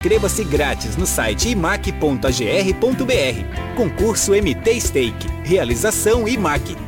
Inscreva-se 0.00 0.44
grátis 0.44 0.96
no 0.96 1.04
site 1.04 1.48
imac.agr.br. 1.48 2.22
Concurso 3.76 4.30
MT 4.30 4.80
Stake. 4.80 5.26
Realização 5.44 6.28
IMAC. 6.28 6.87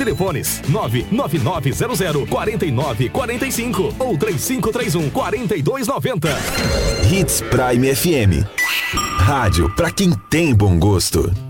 Telefones 0.00 0.62
99900 0.66 2.26
4945 2.26 3.94
ou 3.98 4.16
3531 4.16 5.10
4290. 5.10 6.28
Hits 7.12 7.42
Prime 7.42 7.94
FM. 7.94 8.46
Rádio 9.18 9.68
para 9.76 9.90
quem 9.90 10.10
tem 10.30 10.54
bom 10.54 10.78
gosto. 10.78 11.49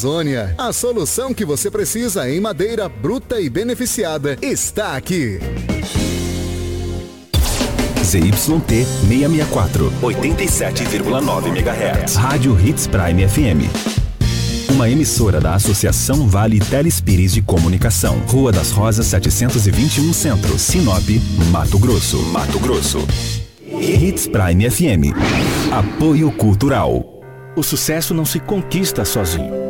Amazônia. 0.00 0.54
A 0.56 0.72
solução 0.72 1.34
que 1.34 1.44
você 1.44 1.70
precisa 1.70 2.28
em 2.28 2.40
madeira 2.40 2.88
bruta 2.88 3.38
e 3.38 3.50
beneficiada 3.50 4.34
está 4.40 4.96
aqui. 4.96 5.38
ZYT 8.02 8.34
664, 8.38 9.92
87,9 10.02 11.48
MHz. 11.48 12.14
Rádio 12.14 12.58
Hits 12.58 12.86
Prime 12.86 13.28
FM. 13.28 14.70
Uma 14.70 14.88
emissora 14.88 15.38
da 15.38 15.54
Associação 15.54 16.26
Vale 16.26 16.60
Telespires 16.60 17.34
de 17.34 17.42
Comunicação. 17.42 18.20
Rua 18.26 18.50
das 18.50 18.70
Rosas 18.70 19.04
721 19.06 20.14
Centro, 20.14 20.58
Sinop, 20.58 21.06
Mato 21.50 21.78
Grosso. 21.78 22.22
Mato 22.32 22.58
Grosso. 22.58 23.06
Hits 23.62 24.26
Prime 24.26 24.70
FM. 24.70 25.14
Apoio 25.70 26.32
Cultural. 26.32 27.20
O 27.54 27.62
sucesso 27.62 28.14
não 28.14 28.24
se 28.24 28.40
conquista 28.40 29.04
sozinho 29.04 29.69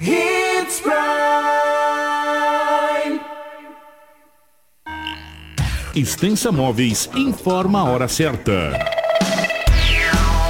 Hits 0.00 0.80
Prime. 0.82 0.94
Extensa 5.94 6.50
Móveis 6.50 7.08
informa 7.14 7.82
a 7.82 7.84
hora 7.84 8.08
certa. 8.08 9.03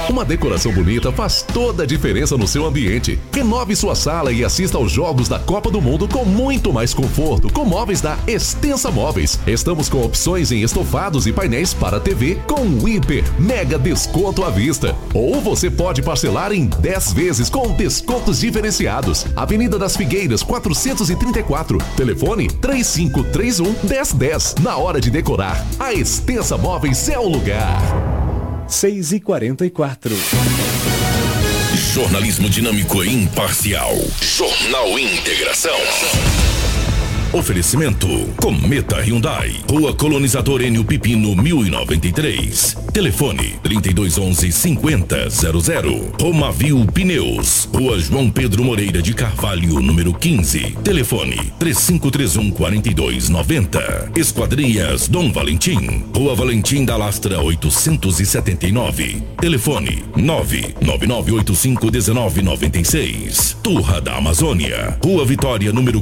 Uma 0.09 0.23
decoração 0.23 0.71
bonita 0.71 1.11
faz 1.11 1.41
toda 1.41 1.83
a 1.83 1.85
diferença 1.85 2.37
no 2.37 2.47
seu 2.47 2.65
ambiente. 2.65 3.19
Renove 3.33 3.75
sua 3.75 3.95
sala 3.95 4.31
e 4.31 4.45
assista 4.45 4.77
aos 4.77 4.91
jogos 4.91 5.27
da 5.27 5.39
Copa 5.39 5.71
do 5.71 5.81
Mundo 5.81 6.07
com 6.07 6.23
muito 6.23 6.71
mais 6.71 6.93
conforto 6.93 7.51
com 7.51 7.65
móveis 7.65 8.01
da 8.01 8.17
Extensa 8.27 8.91
Móveis. 8.91 9.39
Estamos 9.47 9.89
com 9.89 10.03
opções 10.03 10.51
em 10.51 10.61
estofados 10.61 11.25
e 11.25 11.33
painéis 11.33 11.73
para 11.73 11.99
TV 11.99 12.35
com 12.47 12.87
hiper 12.87 13.23
mega 13.39 13.79
desconto 13.79 14.43
à 14.43 14.49
vista. 14.49 14.95
Ou 15.13 15.41
você 15.41 15.71
pode 15.71 16.03
parcelar 16.03 16.51
em 16.51 16.67
10 16.67 17.13
vezes 17.13 17.49
com 17.49 17.73
descontos 17.73 18.39
diferenciados. 18.39 19.25
Avenida 19.35 19.79
das 19.79 19.97
Figueiras 19.97 20.43
434. 20.43 21.79
Telefone 21.97 22.47
3531 22.47 23.75
1010. 23.83 24.55
Na 24.61 24.77
hora 24.77 25.01
de 25.01 25.09
decorar, 25.09 25.65
a 25.79 25.93
Extensa 25.93 26.57
Móveis 26.57 27.09
é 27.09 27.17
o 27.17 27.27
lugar. 27.27 28.24
6 28.67 29.11
e 29.13 29.19
44 29.19 30.15
Jornalismo 31.93 32.49
dinâmico 32.49 33.03
e 33.03 33.13
imparcial. 33.13 33.95
Jornal 34.21 34.99
Integração. 34.99 35.77
Oferecimento 37.35 38.07
Cometa 38.37 39.01
Hyundai, 39.01 39.57
Rua 39.69 39.93
Colonizador 39.93 40.61
Enio 40.61 40.85
Pipino 40.85 41.35
1093. 41.35 42.77
Telefone 42.93 43.59
3211 43.61 44.53
5000. 44.53 46.13
Romavil 46.17 46.85
Pneus, 46.85 47.67
Rua 47.73 47.99
João 47.99 48.31
Pedro 48.31 48.63
Moreira 48.63 49.01
de 49.01 49.13
Carvalho, 49.13 49.81
número 49.81 50.13
15. 50.13 50.77
Telefone 50.81 51.51
3531 51.59 52.51
4290. 52.51 54.11
Esquadrias 54.15 55.09
Dom 55.09 55.29
Valentim, 55.33 56.05
Rua 56.15 56.35
Valentim 56.35 56.85
da 56.85 56.95
Lastra 56.95 57.41
879. 57.41 59.21
Telefone 59.41 60.05
99985 60.15 61.91
1996. 61.91 63.57
Turra 63.61 63.99
da 63.99 64.15
Amazônia, 64.15 64.97
Rua 65.03 65.25
Vitória, 65.25 65.73
número 65.73 66.01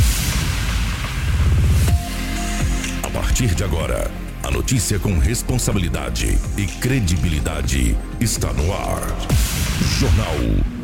A 3.03 3.09
partir 3.09 3.55
de 3.55 3.63
agora, 3.63 4.11
a 4.43 4.51
notícia 4.51 4.99
com 4.99 5.17
responsabilidade 5.17 6.37
e 6.57 6.65
credibilidade 6.65 7.95
está 8.19 8.51
no 8.53 8.73
ar. 8.73 9.01
Jornal 9.99 10.76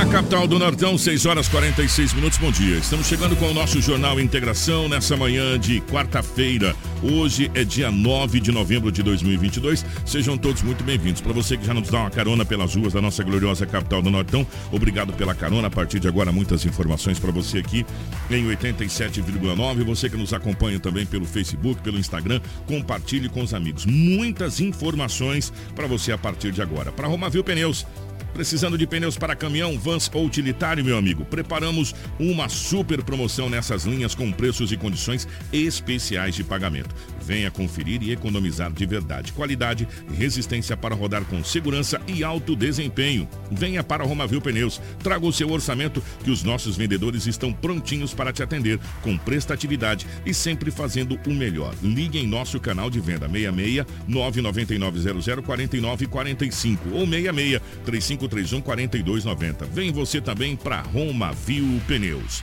Na 0.00 0.06
capital 0.06 0.46
do 0.46 0.58
Nortão, 0.58 0.96
6 0.96 1.26
horas 1.26 1.46
46 1.46 2.14
minutos. 2.14 2.38
Bom 2.38 2.50
dia. 2.50 2.78
Estamos 2.78 3.06
chegando 3.06 3.36
com 3.36 3.50
o 3.50 3.52
nosso 3.52 3.82
Jornal 3.82 4.18
Integração 4.18 4.88
nessa 4.88 5.14
manhã 5.14 5.58
de 5.58 5.82
quarta-feira. 5.82 6.74
Hoje 7.02 7.50
é 7.52 7.64
dia 7.64 7.90
9 7.90 8.40
de 8.40 8.50
novembro 8.50 8.90
de 8.90 9.02
2022. 9.02 9.84
Sejam 10.06 10.38
todos 10.38 10.62
muito 10.62 10.82
bem-vindos. 10.82 11.20
Para 11.20 11.34
você 11.34 11.54
que 11.54 11.66
já 11.66 11.74
nos 11.74 11.90
dá 11.90 11.98
uma 11.98 12.10
carona 12.10 12.46
pelas 12.46 12.74
ruas 12.74 12.94
da 12.94 13.02
nossa 13.02 13.22
gloriosa 13.22 13.66
capital 13.66 14.00
do 14.00 14.08
Nortão, 14.08 14.46
obrigado 14.72 15.12
pela 15.12 15.34
carona. 15.34 15.68
A 15.68 15.70
partir 15.70 16.00
de 16.00 16.08
agora, 16.08 16.32
muitas 16.32 16.64
informações 16.64 17.18
para 17.18 17.30
você 17.30 17.58
aqui 17.58 17.84
em 18.30 18.48
87,9. 18.48 19.84
Você 19.84 20.08
que 20.08 20.16
nos 20.16 20.32
acompanha 20.32 20.80
também 20.80 21.04
pelo 21.04 21.26
Facebook, 21.26 21.82
pelo 21.82 21.98
Instagram, 21.98 22.40
compartilhe 22.66 23.28
com 23.28 23.42
os 23.42 23.52
amigos. 23.52 23.84
Muitas 23.84 24.60
informações 24.60 25.52
para 25.76 25.86
você 25.86 26.10
a 26.10 26.16
partir 26.16 26.52
de 26.52 26.62
agora. 26.62 26.90
Para 26.90 27.06
Romavil 27.06 27.44
Pneus. 27.44 27.84
Precisando 28.32 28.78
de 28.78 28.86
pneus 28.86 29.18
para 29.18 29.36
caminhão, 29.36 29.78
vans 29.78 30.10
ou 30.14 30.24
utilitário, 30.24 30.84
meu 30.84 30.96
amigo? 30.96 31.24
Preparamos 31.24 31.94
uma 32.18 32.48
super 32.48 33.02
promoção 33.02 33.50
nessas 33.50 33.84
linhas 33.84 34.14
com 34.14 34.30
preços 34.32 34.72
e 34.72 34.76
condições 34.76 35.26
especiais 35.52 36.34
de 36.34 36.44
pagamento. 36.44 36.94
Venha 37.30 37.48
conferir 37.48 38.02
e 38.02 38.10
economizar 38.10 38.72
de 38.72 38.84
verdade. 38.84 39.32
Qualidade 39.32 39.86
resistência 40.18 40.76
para 40.76 40.96
rodar 40.96 41.24
com 41.24 41.44
segurança 41.44 42.00
e 42.08 42.24
alto 42.24 42.56
desempenho. 42.56 43.28
Venha 43.52 43.84
para 43.84 44.02
Romavil 44.02 44.40
Pneus. 44.40 44.82
Traga 45.00 45.24
o 45.24 45.32
seu 45.32 45.48
orçamento 45.48 46.02
que 46.24 46.30
os 46.32 46.42
nossos 46.42 46.76
vendedores 46.76 47.28
estão 47.28 47.52
prontinhos 47.52 48.12
para 48.12 48.32
te 48.32 48.42
atender 48.42 48.80
com 49.00 49.16
prestatividade 49.16 50.08
e 50.26 50.34
sempre 50.34 50.72
fazendo 50.72 51.20
o 51.24 51.30
melhor. 51.30 51.72
Ligue 51.80 52.18
em 52.18 52.26
nosso 52.26 52.58
canal 52.58 52.90
de 52.90 52.98
venda 52.98 53.28
66 53.28 53.86
99900 54.08 55.46
4945 55.46 56.88
ou 56.88 57.06
66 57.06 57.60
3531 57.84 58.60
4290. 58.60 59.66
Vem 59.66 59.92
você 59.92 60.20
também 60.20 60.56
para 60.56 60.80
Roma 60.80 61.30
Viu 61.32 61.80
Pneus. 61.86 62.42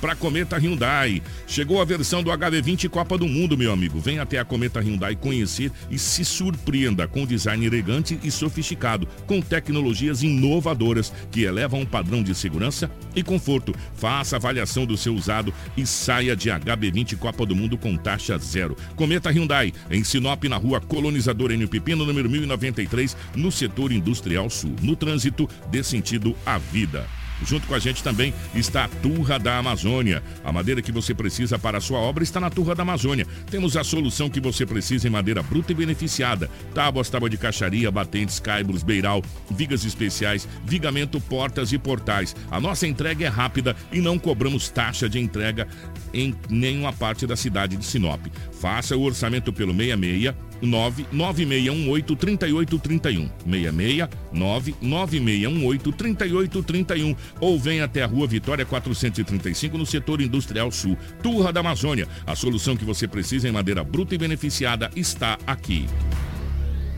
Para 0.00 0.14
Cometa 0.14 0.56
Hyundai, 0.56 1.20
chegou 1.44 1.82
a 1.82 1.84
versão 1.84 2.22
do 2.22 2.30
HB20 2.30 2.88
Copa 2.88 3.18
do 3.18 3.26
Mundo, 3.26 3.58
meu 3.58 3.72
amigo. 3.72 3.98
Vem 3.98 4.20
até 4.20 4.38
a 4.38 4.44
Cometa 4.44 4.78
Hyundai 4.80 5.16
conhecer 5.16 5.72
e 5.90 5.98
se 5.98 6.24
surpreenda 6.24 7.08
com 7.08 7.26
design 7.26 7.66
elegante 7.66 8.16
e 8.22 8.30
sofisticado, 8.30 9.08
com 9.26 9.40
tecnologias 9.40 10.22
inovadoras 10.22 11.12
que 11.32 11.42
elevam 11.42 11.82
o 11.82 11.86
padrão 11.86 12.22
de 12.22 12.32
segurança 12.32 12.88
e 13.16 13.24
conforto. 13.24 13.74
Faça 13.94 14.36
avaliação 14.36 14.86
do 14.86 14.96
seu 14.96 15.12
usado 15.14 15.52
e 15.76 15.84
saia 15.84 16.36
de 16.36 16.48
HB20 16.48 17.16
Copa 17.16 17.44
do 17.44 17.56
Mundo 17.56 17.76
com 17.76 17.96
taxa 17.96 18.38
zero. 18.38 18.76
Cometa 18.94 19.30
Hyundai, 19.30 19.72
em 19.90 20.04
Sinop, 20.04 20.44
na 20.44 20.56
rua 20.56 20.80
Colonizador 20.80 21.50
N. 21.50 21.66
Pepino, 21.66 22.06
número 22.06 22.30
1093, 22.30 23.16
no 23.34 23.50
setor 23.50 23.90
industrial 23.90 24.48
sul. 24.48 24.76
No 24.80 24.94
trânsito, 24.94 25.48
dê 25.72 25.82
sentido 25.82 26.36
à 26.46 26.56
vida. 26.56 27.04
Junto 27.44 27.66
com 27.66 27.74
a 27.74 27.78
gente 27.78 28.02
também 28.02 28.34
está 28.54 28.84
a 28.84 28.88
Turra 28.88 29.38
da 29.38 29.58
Amazônia. 29.58 30.22
A 30.44 30.52
madeira 30.52 30.82
que 30.82 30.92
você 30.92 31.14
precisa 31.14 31.58
para 31.58 31.78
a 31.78 31.80
sua 31.80 31.98
obra 31.98 32.22
está 32.22 32.40
na 32.40 32.50
Turra 32.50 32.74
da 32.74 32.82
Amazônia. 32.82 33.26
Temos 33.50 33.76
a 33.76 33.84
solução 33.84 34.28
que 34.28 34.40
você 34.40 34.66
precisa 34.66 35.06
em 35.06 35.10
madeira 35.10 35.42
bruta 35.42 35.72
e 35.72 35.74
beneficiada. 35.74 36.50
Tábuas, 36.74 37.08
tábua 37.08 37.30
de 37.30 37.36
caixaria, 37.36 37.90
batentes, 37.90 38.40
caibros, 38.40 38.82
beiral, 38.82 39.22
vigas 39.50 39.84
especiais, 39.84 40.48
vigamento, 40.64 41.20
portas 41.20 41.72
e 41.72 41.78
portais. 41.78 42.34
A 42.50 42.60
nossa 42.60 42.86
entrega 42.86 43.24
é 43.24 43.28
rápida 43.28 43.76
e 43.92 44.00
não 44.00 44.18
cobramos 44.18 44.68
taxa 44.68 45.08
de 45.08 45.18
entrega 45.18 45.68
em 46.12 46.34
nenhuma 46.48 46.92
parte 46.92 47.26
da 47.26 47.36
cidade 47.36 47.76
de 47.76 47.84
Sinop. 47.84 48.26
Faça 48.60 48.96
o 48.96 49.02
orçamento 49.02 49.52
pelo 49.52 49.74
66 49.74 50.34
99618 50.62 52.16
3831. 52.16 53.30
66 53.44 54.08
99618 54.32 55.92
3831. 55.92 57.16
Ou 57.40 57.58
vem 57.58 57.80
até 57.80 58.02
a 58.02 58.06
rua 58.06 58.26
Vitória 58.26 58.64
435 58.64 59.78
no 59.78 59.86
setor 59.86 60.20
industrial 60.20 60.70
sul. 60.70 60.96
Turra 61.22 61.52
da 61.52 61.60
Amazônia. 61.60 62.08
A 62.26 62.34
solução 62.34 62.76
que 62.76 62.84
você 62.84 63.06
precisa 63.06 63.48
em 63.48 63.52
madeira 63.52 63.82
bruta 63.84 64.14
e 64.14 64.18
beneficiada 64.18 64.90
está 64.94 65.38
aqui. 65.46 65.86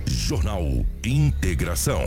Jornal 0.06 0.84
Integração. 1.04 2.00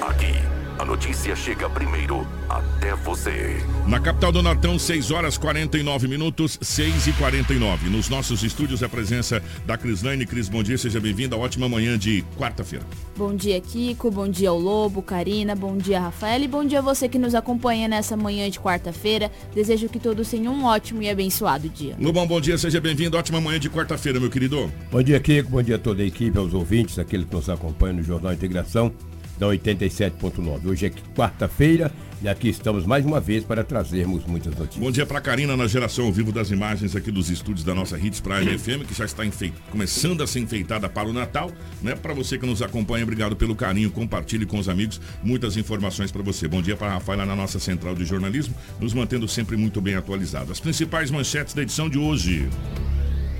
Aqui, 0.00 0.32
a 0.78 0.84
notícia 0.84 1.34
chega 1.34 1.68
primeiro 1.68 2.24
até 2.48 2.94
você. 2.94 3.56
Na 3.86 3.98
capital 3.98 4.30
do 4.30 4.40
Nortão, 4.42 4.78
6 4.78 5.10
horas 5.10 5.36
49 5.36 6.06
minutos, 6.06 6.56
6 6.62 7.08
e 7.08 7.12
49. 7.14 7.90
Nos 7.90 8.08
nossos 8.08 8.44
estúdios, 8.44 8.82
a 8.82 8.88
presença 8.88 9.42
da 9.66 9.76
Crislane. 9.76 10.24
Cris, 10.24 10.48
bom 10.48 10.62
dia, 10.62 10.78
seja 10.78 11.00
bem-vinda. 11.00 11.36
Ótima 11.36 11.68
manhã 11.68 11.98
de 11.98 12.24
quarta-feira. 12.36 12.84
Bom 13.16 13.34
dia, 13.34 13.60
Kiko. 13.60 14.10
Bom 14.10 14.28
dia 14.28 14.50
ao 14.50 14.58
Lobo, 14.58 15.02
Karina. 15.02 15.56
Bom 15.56 15.76
dia, 15.76 16.00
Rafael. 16.00 16.42
E 16.42 16.48
bom 16.48 16.64
dia 16.64 16.78
a 16.78 16.82
você 16.82 17.08
que 17.08 17.18
nos 17.18 17.34
acompanha 17.34 17.88
nessa 17.88 18.16
manhã 18.16 18.48
de 18.48 18.60
quarta-feira. 18.60 19.32
Desejo 19.52 19.88
que 19.88 19.98
todos 19.98 20.30
tenham 20.30 20.54
um 20.54 20.64
ótimo 20.64 21.02
e 21.02 21.10
abençoado 21.10 21.68
dia. 21.68 21.96
Lobão, 22.00 22.26
bom 22.26 22.40
dia, 22.40 22.56
seja 22.56 22.80
bem-vindo. 22.80 23.16
Ótima 23.16 23.40
manhã 23.40 23.58
de 23.58 23.68
quarta-feira, 23.68 24.20
meu 24.20 24.30
querido. 24.30 24.72
Bom 24.92 25.02
dia, 25.02 25.18
Kiko. 25.18 25.50
Bom 25.50 25.62
dia 25.62 25.74
a 25.76 25.78
toda 25.78 26.02
a 26.02 26.06
equipe, 26.06 26.38
aos 26.38 26.54
ouvintes, 26.54 26.98
aqueles 26.98 27.26
que 27.26 27.34
nos 27.34 27.50
acompanham 27.50 27.96
no 27.96 28.02
Jornal 28.04 28.32
Integração. 28.32 28.92
Da 29.38 29.46
87.9. 29.46 30.66
Hoje 30.66 30.86
é 30.86 30.90
quarta-feira 31.14 31.92
e 32.20 32.28
aqui 32.28 32.48
estamos 32.48 32.84
mais 32.84 33.06
uma 33.06 33.20
vez 33.20 33.44
para 33.44 33.62
trazermos 33.62 34.24
muitas 34.26 34.54
notícias. 34.54 34.82
Bom 34.82 34.90
dia 34.90 35.06
para 35.06 35.20
Karina 35.20 35.56
na 35.56 35.66
geração 35.68 36.06
ao 36.06 36.12
vivo 36.12 36.32
das 36.32 36.50
imagens 36.50 36.96
aqui 36.96 37.12
dos 37.12 37.30
estúdios 37.30 37.64
da 37.64 37.74
nossa 37.74 37.96
Hits 37.96 38.20
Prime 38.20 38.58
FM, 38.58 38.86
que 38.86 38.94
já 38.94 39.04
está 39.04 39.22
começando 39.70 40.22
a 40.22 40.26
ser 40.26 40.40
enfeitada 40.40 40.88
para 40.88 41.08
o 41.08 41.12
Natal, 41.12 41.52
né? 41.80 41.94
Para 41.94 42.12
você 42.14 42.36
que 42.36 42.46
nos 42.46 42.60
acompanha, 42.60 43.04
obrigado 43.04 43.36
pelo 43.36 43.54
carinho, 43.54 43.90
compartilhe 43.90 44.44
com 44.44 44.58
os 44.58 44.68
amigos 44.68 45.00
muitas 45.22 45.56
informações 45.56 46.10
para 46.10 46.22
você. 46.22 46.48
Bom 46.48 46.60
dia 46.60 46.76
para 46.76 46.90
Rafael 46.90 47.18
lá 47.18 47.26
na 47.26 47.36
nossa 47.36 47.60
central 47.60 47.94
de 47.94 48.04
jornalismo, 48.04 48.54
nos 48.80 48.92
mantendo 48.92 49.28
sempre 49.28 49.56
muito 49.56 49.80
bem 49.80 49.94
atualizado. 49.94 50.50
As 50.50 50.58
principais 50.58 51.10
manchetes 51.10 51.54
da 51.54 51.62
edição 51.62 51.88
de 51.88 51.98
hoje. 51.98 52.48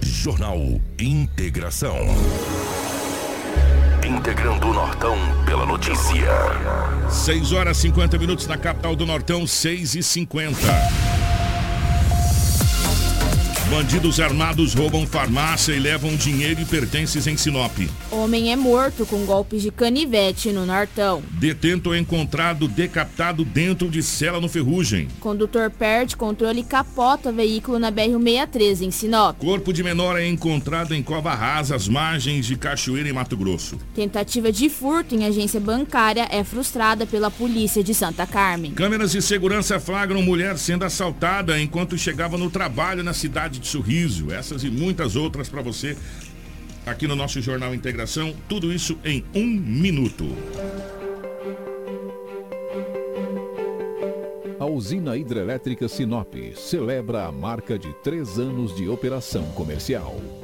Jornal 0.03 0.81
Integração. 0.99 1.97
Integrando 4.09 4.69
o 4.69 4.73
Nortão 4.73 5.19
pela 5.45 5.67
notícia. 5.67 6.33
6 7.11 7.53
horas 7.53 7.77
50 7.77 8.17
minutos 8.17 8.47
na 8.47 8.57
capital 8.57 8.97
do 8.97 9.05
Nortão, 9.05 9.47
6 9.47 9.97
e 9.97 10.03
50. 10.03 10.57
Bandidos 13.71 14.19
armados 14.19 14.73
roubam 14.73 15.07
farmácia 15.07 15.75
e 15.75 15.79
levam 15.79 16.17
dinheiro 16.17 16.59
e 16.59 16.65
pertences 16.65 17.27
em 17.27 17.37
Sinop. 17.37 17.77
Homem 18.11 18.51
é 18.51 18.57
morto 18.57 19.05
com 19.05 19.27
golpes 19.27 19.61
de 19.61 19.71
canivete 19.71 20.51
no 20.53 20.65
Nortão. 20.65 21.23
Detento 21.33 21.93
é 21.93 21.99
encontrado 21.99 22.67
decapitado 22.67 23.45
dentro 23.45 23.91
de 23.91 24.03
cela 24.03 24.41
no 24.41 24.49
Ferrugem. 24.49 25.07
Condutor 25.21 25.71
perde 25.71 26.17
controle 26.17 26.61
e 26.61 26.65
capota 26.65 27.31
veículo 27.31 27.79
na 27.79 27.93
BR-163 27.93 28.87
em 28.87 28.91
Sinop. 28.91 29.37
Corpo 29.39 29.71
de 29.71 29.85
menor 29.85 30.19
é 30.19 30.27
encontrado 30.27 30.95
em 30.95 31.03
Cova 31.03 31.35
Rasa, 31.35 31.77
às 31.77 31.87
margens 31.87 32.47
de 32.47 32.57
Cachoeira 32.57 33.11
em 33.11 33.13
Mato 33.13 33.37
Grosso. 33.37 33.77
Tentativa 33.95 34.51
de 34.51 34.71
furto 34.71 35.15
em 35.15 35.27
agência 35.27 35.61
bancária 35.61 36.27
é 36.31 36.43
frustrada 36.43 37.05
pela 37.05 37.31
polícia 37.31 37.85
de 37.85 37.93
Santa 37.93 38.27
Carmen. 38.27 38.73
Câmeras 38.73 39.13
de 39.13 39.21
segurança 39.21 39.79
flagram 39.79 40.23
mulher 40.23 40.57
sendo 40.57 40.87
assaltada 40.87 41.61
enquanto 41.61 41.99
chegava 41.99 42.39
no 42.39 42.49
trabalho 42.49 43.05
na 43.05 43.13
cidade 43.13 43.58
de 43.59 43.67
Sorriso. 43.67 44.33
Essas 44.33 44.65
e 44.65 44.71
muitas 44.71 45.17
outras 45.17 45.49
para 45.49 45.63
você 45.63 45.97
aqui 46.87 47.07
no 47.07 47.17
nosso 47.17 47.41
Jornal 47.41 47.75
Integração. 47.75 48.35
Tudo 48.49 48.73
isso 48.73 48.99
em 49.05 49.25
um 49.35 49.47
minuto. 49.47 50.27
A 54.59 54.67
usina 54.67 55.17
hidrelétrica 55.17 55.89
Sinop 55.89 56.35
celebra 56.57 57.27
a 57.27 57.33
marca 57.33 57.79
de 57.79 57.93
três 58.03 58.39
anos 58.39 58.75
de 58.75 58.89
operação 58.89 59.45
comercial. 59.53 60.21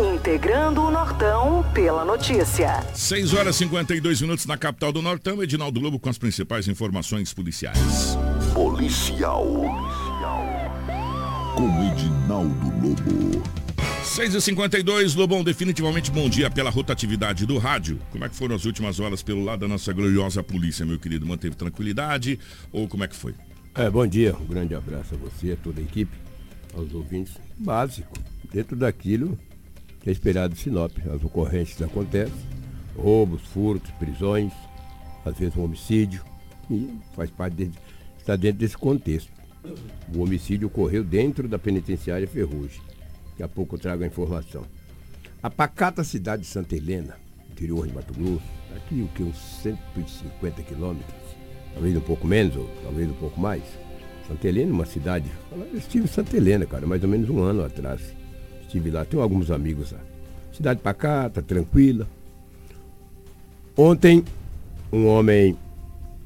Integrando 0.00 0.80
o 0.82 0.90
Nortão 0.90 1.64
pela 1.74 2.04
notícia. 2.04 2.82
6 2.94 3.34
horas 3.34 3.56
e 3.56 3.58
52 3.58 4.22
minutos 4.22 4.46
na 4.46 4.56
capital 4.56 4.92
do 4.92 5.02
Nortão. 5.02 5.42
Edinaldo 5.42 5.80
Lobo 5.80 5.98
com 5.98 6.08
as 6.08 6.18
principais 6.18 6.66
informações 6.66 7.34
policiais. 7.34 8.16
Policial 8.54 9.44
com 11.54 11.92
Edinaldo 11.92 12.72
Lobo. 12.80 13.42
6h52, 14.02 15.16
Lobão, 15.16 15.44
definitivamente 15.44 16.10
bom 16.10 16.28
dia 16.28 16.50
pela 16.50 16.70
rotatividade 16.70 17.46
do 17.46 17.56
rádio. 17.58 17.98
Como 18.10 18.24
é 18.24 18.28
que 18.28 18.34
foram 18.34 18.56
as 18.56 18.64
últimas 18.64 18.98
horas 18.98 19.22
pelo 19.22 19.44
lado 19.44 19.60
da 19.60 19.68
nossa 19.68 19.92
gloriosa 19.92 20.42
polícia, 20.42 20.84
meu 20.84 20.98
querido? 20.98 21.26
Manteve 21.26 21.54
tranquilidade 21.54 22.38
ou 22.72 22.88
como 22.88 23.04
é 23.04 23.08
que 23.08 23.16
foi? 23.16 23.34
É, 23.74 23.88
bom 23.88 24.06
dia, 24.06 24.34
um 24.36 24.44
grande 24.44 24.74
abraço 24.74 25.14
a 25.14 25.18
você, 25.18 25.52
a 25.52 25.56
toda 25.56 25.80
a 25.80 25.82
equipe, 25.84 26.14
aos 26.74 26.92
ouvintes. 26.92 27.34
Básico, 27.58 28.12
dentro 28.52 28.76
daquilo 28.76 29.38
que 30.02 30.10
é 30.10 30.12
esperado 30.12 30.54
de 30.54 30.60
Sinop. 30.60 30.92
As 31.14 31.24
ocorrências 31.24 31.80
acontecem, 31.80 32.34
roubos, 32.96 33.42
furtos, 33.42 33.90
prisões, 33.92 34.52
às 35.24 35.38
vezes 35.38 35.56
um 35.56 35.64
homicídio, 35.64 36.22
e 36.70 36.90
faz 37.14 37.30
parte, 37.30 37.70
está 38.18 38.36
dentro 38.36 38.58
desse 38.58 38.76
contexto. 38.76 39.30
O 40.14 40.22
homicídio 40.22 40.66
ocorreu 40.66 41.04
dentro 41.04 41.48
da 41.48 41.58
penitenciária 41.58 42.26
Ferrugem. 42.26 42.82
Daqui 43.30 43.42
a 43.44 43.48
pouco 43.48 43.76
eu 43.76 43.78
trago 43.78 44.02
a 44.02 44.06
informação. 44.06 44.64
A 45.40 45.48
pacata 45.48 46.02
cidade 46.02 46.42
de 46.42 46.48
Santa 46.48 46.76
Helena, 46.76 47.16
interior 47.50 47.86
de 47.86 47.94
Mato 47.94 48.12
Grosso, 48.12 48.42
aqui 48.76 49.02
o 49.02 49.08
que 49.08 49.22
uns 49.22 49.36
150 49.62 50.62
quilômetros, 50.62 51.14
talvez 51.72 51.96
um 51.96 52.00
pouco 52.00 52.26
menos, 52.26 52.56
ou 52.56 52.68
talvez 52.82 53.08
um 53.08 53.14
pouco 53.14 53.40
mais. 53.40 53.62
Santa 54.26 54.48
Helena, 54.48 54.72
uma 54.72 54.84
cidade. 54.84 55.30
Eu 55.50 55.78
estive 55.78 56.04
em 56.04 56.08
Santa 56.08 56.36
Helena, 56.36 56.66
cara, 56.66 56.86
mais 56.86 57.02
ou 57.02 57.08
menos 57.08 57.28
um 57.28 57.40
ano 57.40 57.64
atrás. 57.64 58.00
Estive 58.72 58.90
lá, 58.90 59.04
tenho 59.04 59.22
alguns 59.22 59.50
amigos 59.50 59.92
lá. 59.92 60.00
Cidade 60.50 60.80
pacata, 60.80 61.42
tranquila. 61.42 62.08
Ontem, 63.76 64.24
um 64.90 65.06
homem 65.08 65.54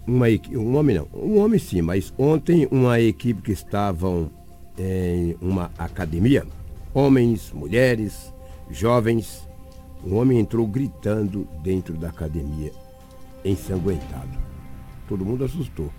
uma 0.07 0.27
um 0.53 0.77
homem 0.77 0.97
não, 0.97 1.09
um 1.13 1.39
homem 1.39 1.59
sim, 1.59 1.83
mas 1.83 2.15
ontem 2.17 2.69
uma 2.71 3.01
equipe 3.01 3.43
que 3.43 3.51
estavam 3.51 4.31
em 4.79 5.37
uma 5.41 5.73
academia, 5.77 6.47
homens, 6.95 7.51
mulheres, 7.53 8.33
jovens, 8.71 9.45
um 10.05 10.15
homem 10.15 10.39
entrou 10.39 10.69
gritando 10.69 11.49
dentro 11.65 11.95
da 11.95 12.11
academia, 12.11 12.71
ensanguentado. 13.45 14.39
Todo 15.09 15.25
mundo 15.25 15.45
assustou. 15.45 15.93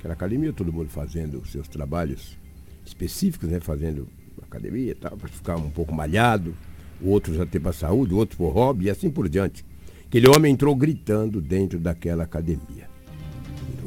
Aquela 0.00 0.14
academia, 0.14 0.52
todo 0.52 0.72
mundo 0.72 0.88
fazendo 0.88 1.46
seus 1.46 1.68
trabalhos 1.68 2.36
específicos, 2.84 3.48
né? 3.48 3.60
Fazendo 3.60 4.08
academia 4.56 4.96
tal, 5.00 5.16
para 5.16 5.28
ficar 5.28 5.56
um 5.56 5.70
pouco 5.70 5.94
malhado, 5.94 6.54
outros 7.02 7.40
até 7.40 7.58
para 7.58 7.72
saúde, 7.72 8.14
outros 8.14 8.36
por 8.36 8.50
hobby 8.50 8.86
e 8.86 8.90
assim 8.90 9.10
por 9.10 9.28
diante. 9.28 9.64
Aquele 10.06 10.28
homem 10.28 10.52
entrou 10.52 10.74
gritando 10.76 11.40
dentro 11.40 11.78
daquela 11.78 12.24
academia 12.24 12.92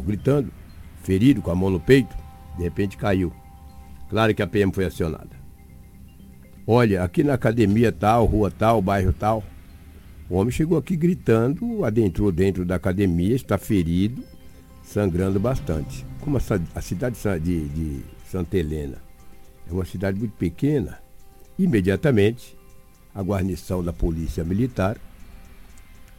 gritando, 0.05 0.49
ferido, 1.03 1.41
com 1.41 1.51
a 1.51 1.55
mão 1.55 1.69
no 1.69 1.79
peito, 1.79 2.15
de 2.57 2.63
repente 2.63 2.95
caiu. 2.95 3.33
Claro 4.09 4.33
que 4.33 4.41
a 4.41 4.47
PM 4.47 4.71
foi 4.71 4.85
acionada. 4.85 5.35
Olha, 6.65 7.03
aqui 7.03 7.23
na 7.23 7.33
academia 7.33 7.91
tal, 7.91 8.25
rua 8.25 8.51
tal, 8.51 8.81
bairro 8.81 9.11
tal. 9.11 9.43
O 10.29 10.35
homem 10.35 10.51
chegou 10.51 10.77
aqui 10.77 10.95
gritando, 10.95 11.83
adentrou 11.83 12.31
dentro 12.31 12.65
da 12.65 12.75
academia, 12.75 13.35
está 13.35 13.57
ferido, 13.57 14.23
sangrando 14.83 15.39
bastante. 15.39 16.05
Como 16.21 16.37
a, 16.37 16.41
a 16.73 16.81
cidade 16.81 17.17
de, 17.41 17.67
de 17.69 18.01
Santa 18.29 18.57
Helena 18.57 18.97
é 19.69 19.73
uma 19.73 19.85
cidade 19.85 20.19
muito 20.19 20.33
pequena, 20.33 20.99
imediatamente 21.57 22.55
a 23.13 23.21
guarnição 23.21 23.83
da 23.83 23.93
Polícia 23.93 24.43
Militar 24.43 24.97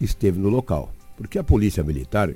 esteve 0.00 0.38
no 0.38 0.48
local. 0.48 0.92
Porque 1.16 1.38
a 1.38 1.44
Polícia 1.44 1.82
Militar 1.82 2.34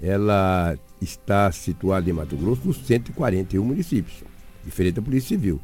ela 0.00 0.76
está 1.00 1.50
situada 1.52 2.08
em 2.08 2.12
Mato 2.12 2.36
Grosso 2.36 2.62
nos 2.66 2.78
141 2.86 3.64
municípios, 3.64 4.22
diferente 4.64 4.96
da 4.96 5.02
Polícia 5.02 5.28
Civil. 5.28 5.60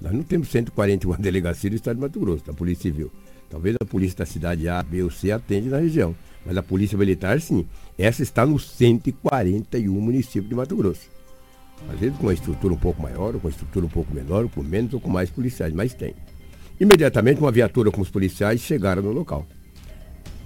Nós 0.00 0.12
não 0.12 0.22
temos 0.22 0.48
141 0.48 1.16
delegacias 1.20 1.70
do 1.70 1.76
Estado 1.76 1.96
de 1.96 2.02
Mato 2.02 2.20
Grosso, 2.20 2.44
da 2.44 2.52
Polícia 2.52 2.82
Civil. 2.82 3.10
Talvez 3.50 3.76
a 3.80 3.84
polícia 3.84 4.18
da 4.18 4.26
cidade 4.26 4.66
A, 4.68 4.82
B 4.82 5.02
ou 5.02 5.10
C 5.10 5.30
atende 5.30 5.68
na 5.68 5.78
região, 5.78 6.14
mas 6.44 6.56
a 6.56 6.62
Polícia 6.62 6.96
Militar 6.96 7.38
sim. 7.40 7.66
Essa 7.98 8.22
está 8.22 8.46
nos 8.46 8.70
141 8.70 10.00
municípios 10.00 10.48
de 10.48 10.54
Mato 10.54 10.74
Grosso. 10.74 11.11
Às 11.90 11.98
vezes 11.98 12.16
com 12.16 12.26
uma 12.26 12.34
estrutura 12.34 12.74
um 12.74 12.78
pouco 12.78 13.02
maior, 13.02 13.34
ou 13.34 13.40
com 13.40 13.48
uma 13.48 13.50
estrutura 13.50 13.86
um 13.86 13.88
pouco 13.88 14.14
menor, 14.14 14.44
ou 14.44 14.48
com 14.48 14.62
menos 14.62 14.94
ou 14.94 15.00
com 15.00 15.10
mais 15.10 15.30
policiais, 15.30 15.72
mas 15.72 15.94
tem. 15.94 16.14
Imediatamente 16.80 17.40
uma 17.40 17.52
viatura 17.52 17.90
com 17.90 18.00
os 18.00 18.10
policiais 18.10 18.60
chegaram 18.60 19.02
no 19.02 19.12
local. 19.12 19.46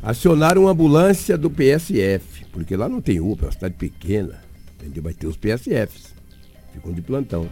Acionaram 0.03 0.63
uma 0.63 0.73
ambulância 0.73 1.39
do 1.39 1.51
PSF, 1.51 2.45
porque 2.53 2.77
lá 2.77 2.89
não 2.89 3.01
tem 3.01 3.21
UPA, 3.21 3.45
é 3.45 3.47
uma 3.47 3.53
cidade 3.53 3.75
pequena, 3.75 4.41
entendeu? 4.77 5.03
Vai 5.03 5.15
ter 5.15 5.27
os 5.27 5.37
PSFs, 5.37 6.15
ficam 6.73 6.93
de 6.93 7.01
plantão. 7.01 7.49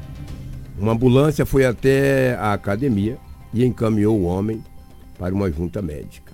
Uma 0.79 0.93
ambulância 0.93 1.47
foi 1.47 1.65
até 1.65 2.35
a 2.35 2.53
academia 2.53 3.17
e 3.53 3.65
encaminhou 3.65 4.19
o 4.19 4.25
homem 4.25 4.63
para 5.19 5.35
uma 5.35 5.51
junta 5.51 5.81
médica. 5.81 6.33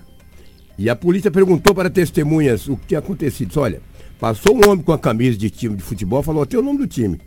E 0.77 0.89
a 0.89 0.95
polícia 0.95 1.29
perguntou 1.29 1.75
para 1.75 1.89
testemunhas 1.89 2.67
o 2.67 2.75
que 2.75 2.87
tinha 2.87 2.99
acontecido. 2.99 3.55
Olha, 3.59 3.81
passou 4.19 4.55
um 4.55 4.69
homem 4.69 4.83
com 4.83 4.91
a 4.91 4.99
camisa 4.99 5.37
de 5.37 5.49
time 5.49 5.75
de 5.75 5.83
futebol, 5.83 6.23
falou 6.23 6.43
até 6.43 6.57
o 6.57 6.61
nome 6.61 6.79
do 6.79 6.87
time. 6.87 7.19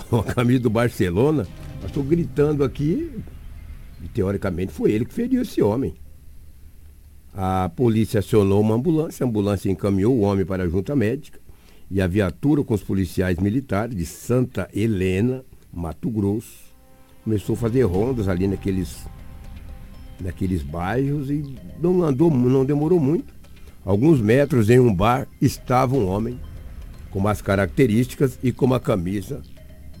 Com 0.08 0.16
a 0.16 0.24
camisa 0.24 0.60
do 0.60 0.70
Barcelona, 0.70 1.46
estou 1.84 2.02
gritando 2.02 2.64
aqui. 2.64 3.10
E 4.02 4.08
teoricamente 4.08 4.72
foi 4.72 4.92
ele 4.92 5.04
que 5.04 5.12
feriu 5.12 5.42
esse 5.42 5.60
homem. 5.60 5.94
A 7.34 7.70
polícia 7.76 8.18
acionou 8.20 8.60
uma 8.60 8.74
ambulância, 8.74 9.24
a 9.24 9.28
ambulância 9.28 9.70
encaminhou 9.70 10.16
o 10.16 10.20
homem 10.20 10.44
para 10.44 10.64
a 10.64 10.68
junta 10.68 10.96
médica 10.96 11.38
e 11.90 12.00
a 12.00 12.06
viatura 12.06 12.64
com 12.64 12.74
os 12.74 12.82
policiais 12.82 13.38
militares 13.38 13.96
de 13.96 14.06
Santa 14.06 14.68
Helena, 14.72 15.44
Mato 15.72 16.10
Grosso, 16.10 16.70
começou 17.22 17.54
a 17.54 17.58
fazer 17.58 17.82
rondas 17.82 18.28
ali 18.28 18.48
naqueles, 18.48 19.04
naqueles 20.20 20.62
bairros 20.62 21.30
e 21.30 21.56
não 21.80 22.02
andou, 22.02 22.30
não 22.30 22.64
demorou 22.64 22.98
muito. 22.98 23.32
Alguns 23.84 24.20
metros 24.20 24.68
em 24.70 24.78
um 24.78 24.94
bar 24.94 25.26
estava 25.40 25.96
um 25.96 26.08
homem 26.08 26.38
com 27.10 27.26
as 27.26 27.42
características 27.42 28.38
e 28.42 28.52
com 28.52 28.72
a 28.72 28.80
camisa 28.80 29.42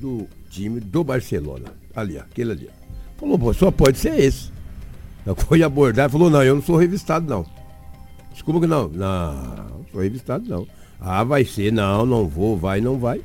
do 0.00 0.26
time 0.48 0.80
do 0.80 1.04
Barcelona. 1.04 1.72
Ali, 1.94 2.18
aquele 2.18 2.52
ali. 2.52 2.70
Falou, 3.16 3.52
só 3.52 3.70
pode 3.70 3.98
ser 3.98 4.18
esse. 4.18 4.50
Foi 5.46 5.62
abordar 5.62 6.08
e 6.08 6.12
falou, 6.12 6.30
não, 6.30 6.42
eu 6.42 6.54
não 6.54 6.62
sou 6.62 6.76
revistado 6.76 7.28
não. 7.28 7.44
Desculpa 8.32 8.60
que 8.60 8.66
não. 8.66 8.88
Não, 8.88 9.32
não 9.34 9.86
sou 9.92 10.00
revistado 10.00 10.48
não. 10.48 10.66
Ah, 10.98 11.24
vai 11.24 11.44
ser, 11.44 11.72
não, 11.72 12.04
não 12.04 12.26
vou, 12.26 12.56
vai, 12.56 12.80
não 12.80 12.98
vai. 12.98 13.20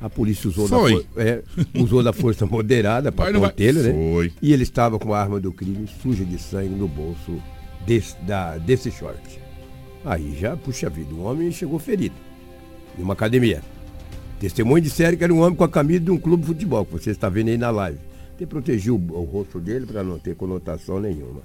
A 0.00 0.08
polícia 0.08 0.48
usou, 0.48 0.68
da, 0.68 0.76
é, 1.16 1.42
usou 1.74 2.02
da 2.02 2.12
força 2.12 2.46
moderada 2.46 3.10
para 3.10 3.32
contê-lo, 3.32 3.82
né? 3.82 3.92
Foi. 3.92 4.32
E 4.40 4.52
ele 4.52 4.62
estava 4.62 4.98
com 4.98 5.12
a 5.12 5.20
arma 5.20 5.40
do 5.40 5.52
crime 5.52 5.88
suja 6.00 6.24
de 6.24 6.38
sangue 6.38 6.74
no 6.74 6.86
bolso 6.86 7.42
desse, 7.84 8.16
da, 8.22 8.56
desse 8.58 8.92
short. 8.92 9.40
Aí 10.04 10.36
já, 10.38 10.56
puxa 10.56 10.88
vida, 10.88 11.12
o 11.12 11.24
homem 11.24 11.50
chegou 11.50 11.80
ferido. 11.80 12.14
Em 12.96 13.02
uma 13.02 13.14
academia. 13.14 13.60
Testemunho 14.40 14.80
disseram 14.80 15.16
que 15.16 15.24
era 15.24 15.34
um 15.34 15.40
homem 15.40 15.56
com 15.56 15.64
a 15.64 15.68
camisa 15.68 16.00
de 16.00 16.10
um 16.10 16.18
clube 16.18 16.42
de 16.42 16.48
futebol, 16.48 16.84
que 16.84 16.92
você 16.92 17.10
está 17.10 17.28
vendo 17.28 17.48
aí 17.48 17.58
na 17.58 17.70
live. 17.70 17.98
Tem 18.36 18.46
protegido 18.46 18.94
o, 18.94 19.20
o 19.20 19.24
rosto 19.24 19.58
dele 19.58 19.84
para 19.84 20.04
não 20.04 20.18
ter 20.18 20.36
conotação 20.36 21.00
nenhuma. 21.00 21.42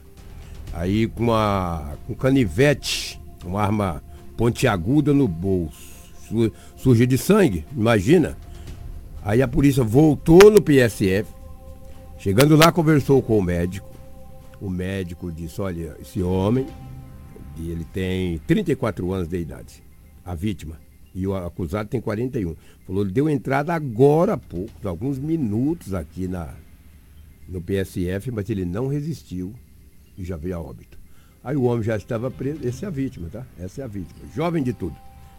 Aí 0.72 1.08
com 1.08 1.34
a 1.34 1.96
com 2.06 2.14
canivete, 2.14 3.20
uma 3.44 3.62
arma 3.62 4.04
pontiaguda 4.38 5.14
no 5.14 5.28
bolso, 5.28 5.94
suja 6.76 7.06
de 7.08 7.18
sangue, 7.18 7.66
imagina. 7.76 8.38
Aí 9.24 9.42
a 9.42 9.48
polícia 9.48 9.84
voltou 9.84 10.52
no 10.52 10.62
PSF, 10.62 11.32
chegando 12.18 12.56
lá 12.56 12.72
conversou 12.72 13.22
com 13.22 13.38
o 13.38 13.42
médico. 13.42 13.90
O 14.62 14.70
médico 14.70 15.32
disse, 15.32 15.60
olha, 15.62 15.96
esse 16.00 16.22
homem, 16.22 16.66
ele 17.58 17.86
tem 17.86 18.38
34 18.40 19.12
anos 19.12 19.28
de 19.28 19.38
idade, 19.38 19.84
a 20.24 20.34
vítima, 20.34 20.78
e 21.14 21.28
o 21.28 21.36
acusado 21.36 21.90
tem 21.90 22.02
41. 22.02 22.56
Falou, 22.86 23.04
ele 23.04 23.12
deu 23.12 23.30
entrada 23.30 23.74
agora 23.74 24.34
há 24.34 24.38
pouco, 24.38 24.88
alguns 24.88 25.20
minutos 25.20 25.94
aqui 25.94 26.28
na, 26.28 26.54
no 27.48 27.62
PSF, 27.62 28.32
mas 28.32 28.50
ele 28.50 28.66
não 28.66 28.88
resistiu 28.88 29.54
e 30.18 30.24
já 30.24 30.36
veio 30.36 30.58
a 30.58 30.62
óbito. 30.62 30.98
Aí 31.44 31.56
o 31.56 31.64
homem 31.64 31.84
já 31.84 31.98
estava 31.98 32.32
preso, 32.32 32.66
essa 32.66 32.86
é 32.86 32.88
a 32.88 32.92
vítima, 32.92 33.30
tá? 33.30 33.46
Essa 33.60 33.82
é 33.82 33.84
a 33.84 33.88
vítima. 33.88 34.20
Jovem 34.34 34.64
de 34.64 34.74
tudo. 34.74 34.96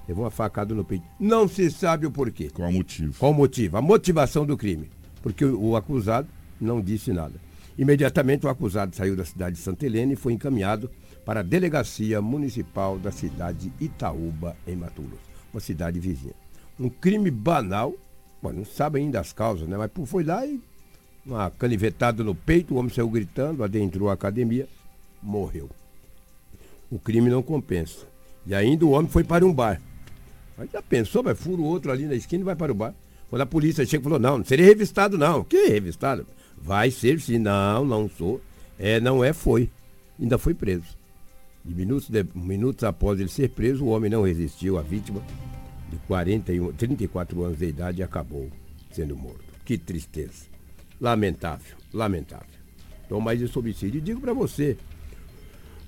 Levou 0.07 0.25
uma 0.25 0.31
facada 0.31 0.75
no 0.75 0.85
peito. 0.85 1.05
Não 1.19 1.49
se 1.49 1.71
sabe 1.71 2.07
o 2.07 2.11
porquê. 2.11 2.51
Qual 2.53 2.69
o 2.69 2.73
motivo? 2.73 3.15
Qual 3.19 3.33
o 3.33 3.35
motivo? 3.35 3.79
A 3.79 3.83
motivação 3.83 4.45
do 4.45 4.57
crime. 4.57 4.91
Porque 5.23 5.45
o, 5.45 5.71
o 5.71 5.77
acusado 5.77 6.29
não 6.61 6.81
disse 6.81 7.11
nada. 7.11 7.41
Imediatamente 7.77 8.47
o 8.47 8.49
acusado 8.51 8.95
saiu 8.95 9.17
da 9.17 9.25
cidade 9.25 9.57
de 9.57 9.63
Santa 9.63 9.87
Helena 9.87 10.13
e 10.13 10.17
foi 10.17 10.35
encaminhado 10.35 10.91
para 11.25 11.41
a 11.41 11.43
delegacia 11.43 12.21
municipal 12.21 12.99
da 12.99 13.11
cidade 13.11 13.71
de 13.71 13.85
Itaúba, 13.85 14.57
em 14.67 14.77
Mato 14.77 15.03
Grosso, 15.03 15.23
uma 15.55 15.61
cidade 15.61 16.01
vizinha. 16.01 16.35
Um 16.79 16.89
crime 16.89 17.31
banal, 17.31 17.95
não 18.43 18.65
sabe 18.65 18.99
ainda 18.99 19.21
as 19.21 19.33
causas, 19.33 19.69
né? 19.69 19.77
Mas 19.77 19.91
foi 20.07 20.25
lá 20.25 20.45
e 20.45 20.61
uma 21.25 21.51
canivetada 21.51 22.23
no 22.23 22.35
peito, 22.35 22.75
o 22.75 22.77
homem 22.77 22.93
saiu 22.93 23.09
gritando, 23.09 23.65
adentrou 23.65 24.11
a 24.11 24.13
academia, 24.13 24.69
morreu. 25.23 25.71
O 26.91 26.99
crime 26.99 27.31
não 27.31 27.43
compensa. 27.43 28.07
E 28.47 28.55
ainda 28.55 28.85
o 28.85 28.91
homem 28.91 29.11
foi 29.11 29.25
para 29.25 29.47
um 29.47 29.53
bar. 29.53 29.81
Mas 30.59 30.71
já 30.71 30.83
pensou, 30.83 31.23
vai 31.23 31.35
fura 31.35 31.63
o 31.63 31.65
outro 31.65 31.91
ali 31.91 32.05
na 32.05 32.15
esquina 32.15 32.43
e 32.43 32.45
vai 32.45 32.55
para 32.55 32.71
o 32.71 32.75
bar. 32.75 32.95
Quando 33.31 33.41
a 33.41 33.47
polícia 33.47 33.87
chega 33.87 34.03
e 34.03 34.05
falou, 34.05 34.19
não, 34.19 34.39
não 34.39 34.45
seria 34.45 34.67
revistado 34.67 35.17
não. 35.17 35.43
Que 35.43 35.69
revistado? 35.69 36.27
Vai 36.57 36.91
ser 36.91 37.21
sim. 37.21 37.39
Não, 37.39 37.85
não 37.85 38.09
sou. 38.09 38.41
É, 38.79 39.01
não 39.01 39.25
é, 39.25 39.33
foi. 39.33 39.71
Ainda 40.21 40.37
foi 40.37 40.55
preso. 40.55 40.97
E 41.65 41.75
minutos, 41.75 42.11
de, 42.11 42.25
minutos 42.35 42.85
após 42.85 43.19
ele 43.19 43.29
ser 43.29 43.51
preso, 43.51 43.85
o 43.85 43.89
homem 43.89 44.11
não 44.11 44.23
resistiu. 44.23 44.79
A 44.79 44.83
vítima, 44.83 45.23
de 45.91 45.97
41, 46.07 46.73
34 46.73 47.43
anos 47.43 47.59
de 47.59 47.67
idade, 47.67 48.03
acabou 48.03 48.49
sendo 48.91 49.17
morto. 49.17 49.45
Que 49.65 49.79
tristeza. 49.79 50.45
Lamentável, 51.01 51.77
lamentável. 51.93 52.55
Então, 53.07 53.21
mais 53.21 53.41
esse 53.41 53.59
homicídio. 53.59 53.99
E 53.99 54.03
digo 54.03 54.21
para 54.21 54.33
você, 54.33 54.77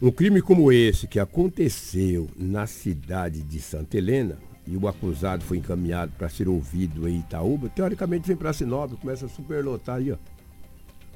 um 0.01 0.11
crime 0.11 0.43
como 0.43 0.73
esse 0.73 1.07
que 1.07 1.19
aconteceu 1.19 2.29
na 2.37 2.67
cidade 2.67 3.43
de 3.43 3.61
Santa 3.61 3.97
Helena 3.97 4.39
e 4.67 4.77
o 4.77 4.89
acusado 4.89 5.45
foi 5.45 5.59
encaminhado 5.59 6.12
para 6.19 6.29
ser 6.29 6.49
ouvido 6.49 7.09
em 7.09 7.21
Itaúba, 7.21 7.69
teoricamente 7.69 8.27
vem 8.27 8.37
para 8.37 8.53
Sinop, 8.53 8.93
começa 8.95 9.27
a 9.27 9.29
superlotar 9.29 9.97
aí, 9.97 10.12
ó. 10.12 10.17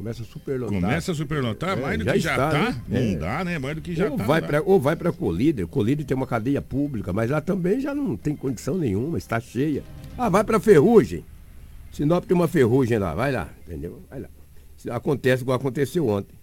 Começa 0.01 0.23
a 0.23 0.25
superlotar. 0.25 0.81
Começa 0.81 1.13
a 1.13 1.15
superlotar 1.15 1.79
é, 1.79 1.83
mais 1.83 1.99
do 1.99 2.05
já 2.07 2.13
que 2.15 2.21
já 2.21 2.31
está. 2.31 2.51
Tá. 2.51 2.71
Né? 2.71 2.83
Não 2.89 2.99
é. 2.99 3.17
dá, 3.17 3.45
né? 3.45 3.59
Mais 3.59 3.75
do 3.75 3.83
que 3.83 3.95
já 3.95 4.09
ou 4.09 4.17
tá. 4.17 4.25
Vai 4.25 4.41
pra, 4.41 4.63
ou 4.63 4.81
vai 4.81 4.97
para 4.97 5.13
Colíder. 5.13 5.67
Colíder 5.67 6.07
tem 6.07 6.17
uma 6.17 6.27
cadeia 6.27 6.63
pública, 6.63 7.13
mas 7.13 7.31
lá 7.31 7.39
também 7.43 7.81
já 7.81 7.95
não 7.95 8.17
tem 8.17 8.35
condição 8.35 8.79
nenhuma, 8.79 9.19
está 9.19 9.39
cheia. 9.39 9.85
Ah, 10.17 10.31
vai 10.31 10.43
para 10.43 10.59
Ferrugem. 10.59 11.23
Sinop 11.93 12.25
tem 12.25 12.35
uma 12.35 12.49
ferrugem 12.49 12.99
lá, 12.99 13.15
vai 13.15 13.31
lá, 13.31 13.51
entendeu? 13.67 14.01
Vai 14.09 14.21
lá. 14.21 14.29
Acontece 14.91 15.43
igual 15.43 15.59
aconteceu 15.59 16.09
ontem. 16.09 16.35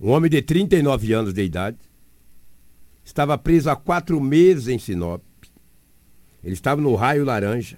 Um 0.00 0.10
homem 0.10 0.30
de 0.30 0.40
39 0.40 1.12
anos 1.12 1.34
de 1.34 1.42
idade 1.42 1.76
estava 3.04 3.36
preso 3.36 3.68
há 3.68 3.76
quatro 3.76 4.18
meses 4.22 4.68
em 4.68 4.78
Sinop. 4.78 5.20
Ele 6.42 6.54
estava 6.54 6.80
no 6.80 6.94
raio 6.94 7.26
laranja. 7.26 7.76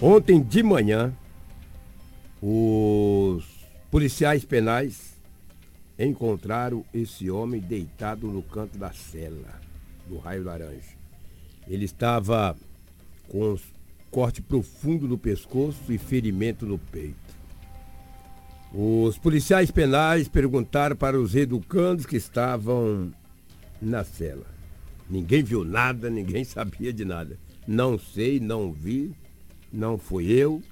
Ontem 0.00 0.42
de 0.42 0.62
manhã, 0.64 1.12
os 2.42 3.57
policiais 3.90 4.44
penais 4.44 5.16
encontraram 5.98 6.84
esse 6.94 7.30
homem 7.30 7.60
deitado 7.60 8.28
no 8.28 8.42
canto 8.42 8.78
da 8.78 8.92
cela 8.92 9.60
do 10.06 10.18
raio 10.18 10.44
laranja. 10.44 10.96
Ele 11.66 11.84
estava 11.84 12.56
com 13.28 13.58
corte 14.10 14.40
profundo 14.40 15.06
no 15.06 15.18
pescoço 15.18 15.92
e 15.92 15.98
ferimento 15.98 16.64
no 16.64 16.78
peito. 16.78 17.16
Os 18.72 19.16
policiais 19.18 19.70
penais 19.70 20.28
perguntaram 20.28 20.94
para 20.94 21.18
os 21.18 21.34
educandos 21.34 22.06
que 22.06 22.16
estavam 22.16 23.12
na 23.80 24.04
cela. 24.04 24.46
Ninguém 25.08 25.42
viu 25.42 25.64
nada, 25.64 26.08
ninguém 26.10 26.44
sabia 26.44 26.92
de 26.92 27.04
nada. 27.04 27.38
Não 27.66 27.98
sei, 27.98 28.40
não 28.40 28.72
vi, 28.72 29.12
não 29.72 29.98
fui 29.98 30.30
eu 30.30 30.62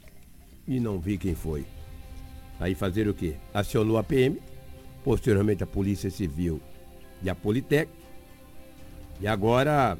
e 0.67 0.79
não 0.79 0.99
vi 0.99 1.19
quem 1.19 1.35
foi. 1.35 1.65
Aí 2.59 2.75
fazer 2.75 3.09
o 3.09 3.15
quê? 3.15 3.37
Acionou 3.53 3.99
a 3.99 4.03
PM, 4.03 4.41
posteriormente 5.05 5.63
a 5.63 5.67
Polícia 5.67 6.11
Civil 6.11 6.61
e 7.23 7.29
a 7.29 7.35
Politec. 7.35 7.91
E 9.21 9.27
agora 9.27 9.99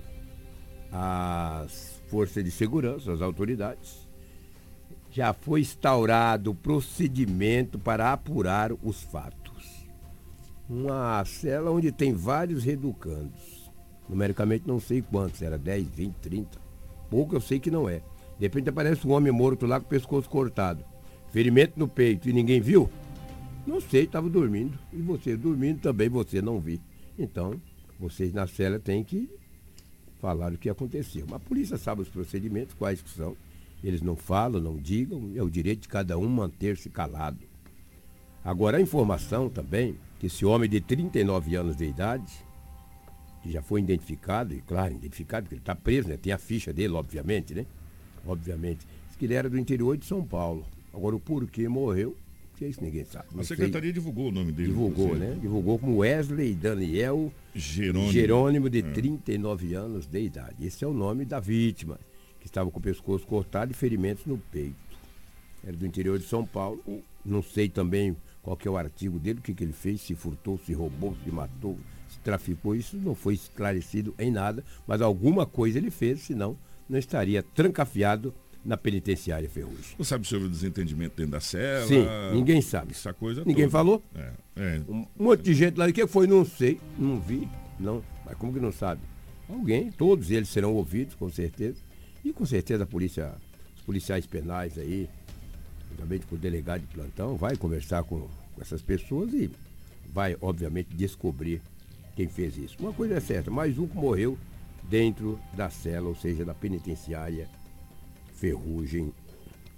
as 0.93 1.97
força 2.09 2.43
de 2.43 2.51
segurança, 2.51 3.13
as 3.13 3.21
autoridades, 3.21 4.07
já 5.11 5.33
foi 5.33 5.61
instaurado 5.61 6.51
o 6.51 6.55
procedimento 6.55 7.79
para 7.79 8.13
apurar 8.13 8.71
os 8.83 9.03
fatos. 9.03 9.87
Uma 10.69 11.25
cela 11.25 11.71
onde 11.71 11.93
tem 11.93 12.13
vários 12.13 12.65
reeducandos. 12.65 13.71
Numericamente 14.09 14.67
não 14.67 14.79
sei 14.79 15.03
quantos, 15.03 15.43
era 15.43 15.59
10, 15.59 15.89
20, 15.89 16.15
30. 16.17 16.59
Pouco 17.11 17.35
eu 17.35 17.41
sei 17.41 17.59
que 17.59 17.71
não 17.71 17.89
é. 17.89 18.03
De 18.39 18.47
repente 18.47 18.69
aparece 18.69 19.07
um 19.07 19.13
homem 19.13 19.33
morto 19.33 19.67
lá 19.67 19.81
com 19.81 19.87
o 19.87 19.89
pescoço 19.89 20.29
cortado. 20.29 20.85
Ferimento 21.31 21.79
no 21.79 21.89
peito 21.89 22.29
e 22.29 22.33
ninguém 22.33 22.61
viu? 22.61 22.91
Não 23.67 23.81
sei, 23.81 24.05
estava 24.05 24.29
dormindo. 24.29 24.79
E 24.93 24.97
você 24.97 25.37
dormindo 25.37 25.81
também 25.81 26.09
você 26.09 26.41
não 26.41 26.61
viu. 26.61 26.81
Então, 27.19 27.61
vocês 27.99 28.33
na 28.33 28.47
cela 28.47 28.79
têm 28.79 29.03
que 29.03 29.29
falar 30.21 30.53
o 30.53 30.59
que 30.59 30.69
aconteceu. 30.69 31.27
Mas 31.29 31.37
a 31.37 31.41
polícia 31.41 31.77
sabe 31.77 32.03
os 32.03 32.09
procedimentos, 32.09 32.75
quais 32.75 33.03
são. 33.07 33.37
Eles 33.83 34.03
não 34.03 34.17
falam, 34.17 34.61
não 34.61 34.77
digam, 34.77 35.33
é 35.35 35.43
o 35.43 35.51
direito 35.51 35.83
de 35.83 35.89
cada 35.89 36.19
um 36.19 36.29
manter-se 36.29 36.89
calado. 36.89 37.39
Agora, 38.45 38.79
a 38.79 38.81
informação 38.81 39.49
também 39.49 39.97
que 40.19 40.27
esse 40.27 40.47
homem 40.47 40.69
de 40.69 40.81
39 40.81 41.57
anos 41.57 41.77
de 41.77 41.85
idade, 41.85 42.33
que 43.43 43.51
já 43.51 43.61
foi 43.61 43.81
identificado, 43.81 44.55
e 44.55 44.61
claro, 44.63 44.95
identificado, 44.95 45.45
porque 45.45 45.57
ele 45.57 45.63
está 45.63 45.75
preso, 45.75 46.09
né? 46.09 46.17
Tem 46.17 46.33
a 46.33 46.39
ficha 46.39 46.73
dele, 46.73 46.95
obviamente, 46.95 47.55
né? 47.55 47.67
Obviamente. 48.27 48.87
Que 49.19 49.25
ele 49.25 49.35
era 49.35 49.49
do 49.49 49.59
interior 49.59 49.97
de 49.97 50.05
São 50.05 50.23
Paulo. 50.23 50.65
Agora 50.97 51.15
o 51.15 51.21
porquê 51.21 51.69
morreu, 51.69 52.17
que 52.57 52.65
isso 52.65 52.83
ninguém 52.83 53.05
sabe. 53.05 53.27
Não 53.35 53.43
a 53.43 53.45
secretaria 53.45 53.89
sei. 53.89 53.93
divulgou 53.93 54.29
o 54.29 54.33
nome 54.33 54.51
dele. 54.51 54.69
Divulgou, 54.69 55.15
né? 55.15 55.37
Divulgou 55.39 55.79
como 55.79 55.99
Wesley 55.99 56.55
Daniel 56.55 57.31
Jerônimo, 57.55 58.13
Jerônimo 58.13 58.71
de 58.71 58.79
é. 58.79 58.91
39 58.93 59.75
anos 59.75 60.07
de 60.07 60.19
idade. 60.19 60.67
Esse 60.67 60.85
é 60.85 60.89
o 60.89 60.95
nome 60.95 61.27
da 61.27 61.39
vítima, 61.39 62.01
que 62.41 62.47
estava 62.47 62.71
com 62.71 62.79
o 62.79 62.83
pescoço 62.83 63.27
cortado 63.27 63.73
e 63.73 63.75
ferimentos 63.75 64.25
no 64.25 64.39
peito. 64.39 64.75
Era 65.63 65.77
do 65.77 65.87
interior 65.87 66.19
de 66.19 66.25
São 66.25 66.47
Paulo. 66.47 66.81
Não 67.23 67.43
sei 67.43 67.69
também 67.69 68.17
qual 68.43 68.57
que 68.57 68.67
é 68.67 68.71
o 68.71 68.79
artigo 68.79 69.19
dele, 69.19 69.41
o 69.41 69.43
que, 69.43 69.53
que 69.53 69.65
ele 69.65 69.75
fez, 69.75 70.01
se 70.01 70.15
furtou, 70.15 70.59
se 70.65 70.73
roubou, 70.73 71.15
se 71.23 71.31
matou, 71.31 71.77
se 72.09 72.19
traficou. 72.21 72.75
Isso 72.75 72.97
não 72.97 73.15
foi 73.15 73.35
esclarecido 73.35 74.15
em 74.19 74.31
nada, 74.31 74.65
mas 74.87 75.03
alguma 75.03 75.45
coisa 75.45 75.77
ele 75.77 75.91
fez, 75.91 76.21
senão 76.21 76.57
não 76.89 76.99
estaria 76.99 77.43
trancafiado 77.43 78.33
na 78.67 78.77
penitenciária 78.77 79.49
Ferrugem. 79.49 79.95
Não 79.97 80.05
sabe 80.05 80.27
sobre 80.27 80.47
o 80.47 80.51
desentendimento 80.51 81.17
dentro 81.17 81.33
da 81.33 81.41
cela? 81.41 81.87
Sim, 81.87 82.05
ninguém 82.33 82.61
sabe. 82.61 82.93
Essa 82.93 83.15
coisa 83.15 83.43
Ninguém 83.47 83.65
toda. 83.65 83.71
falou? 83.71 84.03
É, 84.15 84.33
é. 84.57 84.81
Um 84.89 85.07
monte 85.19 85.43
de 85.43 85.55
gente 85.55 85.77
lá, 85.77 85.87
o 85.87 85.93
que 85.93 86.07
foi? 86.07 86.27
Não 86.27 86.45
sei, 86.45 86.81
não 86.99 87.21
vi, 87.21 87.49
não. 87.79 88.03
Mas 88.25 88.37
como 88.37 88.53
que 88.53 88.61
não 88.61 88.73
sabe? 88.73 89.01
Alguém, 89.49 89.93
todos 89.93 90.31
eles 90.31 90.49
serão 90.49 90.75
ouvidos, 90.75 91.15
com 91.15 91.31
certeza. 91.31 91.79
E 92.25 92.33
com 92.33 92.45
certeza 92.45 92.83
a 92.83 92.87
polícia, 92.87 93.33
os 93.77 93.83
policiais 93.83 94.27
penais 94.27 94.77
aí, 94.77 95.09
também 95.97 96.19
com 96.19 96.35
o 96.35 96.39
delegado 96.39 96.81
de 96.81 96.89
plantão, 96.89 97.37
vai 97.37 97.57
conversar 97.57 98.03
com, 98.03 98.19
com 98.55 98.61
essas 98.61 98.83
pessoas 98.83 99.33
e 99.33 99.49
vai, 100.13 100.37
obviamente, 100.41 100.89
descobrir 100.93 101.63
quem 102.17 102.29
fez 102.29 102.57
isso. 102.57 102.77
Uma 102.81 102.93
coisa 102.93 103.15
é 103.15 103.21
certa, 103.21 103.51
mais 103.51 103.79
um 103.79 103.87
que 103.87 103.97
morreu 103.97 104.37
dentro 104.83 105.39
da 105.55 105.71
cela, 105.71 106.09
ou 106.09 106.17
seja, 106.17 106.45
da 106.45 106.55
penitenciária 106.55 107.49
Ferrugem 108.37 109.13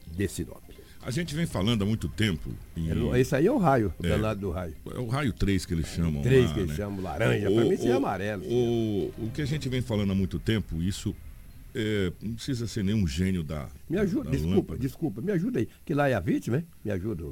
de 0.06 0.28
Sinop. 0.28 0.62
A 1.00 1.10
gente 1.10 1.34
vem 1.34 1.46
falando 1.46 1.82
há 1.82 1.86
muito 1.86 2.08
tempo. 2.08 2.50
E... 2.76 2.90
É, 2.90 3.20
esse 3.20 3.34
aí 3.34 3.46
é 3.46 3.52
o 3.52 3.56
raio, 3.56 3.94
o 3.98 4.06
é, 4.06 4.10
danado 4.10 4.40
do 4.40 4.50
raio. 4.50 4.74
É 4.94 4.98
o 4.98 5.06
raio 5.06 5.32
3 5.32 5.64
que 5.64 5.72
eles 5.72 5.86
chamam. 5.86 6.22
3 6.22 6.52
que 6.52 6.58
eles 6.58 6.70
né? 6.70 6.76
chamam, 6.76 7.00
laranja. 7.00 7.50
Para 7.50 7.64
mim, 7.64 7.70
isso 7.70 7.86
é 7.86 7.92
amarelo. 7.92 8.44
O, 8.44 9.14
o 9.16 9.30
que 9.32 9.40
a 9.40 9.46
gente 9.46 9.68
vem 9.68 9.80
falando 9.80 10.10
há 10.10 10.14
muito 10.14 10.38
tempo, 10.38 10.82
isso 10.82 11.14
é, 11.74 12.12
não 12.20 12.34
precisa 12.34 12.66
ser 12.66 12.82
nenhum 12.82 13.06
gênio 13.06 13.42
da. 13.42 13.68
Me 13.88 13.98
ajuda, 13.98 14.24
da 14.24 14.30
desculpa, 14.30 14.56
lâmpada. 14.56 14.78
desculpa, 14.80 15.20
me 15.22 15.32
ajuda 15.32 15.60
aí. 15.60 15.68
Que 15.84 15.94
lá 15.94 16.08
é 16.08 16.14
a 16.14 16.20
vítima, 16.20 16.58
hein? 16.58 16.66
Me 16.84 16.90
ajuda. 16.90 17.24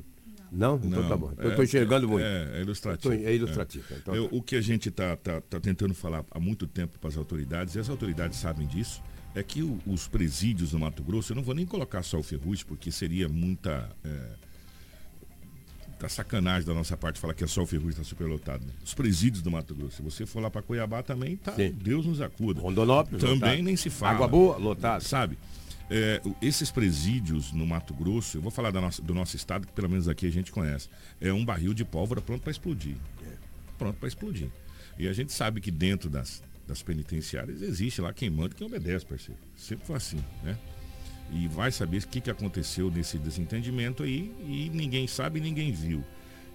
Não? 0.53 0.77
Então 0.77 1.03
não, 1.03 1.09
tá 1.09 1.17
bom. 1.17 1.33
Eu 1.37 1.49
estou 1.49 1.62
é, 1.62 1.65
enxergando 1.65 2.09
muito. 2.09 2.25
É, 2.25 2.59
é 2.59 2.61
ilustrativo. 2.62 3.15
é 3.15 3.35
ilustrativo. 3.35 3.85
É. 3.91 3.97
Então, 3.97 4.15
Eu, 4.15 4.29
tá. 4.29 4.37
o 4.37 4.43
que 4.43 4.57
a 4.57 4.61
gente 4.61 4.89
está 4.89 5.17
tá, 5.17 5.41
tá 5.41 5.59
tentando 5.59 5.93
falar 5.93 6.25
há 6.31 6.39
muito 6.39 6.67
tempo 6.67 6.99
para 6.99 7.09
as 7.09 7.17
autoridades, 7.17 7.75
e 7.75 7.81
as 7.81 7.91
autoridades 7.91 8.39
sabem 8.39 8.67
disso, 8.67 9.03
é 9.37 9.42
que 9.42 9.62
o, 9.62 9.79
os 9.87 10.09
presídios 10.09 10.72
no 10.72 10.79
Mato 10.79 11.03
Grosso, 11.03 11.33
eu 11.33 11.37
não 11.37 11.42
vou 11.42 11.55
nem 11.55 11.66
colocar 11.66 12.03
só 12.03 12.18
o 12.18 12.22
Ferrugem, 12.22 12.64
porque 12.66 12.90
seria 12.90 13.29
muita. 13.29 13.90
É, 14.03 14.46
tá 15.99 16.09
sacanagem 16.09 16.66
da 16.66 16.72
nossa 16.72 16.96
parte 16.96 17.20
falar 17.20 17.35
que 17.35 17.44
é 17.44 17.46
só 17.46 17.62
o 17.62 17.66
Ferrugem 17.66 17.90
está 17.90 18.05
superlotado. 18.05 18.64
Né? 18.64 18.72
Os 18.83 18.94
presídios 18.94 19.42
do 19.42 19.51
Mato 19.51 19.75
Grosso. 19.75 19.96
Se 19.96 20.03
você 20.03 20.25
for 20.25 20.40
lá 20.40 20.51
para 20.51 20.62
Cuiabá 20.62 21.03
também, 21.03 21.37
tá. 21.37 21.53
Sim. 21.53 21.70
Deus 21.72 22.07
nos 22.07 22.22
acuda. 22.22 22.62
Rondonópolis. 22.62 23.20
Também 23.20 23.37
lotado. 23.37 23.62
nem 23.62 23.77
se 23.77 23.90
fala. 23.90 24.14
Água 24.14 24.29
boa, 24.29 24.57
lotado. 24.57 25.03
Sabe? 25.03 25.38
É, 25.90 26.20
esses 26.40 26.70
presídios 26.70 27.53
no 27.53 27.66
Mato 27.66 27.92
Grosso, 27.92 28.38
eu 28.38 28.42
vou 28.42 28.51
falar 28.51 28.72
nossa, 28.72 29.03
do 29.03 29.14
nosso 29.14 29.37
estado, 29.37 29.66
que 29.66 29.72
pelo 29.75 29.90
menos 29.90 30.09
aqui 30.09 30.27
a 30.27 30.33
gente 30.33 30.51
conhece, 30.51 30.88
é 31.20 31.31
um 31.31 31.44
barril 31.44 31.75
de 31.75 31.85
pólvora 31.85 32.22
pronto 32.22 32.40
para 32.40 32.51
explodir. 32.51 32.96
É. 33.22 33.33
Pronto 33.77 33.99
para 33.99 34.09
explodir. 34.09 34.49
E 34.99 35.07
a 35.07 35.12
gente 35.12 35.31
sabe 35.31 35.61
que 35.61 35.70
dentro 35.70 36.09
das, 36.09 36.42
das 36.66 36.83
penitenciárias 36.83 37.62
existe 37.62 38.00
lá 38.00 38.12
quem 38.12 38.29
manda 38.29 38.55
quem 38.55 38.66
obedece, 38.66 39.07
parceiro. 39.07 39.40
Sempre 39.57 39.87
foi 39.87 39.96
assim, 39.96 40.22
né? 40.42 40.59
E 41.33 41.48
vai 41.48 41.72
saber 41.72 41.98
o 41.98 42.09
que, 42.09 42.20
que 42.20 42.31
aconteceu 42.31 42.90
nesse 42.90 43.18
desentendimento 43.18 44.02
aí 44.02 44.33
e 44.40 44.70
ninguém 44.72 45.07
sabe, 45.07 45.40
ninguém 45.40 45.72
viu. 45.72 46.05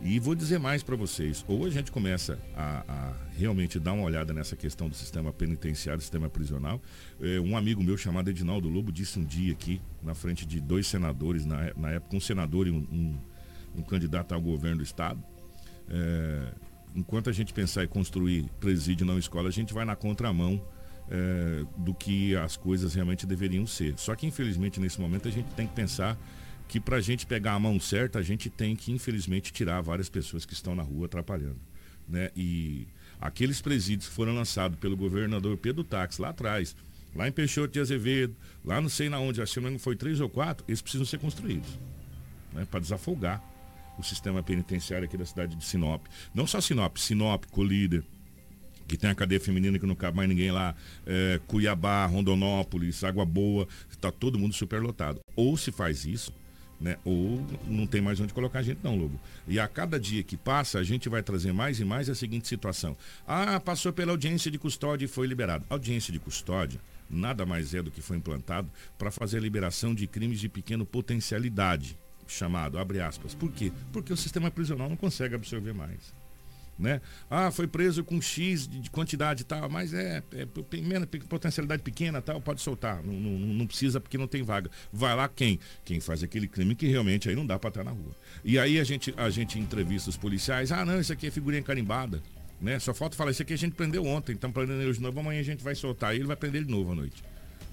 E 0.03 0.19
vou 0.19 0.33
dizer 0.33 0.59
mais 0.59 0.81
para 0.81 0.95
vocês, 0.95 1.45
ou 1.47 1.63
a 1.65 1.69
gente 1.69 1.91
começa 1.91 2.39
a, 2.55 2.83
a, 2.87 3.13
realmente 3.37 3.79
dar 3.79 3.93
uma 3.93 4.03
olhada 4.03 4.33
nessa 4.33 4.55
questão 4.55 4.89
do 4.89 4.95
sistema 4.95 5.31
penitenciário, 5.31 6.01
sistema 6.01 6.27
prisional. 6.27 6.81
É, 7.21 7.39
um 7.39 7.55
amigo 7.55 7.83
meu 7.83 7.95
chamado 7.97 8.29
Edinaldo 8.29 8.67
Lobo 8.67 8.91
disse 8.91 9.19
um 9.19 9.23
dia 9.23 9.53
aqui, 9.53 9.79
na 10.01 10.15
frente 10.15 10.43
de 10.43 10.59
dois 10.59 10.87
senadores, 10.87 11.45
na, 11.45 11.71
na 11.77 11.91
época 11.91 12.15
um 12.15 12.19
senador 12.19 12.67
e 12.67 12.71
um, 12.71 12.87
um, 12.91 13.19
um 13.77 13.81
candidato 13.83 14.33
ao 14.33 14.41
governo 14.41 14.77
do 14.77 14.83
estado, 14.83 15.23
é, 15.87 16.51
enquanto 16.95 17.29
a 17.29 17.33
gente 17.33 17.53
pensar 17.53 17.83
em 17.83 17.87
construir 17.87 18.49
presídio 18.59 19.05
não 19.05 19.17
escola, 19.17 19.49
a 19.49 19.51
gente 19.51 19.73
vai 19.73 19.85
na 19.85 19.95
contramão 19.95 20.61
é, 21.09 21.65
do 21.77 21.93
que 21.93 22.35
as 22.35 22.55
coisas 22.55 22.93
realmente 22.93 23.25
deveriam 23.25 23.65
ser. 23.65 23.97
Só 23.97 24.15
que 24.15 24.25
infelizmente 24.25 24.79
nesse 24.79 24.99
momento 24.99 25.27
a 25.27 25.31
gente 25.31 25.49
tem 25.55 25.67
que 25.67 25.73
pensar 25.73 26.17
que 26.67 26.79
para 26.79 26.97
a 26.97 27.01
gente 27.01 27.25
pegar 27.25 27.53
a 27.53 27.59
mão 27.59 27.79
certa, 27.79 28.19
a 28.19 28.21
gente 28.21 28.49
tem 28.49 28.75
que 28.75 28.91
infelizmente 28.91 29.51
tirar 29.51 29.81
várias 29.81 30.09
pessoas 30.09 30.45
que 30.45 30.53
estão 30.53 30.73
na 30.73 30.83
rua 30.83 31.05
atrapalhando. 31.05 31.59
Né? 32.07 32.29
E 32.35 32.87
aqueles 33.19 33.61
presídios 33.61 34.07
que 34.07 34.15
foram 34.15 34.33
lançados 34.33 34.79
pelo 34.79 34.95
governador 34.95 35.57
Pedro 35.57 35.83
Tax 35.83 36.17
lá 36.17 36.29
atrás, 36.29 36.75
lá 37.13 37.27
em 37.27 37.31
Peixoto 37.31 37.73
de 37.73 37.79
Azevedo, 37.79 38.35
lá 38.63 38.79
não 38.79 38.89
sei 38.89 39.09
na 39.09 39.19
onde, 39.19 39.41
acho 39.41 39.59
que 39.59 39.79
foi 39.79 39.95
três 39.97 40.21
ou 40.21 40.29
quatro, 40.29 40.63
eles 40.67 40.81
precisam 40.81 41.05
ser 41.05 41.19
construídos. 41.19 41.77
Né? 42.53 42.65
Para 42.69 42.79
desafogar 42.79 43.43
o 43.97 44.03
sistema 44.03 44.41
penitenciário 44.41 45.05
aqui 45.05 45.17
da 45.17 45.25
cidade 45.25 45.55
de 45.55 45.63
Sinop. 45.63 46.05
Não 46.33 46.47
só 46.47 46.59
Sinop, 46.61 46.97
Sinop, 46.97 47.45
Colíder, 47.51 48.03
que 48.87 48.97
tem 48.97 49.09
a 49.09 49.15
cadeia 49.15 49.39
feminina 49.39 49.79
que 49.79 49.85
não 49.85 49.95
cabe 49.95 50.17
mais 50.17 50.27
ninguém 50.27 50.51
lá, 50.51 50.75
é, 51.05 51.39
Cuiabá, 51.47 52.05
Rondonópolis, 52.05 53.03
Água 53.03 53.25
Boa, 53.25 53.67
está 53.89 54.11
todo 54.11 54.37
mundo 54.37 54.53
superlotado. 54.53 55.21
Ou 55.35 55.55
se 55.55 55.71
faz 55.71 56.03
isso, 56.03 56.33
né? 56.79 56.97
Ou 57.05 57.45
não 57.67 57.87
tem 57.87 58.01
mais 58.01 58.19
onde 58.19 58.33
colocar 58.33 58.59
a 58.59 58.63
gente 58.63 58.79
não, 58.83 58.97
Lobo. 58.97 59.19
E 59.47 59.59
a 59.59 59.67
cada 59.67 59.99
dia 59.99 60.23
que 60.23 60.35
passa, 60.35 60.79
a 60.79 60.83
gente 60.83 61.07
vai 61.07 61.23
trazer 61.23 61.53
mais 61.53 61.79
e 61.79 61.85
mais 61.85 62.09
a 62.09 62.15
seguinte 62.15 62.47
situação. 62.47 62.97
Ah, 63.25 63.59
passou 63.59 63.93
pela 63.93 64.11
audiência 64.11 64.51
de 64.51 64.57
custódia 64.57 65.05
e 65.05 65.07
foi 65.07 65.27
liberado. 65.27 65.65
audiência 65.69 66.11
de 66.11 66.19
custódia 66.19 66.81
nada 67.11 67.45
mais 67.45 67.73
é 67.73 67.81
do 67.81 67.91
que 67.91 68.01
foi 68.01 68.17
implantado 68.17 68.69
para 68.97 69.11
fazer 69.11 69.37
a 69.37 69.41
liberação 69.41 69.93
de 69.93 70.07
crimes 70.07 70.39
de 70.39 70.47
pequena 70.47 70.85
potencialidade 70.85 71.97
chamado, 72.31 72.77
abre 72.77 72.99
aspas. 72.99 73.35
Por 73.35 73.51
quê? 73.51 73.71
Porque 73.91 74.11
o 74.11 74.17
sistema 74.17 74.49
prisional 74.49 74.89
não 74.89 74.95
consegue 74.95 75.35
absorver 75.35 75.73
mais. 75.73 76.13
Né? 76.79 76.99
Ah, 77.29 77.51
foi 77.51 77.67
preso 77.67 78.03
com 78.03 78.19
X 78.19 78.67
de, 78.67 78.89
quantidade 78.89 79.41
e 79.41 79.45
tal, 79.45 79.69
mas 79.69 79.93
é, 79.93 80.23
é, 80.33 80.41
é 80.41 80.45
potencialidade 81.27 81.83
pequena 81.83 82.21
tal, 82.21 82.41
pode 82.41 82.59
soltar. 82.59 83.03
Não, 83.03 83.13
não, 83.13 83.37
não, 83.37 83.67
precisa 83.67 83.99
porque 83.99 84.17
não 84.17 84.27
tem 84.27 84.41
vaga. 84.41 84.71
Vai 84.91 85.15
lá 85.15 85.27
quem? 85.27 85.59
Quem 85.85 85.99
faz 85.99 86.23
aquele 86.23 86.47
crime 86.47 86.73
que 86.73 86.87
realmente 86.87 87.29
aí 87.29 87.35
não 87.35 87.45
dá 87.45 87.59
para 87.59 87.67
estar 87.67 87.83
na 87.83 87.91
rua. 87.91 88.15
E 88.43 88.57
aí 88.57 88.79
a 88.79 88.83
gente, 88.83 89.13
a 89.15 89.29
gente 89.29 89.59
entrevista 89.59 90.09
os 90.09 90.17
policiais, 90.17 90.71
ah 90.71 90.83
não, 90.83 90.99
isso 90.99 91.13
aqui 91.13 91.27
é 91.27 91.31
figurinha 91.31 91.61
carimbada. 91.61 92.21
Né? 92.59 92.79
Só 92.79 92.93
falta 92.93 93.15
falar, 93.15 93.29
isso 93.29 93.43
aqui 93.43 93.53
a 93.53 93.57
gente 93.57 93.75
prendeu 93.75 94.05
ontem, 94.05 94.33
então 94.33 94.51
prendendo 94.51 94.81
ele 94.81 94.93
de 94.93 95.01
novo, 95.01 95.19
amanhã 95.19 95.39
a 95.39 95.43
gente 95.43 95.63
vai 95.63 95.75
soltar 95.75 96.15
ele 96.15 96.25
vai 96.25 96.35
prender 96.35 96.61
ele 96.61 96.65
de 96.65 96.71
novo 96.71 96.91
à 96.93 96.95
noite. 96.95 97.23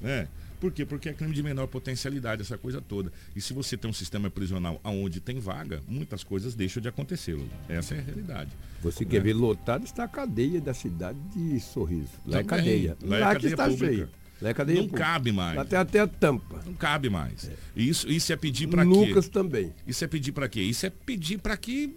Né? 0.02 0.28
Por 0.60 0.72
quê? 0.72 0.84
Porque 0.84 1.08
é 1.08 1.12
crime 1.12 1.34
de 1.34 1.42
menor 1.42 1.66
potencialidade, 1.68 2.42
essa 2.42 2.58
coisa 2.58 2.80
toda. 2.80 3.12
E 3.34 3.40
se 3.40 3.52
você 3.52 3.76
tem 3.76 3.88
um 3.88 3.94
sistema 3.94 4.28
prisional 4.28 4.80
onde 4.84 5.20
tem 5.20 5.38
vaga, 5.38 5.82
muitas 5.86 6.24
coisas 6.24 6.54
deixam 6.54 6.80
de 6.80 6.88
acontecer. 6.88 7.38
Essa 7.68 7.94
é 7.94 7.98
a 7.98 8.02
realidade. 8.02 8.50
Você 8.82 9.04
né? 9.04 9.10
quer 9.10 9.22
ver 9.22 9.34
lotado, 9.34 9.84
está 9.84 10.04
a 10.04 10.08
cadeia 10.08 10.60
da 10.60 10.74
cidade 10.74 11.18
de 11.34 11.60
Sorriso. 11.60 12.10
Lá 12.26 12.40
é 12.40 12.42
Também, 12.42 12.42
é 12.42 12.44
cadeia. 12.44 12.96
Lá, 13.02 13.16
é 13.16 13.20
lá 13.20 13.30
é 13.30 13.32
cadeia 13.34 13.50
está 13.50 13.68
pública. 13.68 13.92
cheio. 13.92 14.08
Lá 14.40 14.48
é 14.50 14.54
cadeia 14.54 14.78
não 14.78 14.86
pública. 14.86 15.04
cabe 15.04 15.32
mais. 15.32 15.68
Tem 15.68 15.78
até 15.78 16.00
a 16.00 16.06
tampa. 16.06 16.62
Não 16.64 16.74
cabe 16.74 17.10
mais. 17.10 17.48
É. 17.48 17.54
Isso, 17.76 18.08
isso 18.08 18.32
é 18.32 18.36
pedir 18.36 18.68
para 18.68 18.82
quê? 18.82 18.88
Lucas 18.88 19.28
também. 19.28 19.72
Isso 19.86 20.04
é 20.04 20.08
pedir 20.08 20.32
para 20.32 20.48
quê? 20.48 20.60
Isso 20.60 20.86
é 20.86 20.90
pedir 20.90 21.38
para 21.38 21.56
que 21.56 21.94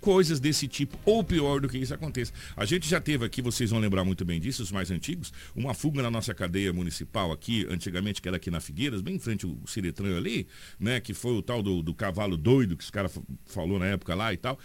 coisas 0.00 0.40
desse 0.40 0.66
tipo, 0.66 0.98
ou 1.04 1.22
pior 1.22 1.60
do 1.60 1.68
que 1.68 1.78
isso 1.78 1.94
aconteça. 1.94 2.32
A 2.56 2.64
gente 2.64 2.88
já 2.88 3.00
teve 3.00 3.24
aqui, 3.24 3.42
vocês 3.42 3.70
vão 3.70 3.78
lembrar 3.78 4.04
muito 4.04 4.24
bem 4.24 4.40
disso, 4.40 4.62
os 4.62 4.72
mais 4.72 4.90
antigos, 4.90 5.32
uma 5.54 5.74
fuga 5.74 6.02
na 6.02 6.10
nossa 6.10 6.34
cadeia 6.34 6.72
municipal 6.72 7.32
aqui, 7.32 7.66
antigamente, 7.70 8.20
que 8.20 8.28
era 8.28 8.36
aqui 8.36 8.50
na 8.50 8.60
Figueiras, 8.60 9.00
bem 9.00 9.16
em 9.16 9.18
frente 9.18 9.46
ao 9.46 9.56
Ciretran 9.66 10.16
ali, 10.16 10.46
né? 10.78 11.00
Que 11.00 11.12
foi 11.12 11.32
o 11.32 11.42
tal 11.42 11.62
do, 11.62 11.82
do 11.82 11.94
cavalo 11.94 12.36
doido 12.36 12.76
que 12.76 12.84
os 12.84 12.90
caras 12.90 13.18
falou 13.46 13.78
na 13.78 13.86
época 13.86 14.14
lá 14.14 14.32
e 14.32 14.36
tal, 14.36 14.58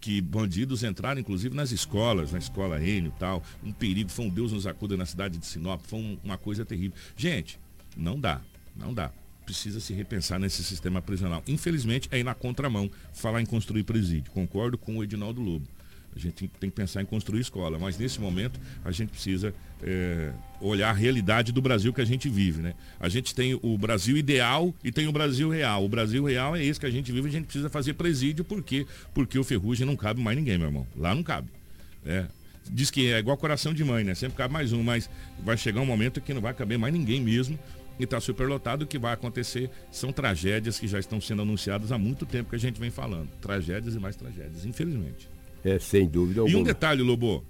que 0.00 0.20
bandidos 0.20 0.82
entraram 0.82 1.20
inclusive 1.20 1.54
nas 1.54 1.72
escolas, 1.72 2.32
na 2.32 2.38
escola 2.38 2.82
Enio 2.82 3.12
e 3.14 3.18
tal. 3.18 3.42
Um 3.62 3.72
perigo, 3.72 4.10
foi 4.10 4.24
um 4.24 4.30
Deus 4.30 4.52
nos 4.52 4.66
acuda 4.66 4.96
na 4.96 5.06
cidade 5.06 5.38
de 5.38 5.46
Sinop, 5.46 5.80
foi 5.84 5.98
um, 5.98 6.18
uma 6.24 6.38
coisa 6.38 6.64
terrível. 6.64 6.96
Gente, 7.16 7.58
não 7.96 8.18
dá, 8.18 8.40
não 8.76 8.92
dá 8.92 9.12
precisa 9.50 9.80
se 9.80 9.92
repensar 9.92 10.38
nesse 10.38 10.62
sistema 10.62 11.02
prisional. 11.02 11.42
Infelizmente, 11.48 12.08
é 12.12 12.18
ir 12.18 12.24
na 12.24 12.34
contramão 12.34 12.88
falar 13.12 13.42
em 13.42 13.46
construir 13.46 13.82
presídio. 13.82 14.30
Concordo 14.30 14.78
com 14.78 14.96
o 14.96 15.04
Edinaldo 15.04 15.40
Lobo. 15.40 15.66
A 16.14 16.18
gente 16.18 16.48
tem 16.48 16.70
que 16.70 16.76
pensar 16.76 17.02
em 17.02 17.04
construir 17.04 17.40
escola, 17.40 17.78
mas 17.78 17.96
nesse 17.98 18.20
momento 18.20 18.58
a 18.84 18.90
gente 18.90 19.10
precisa 19.10 19.54
é, 19.82 20.32
olhar 20.60 20.90
a 20.90 20.92
realidade 20.92 21.52
do 21.52 21.62
Brasil 21.62 21.92
que 21.92 22.00
a 22.00 22.04
gente 22.04 22.28
vive, 22.28 22.60
né? 22.60 22.74
A 22.98 23.08
gente 23.08 23.32
tem 23.32 23.58
o 23.60 23.78
Brasil 23.78 24.16
ideal 24.16 24.74
e 24.82 24.90
tem 24.90 25.06
o 25.06 25.12
Brasil 25.12 25.48
real. 25.48 25.84
O 25.84 25.88
Brasil 25.88 26.24
real 26.24 26.56
é 26.56 26.64
esse 26.64 26.80
que 26.80 26.86
a 26.86 26.90
gente 26.90 27.12
vive, 27.12 27.28
a 27.28 27.32
gente 27.32 27.44
precisa 27.44 27.68
fazer 27.68 27.94
presídio, 27.94 28.44
por 28.44 28.62
quê? 28.62 28.86
Porque 29.14 29.38
o 29.38 29.44
ferrugem 29.44 29.86
não 29.86 29.96
cabe 29.96 30.20
mais 30.20 30.36
ninguém, 30.36 30.58
meu 30.58 30.66
irmão. 30.66 30.86
Lá 30.96 31.14
não 31.14 31.22
cabe. 31.22 31.48
É, 32.04 32.26
diz 32.68 32.90
que 32.90 33.12
é 33.12 33.18
igual 33.18 33.36
coração 33.36 33.72
de 33.72 33.84
mãe, 33.84 34.02
né? 34.02 34.14
Sempre 34.14 34.36
cabe 34.36 34.52
mais 34.52 34.72
um, 34.72 34.82
mas 34.82 35.08
vai 35.44 35.56
chegar 35.56 35.80
um 35.80 35.86
momento 35.86 36.20
que 36.20 36.34
não 36.34 36.40
vai 36.40 36.54
caber 36.54 36.76
mais 36.76 36.92
ninguém 36.92 37.20
mesmo 37.20 37.56
e 38.02 38.04
está 38.04 38.20
superlotado. 38.20 38.84
O 38.84 38.86
que 38.86 38.98
vai 38.98 39.12
acontecer 39.12 39.70
são 39.90 40.12
tragédias 40.12 40.78
que 40.78 40.86
já 40.86 40.98
estão 40.98 41.20
sendo 41.20 41.42
anunciadas 41.42 41.92
há 41.92 41.98
muito 41.98 42.26
tempo 42.26 42.50
que 42.50 42.56
a 42.56 42.58
gente 42.58 42.80
vem 42.80 42.90
falando. 42.90 43.28
Tragédias 43.40 43.94
e 43.94 43.98
mais 43.98 44.16
tragédias, 44.16 44.64
infelizmente. 44.64 45.28
É, 45.64 45.78
sem 45.78 46.08
dúvida 46.08 46.40
alguma. 46.40 46.56
E 46.56 46.60
um 46.60 46.64
detalhe, 46.64 47.02
Lobo, 47.02 47.44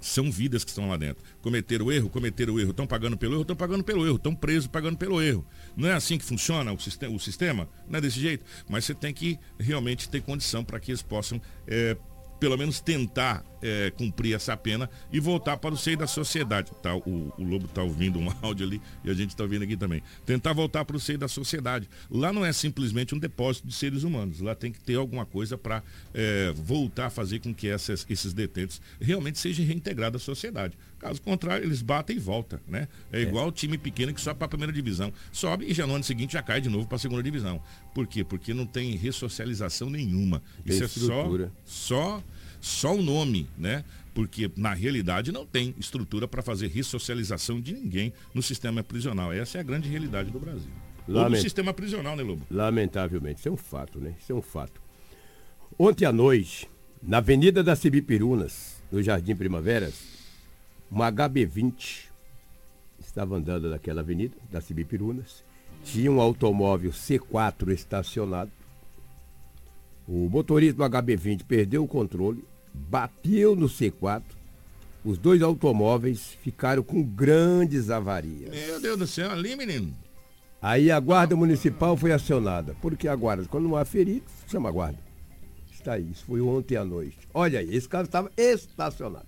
são 0.00 0.30
vidas 0.30 0.64
que 0.64 0.70
estão 0.70 0.88
lá 0.88 0.96
dentro. 0.96 1.24
Cometeram 1.42 1.90
erro, 1.90 2.08
cometeram 2.08 2.58
erro, 2.58 2.70
estão 2.70 2.86
pagando 2.86 3.16
pelo 3.16 3.34
erro, 3.34 3.42
estão 3.42 3.56
pagando 3.56 3.84
pelo 3.84 4.06
erro, 4.06 4.16
estão 4.16 4.34
presos 4.34 4.66
pagando 4.66 4.96
pelo 4.96 5.20
erro. 5.20 5.44
Não 5.76 5.88
é 5.88 5.92
assim 5.92 6.18
que 6.18 6.24
funciona 6.24 6.72
o 6.72 6.78
sistema, 6.78 7.14
o 7.14 7.18
sistema? 7.18 7.68
Não 7.88 7.98
é 7.98 8.00
desse 8.00 8.20
jeito? 8.20 8.44
Mas 8.68 8.84
você 8.84 8.94
tem 8.94 9.12
que 9.12 9.38
realmente 9.58 10.08
ter 10.08 10.22
condição 10.22 10.64
para 10.64 10.78
que 10.78 10.90
eles 10.90 11.02
possam 11.02 11.40
é, 11.66 11.96
pelo 12.38 12.56
menos 12.56 12.80
tentar 12.80 13.44
é, 13.62 13.90
cumprir 13.90 14.34
essa 14.34 14.56
pena 14.56 14.88
e 15.12 15.20
voltar 15.20 15.56
para 15.56 15.74
o 15.74 15.76
seio 15.76 15.96
da 15.96 16.06
sociedade. 16.06 16.72
Tá, 16.82 16.94
o, 16.94 17.32
o 17.36 17.42
Lobo 17.42 17.66
está 17.66 17.82
ouvindo 17.82 18.18
um 18.18 18.28
áudio 18.42 18.66
ali 18.66 18.82
e 19.04 19.10
a 19.10 19.14
gente 19.14 19.30
está 19.30 19.42
ouvindo 19.42 19.62
aqui 19.62 19.76
também. 19.76 20.02
Tentar 20.24 20.52
voltar 20.52 20.84
para 20.84 20.96
o 20.96 21.00
seio 21.00 21.18
da 21.18 21.28
sociedade. 21.28 21.88
Lá 22.10 22.32
não 22.32 22.44
é 22.44 22.52
simplesmente 22.52 23.14
um 23.14 23.18
depósito 23.18 23.66
de 23.66 23.74
seres 23.74 24.02
humanos. 24.02 24.40
Lá 24.40 24.54
tem 24.54 24.72
que 24.72 24.80
ter 24.80 24.96
alguma 24.96 25.26
coisa 25.26 25.56
para 25.56 25.82
é, 26.14 26.52
voltar 26.56 27.06
a 27.06 27.10
fazer 27.10 27.40
com 27.40 27.54
que 27.54 27.68
essas, 27.68 28.06
esses 28.08 28.32
detentos 28.32 28.80
realmente 29.00 29.38
sejam 29.38 29.64
reintegrados 29.64 30.22
à 30.22 30.24
sociedade. 30.24 30.76
Caso 30.98 31.22
contrário, 31.22 31.64
eles 31.64 31.80
batem 31.80 32.16
e 32.16 32.18
voltam, 32.18 32.58
né? 32.66 32.88
É, 33.12 33.20
é. 33.20 33.22
igual 33.22 33.48
o 33.48 33.52
time 33.52 33.78
pequeno 33.78 34.12
que 34.12 34.20
sobe 34.20 34.38
para 34.38 34.46
a 34.46 34.48
primeira 34.48 34.72
divisão. 34.72 35.12
Sobe 35.30 35.66
e 35.66 35.72
já 35.72 35.86
no 35.86 35.94
ano 35.94 36.02
seguinte 36.02 36.32
já 36.32 36.42
cai 36.42 36.60
de 36.60 36.68
novo 36.68 36.86
para 36.86 36.96
a 36.96 36.98
segunda 36.98 37.22
divisão. 37.22 37.62
Por 37.94 38.06
quê? 38.06 38.24
Porque 38.24 38.52
não 38.52 38.66
tem 38.66 38.96
ressocialização 38.96 39.88
nenhuma. 39.90 40.42
Tem 40.64 40.74
Isso 40.74 40.84
estrutura. 40.84 41.44
é 41.44 41.50
só, 41.64 42.16
só 42.16 42.24
só 42.60 42.94
o 42.94 43.02
nome, 43.02 43.48
né? 43.56 43.84
Porque 44.14 44.50
na 44.56 44.74
realidade 44.74 45.30
não 45.30 45.46
tem 45.46 45.74
estrutura 45.78 46.26
para 46.26 46.42
fazer 46.42 46.68
ressocialização 46.68 47.60
de 47.60 47.72
ninguém 47.72 48.12
no 48.34 48.42
sistema 48.42 48.82
prisional. 48.82 49.32
Essa 49.32 49.58
é 49.58 49.60
a 49.60 49.64
grande 49.64 49.88
realidade 49.88 50.30
do 50.30 50.40
Brasil. 50.40 50.70
Lament... 51.06 51.24
Ou 51.24 51.30
no 51.30 51.36
sistema 51.36 51.72
prisional, 51.72 52.16
né, 52.16 52.22
Lobo? 52.22 52.44
Lamentavelmente, 52.50 53.38
isso 53.38 53.48
é 53.48 53.52
um 53.52 53.56
fato, 53.56 53.98
né? 53.98 54.14
Isso 54.20 54.32
é 54.32 54.34
um 54.34 54.42
fato. 54.42 54.80
Ontem 55.78 56.04
à 56.04 56.12
noite, 56.12 56.68
na 57.02 57.18
Avenida 57.18 57.62
das 57.62 57.78
Cibipirunas, 57.78 58.82
no 58.90 59.02
Jardim 59.02 59.36
Primaveras, 59.36 59.94
uma 60.90 61.10
HB20 61.12 62.08
estava 62.98 63.36
andando 63.36 63.70
naquela 63.70 64.00
avenida 64.00 64.36
das 64.50 64.64
Cibipirunas, 64.64 65.44
tinha 65.84 66.10
um 66.10 66.20
automóvel 66.20 66.90
C4 66.90 67.70
estacionado 67.70 68.50
o 70.08 70.26
motorista 70.30 70.88
do 70.88 70.96
HB20 70.96 71.42
perdeu 71.44 71.84
o 71.84 71.86
controle, 71.86 72.42
bateu 72.72 73.54
no 73.54 73.66
C4. 73.66 74.22
Os 75.04 75.18
dois 75.18 75.42
automóveis 75.42 76.36
ficaram 76.42 76.82
com 76.82 77.02
grandes 77.02 77.90
avarias. 77.90 78.50
Meu 78.50 78.80
Deus 78.80 78.98
do 78.98 79.06
céu, 79.06 79.30
ali, 79.30 79.54
menino. 79.54 79.92
Aí 80.62 80.90
a 80.90 80.98
guarda 80.98 81.36
municipal 81.36 81.94
foi 81.94 82.10
acionada. 82.10 82.74
Porque 82.80 83.06
a 83.06 83.14
guarda, 83.14 83.44
quando 83.44 83.68
não 83.68 83.76
há 83.76 83.84
ferido, 83.84 84.24
chama 84.46 84.70
a 84.70 84.72
guarda. 84.72 84.98
Está 85.70 85.92
aí, 85.92 86.10
isso 86.10 86.24
foi 86.24 86.40
ontem 86.40 86.76
à 86.76 86.84
noite. 86.84 87.18
Olha 87.34 87.60
aí, 87.60 87.74
esse 87.74 87.88
carro 87.88 88.04
estava 88.04 88.32
estacionado. 88.34 89.26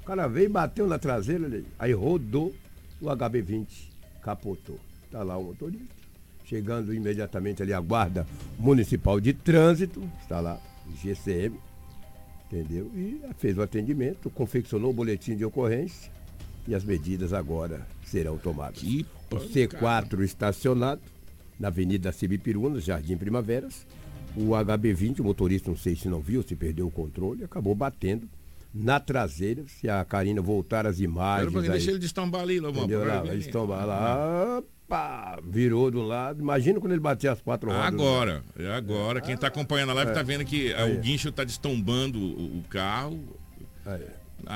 O 0.00 0.06
cara 0.06 0.28
veio, 0.28 0.48
bateu 0.48 0.86
na 0.86 0.98
traseira, 0.98 1.62
aí 1.78 1.92
rodou, 1.92 2.54
o 3.00 3.06
HB20 3.06 3.66
capotou. 4.22 4.78
Está 5.04 5.24
lá 5.24 5.36
o 5.36 5.44
motorista 5.44 5.99
chegando 6.50 6.92
imediatamente 6.92 7.62
ali 7.62 7.72
a 7.72 7.80
Guarda 7.80 8.26
Municipal 8.58 9.20
de 9.20 9.32
Trânsito, 9.32 10.02
está 10.20 10.40
lá, 10.40 10.60
GCM, 11.00 11.56
entendeu? 12.46 12.90
E 12.92 13.20
fez 13.38 13.56
o 13.56 13.62
atendimento, 13.62 14.28
confeccionou 14.30 14.90
o 14.90 14.92
boletim 14.92 15.36
de 15.36 15.44
ocorrência 15.44 16.10
e 16.66 16.74
as 16.74 16.82
medidas 16.82 17.32
agora 17.32 17.86
serão 18.04 18.36
tomadas. 18.36 18.80
Que 18.80 19.06
o 19.30 19.36
C4 19.36 20.24
estacionado 20.24 21.00
na 21.58 21.68
Avenida 21.68 22.10
Cibipirunas, 22.10 22.82
Jardim 22.82 23.16
Primaveras. 23.16 23.86
O 24.36 24.50
HB20, 24.50 25.20
o 25.20 25.24
motorista, 25.24 25.70
não 25.70 25.76
sei 25.76 25.94
se 25.96 26.08
não 26.08 26.20
viu, 26.20 26.42
se 26.42 26.54
perdeu 26.54 26.86
o 26.86 26.90
controle, 26.90 27.42
acabou 27.44 27.74
batendo 27.74 28.28
na 28.72 29.00
traseira. 29.00 29.64
Se 29.66 29.88
a 29.88 30.04
Karina 30.04 30.40
voltar 30.40 30.86
as 30.86 31.00
imagens. 31.00 31.52
Quero 31.52 31.64
aí, 31.64 31.70
deixa 31.70 31.90
ele 31.90 31.98
destombar 31.98 32.42
ali. 32.42 32.58
Entendeu? 32.58 33.04
Lá, 33.04 33.22
destombar 33.22 33.86
lá 33.86 34.62
pá, 34.90 35.38
virou 35.48 35.88
do 35.88 36.02
lado. 36.02 36.40
Imagina 36.40 36.80
quando 36.80 36.92
ele 36.92 37.00
batia 37.00 37.30
as 37.30 37.40
quatro 37.40 37.70
rodas. 37.70 37.86
Agora, 37.86 38.42
é 38.58 38.66
agora. 38.72 39.20
Quem 39.20 39.34
está 39.36 39.46
acompanhando 39.46 39.90
a 39.90 39.94
live 39.94 40.10
está 40.10 40.20
é. 40.20 40.24
vendo 40.24 40.44
que 40.44 40.72
é, 40.72 40.84
o 40.84 40.98
guincho 40.98 41.28
está 41.28 41.44
destombando 41.44 42.18
o, 42.18 42.58
o 42.58 42.64
carro. 42.68 43.22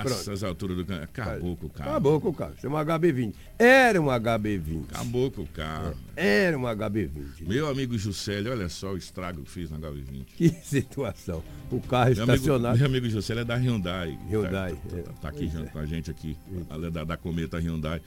Essas 0.04 0.42
alturas 0.42 0.76
do 0.76 0.84
carro. 0.84 1.02
Acabou 1.02 1.56
com 1.56 1.66
o 1.66 1.70
carro. 1.70 1.90
Acabou 1.90 2.20
com 2.20 2.28
o 2.30 2.34
carro. 2.34 2.54
Isso 2.56 2.66
é 2.66 2.70
um 2.70 2.72
HB20. 2.72 3.34
Era 3.58 4.00
um 4.00 4.06
HB20. 4.06 4.84
Acabou 4.90 5.30
com 5.30 5.42
o 5.42 5.46
carro. 5.46 5.94
É. 6.16 6.46
Era 6.46 6.58
um 6.58 6.62
HB20. 6.62 7.46
Meu 7.46 7.68
amigo 7.68 7.96
Juscelio, 7.96 8.50
olha 8.50 8.68
só 8.68 8.92
o 8.92 8.96
estrago 8.96 9.42
que 9.42 9.50
fiz 9.50 9.70
no 9.70 9.78
HB20. 9.78 10.24
Que 10.36 10.48
situação. 10.64 11.44
O 11.70 11.80
carro 11.80 12.14
meu 12.14 12.24
estacionado. 12.24 12.66
Amigo, 12.68 12.78
meu 12.78 12.86
amigo 12.88 13.08
Juscelio 13.10 13.42
é 13.42 13.44
da 13.44 13.56
Hyundai. 13.56 14.18
Hyundai. 14.28 14.72
Tá, 14.72 14.96
tá, 14.96 15.02
tá, 15.02 15.12
tá 15.22 15.28
aqui 15.28 15.48
junto 15.48 15.70
com 15.70 15.78
a 15.78 15.86
gente 15.86 16.10
aqui. 16.10 16.36
É. 16.70 16.90
Da, 16.90 17.04
da 17.04 17.16
Cometa 17.16 17.58
Hyundai 17.58 18.00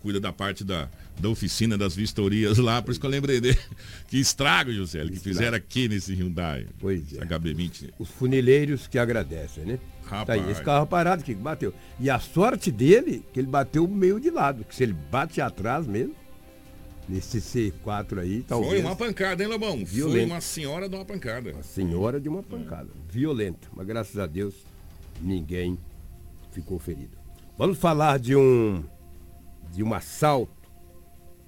cuida 0.00 0.18
da 0.18 0.32
parte 0.32 0.64
da, 0.64 0.88
da 1.18 1.28
oficina 1.28 1.76
das 1.76 1.94
vistorias 1.94 2.58
lá, 2.58 2.80
por 2.80 2.90
isso 2.90 3.00
que 3.00 3.06
eu 3.06 3.10
lembrei 3.10 3.40
dele. 3.40 3.58
Que 4.08 4.18
estrago, 4.18 4.72
José, 4.72 5.04
que 5.04 5.20
fizeram 5.20 5.56
aqui 5.56 5.86
nesse 5.88 6.14
Hyundai. 6.14 6.66
Pois 6.80 7.12
é. 7.12 7.18
HB20. 7.18 7.90
Os 7.98 8.08
funileiros 8.08 8.86
que 8.86 8.98
agradecem, 8.98 9.64
né? 9.64 9.78
Rapaz. 10.04 10.26
Tá 10.26 10.32
aí, 10.32 10.50
esse 10.50 10.62
carro 10.62 10.86
parado 10.86 11.22
que 11.22 11.34
bateu. 11.34 11.74
E 12.00 12.08
a 12.08 12.18
sorte 12.18 12.70
dele, 12.72 13.22
que 13.32 13.38
ele 13.38 13.46
bateu 13.46 13.86
meio 13.86 14.18
de 14.18 14.30
lado, 14.30 14.64
que 14.64 14.74
se 14.74 14.82
ele 14.82 14.94
bate 14.94 15.42
atrás 15.42 15.86
mesmo, 15.86 16.14
nesse 17.06 17.38
C4 17.38 18.18
aí, 18.18 18.42
talvez. 18.42 18.72
Foi 18.72 18.80
uma 18.80 18.96
pancada, 18.96 19.42
hein, 19.42 19.48
Lobão? 19.48 19.84
Violenta. 19.84 20.18
Foi 20.18 20.26
uma 20.26 20.40
senhora 20.40 20.88
de 20.88 20.94
uma 20.94 21.04
pancada. 21.04 21.52
Uma 21.52 21.62
senhora 21.62 22.18
de 22.18 22.28
uma 22.28 22.42
pancada. 22.42 22.88
Violenta. 23.10 23.68
Mas 23.76 23.86
graças 23.86 24.18
a 24.18 24.26
Deus, 24.26 24.54
ninguém 25.20 25.78
ficou 26.52 26.78
ferido. 26.78 27.18
Vamos 27.58 27.76
falar 27.76 28.18
de 28.18 28.34
um 28.34 28.82
de 29.72 29.82
um 29.82 29.94
assalto 29.94 30.52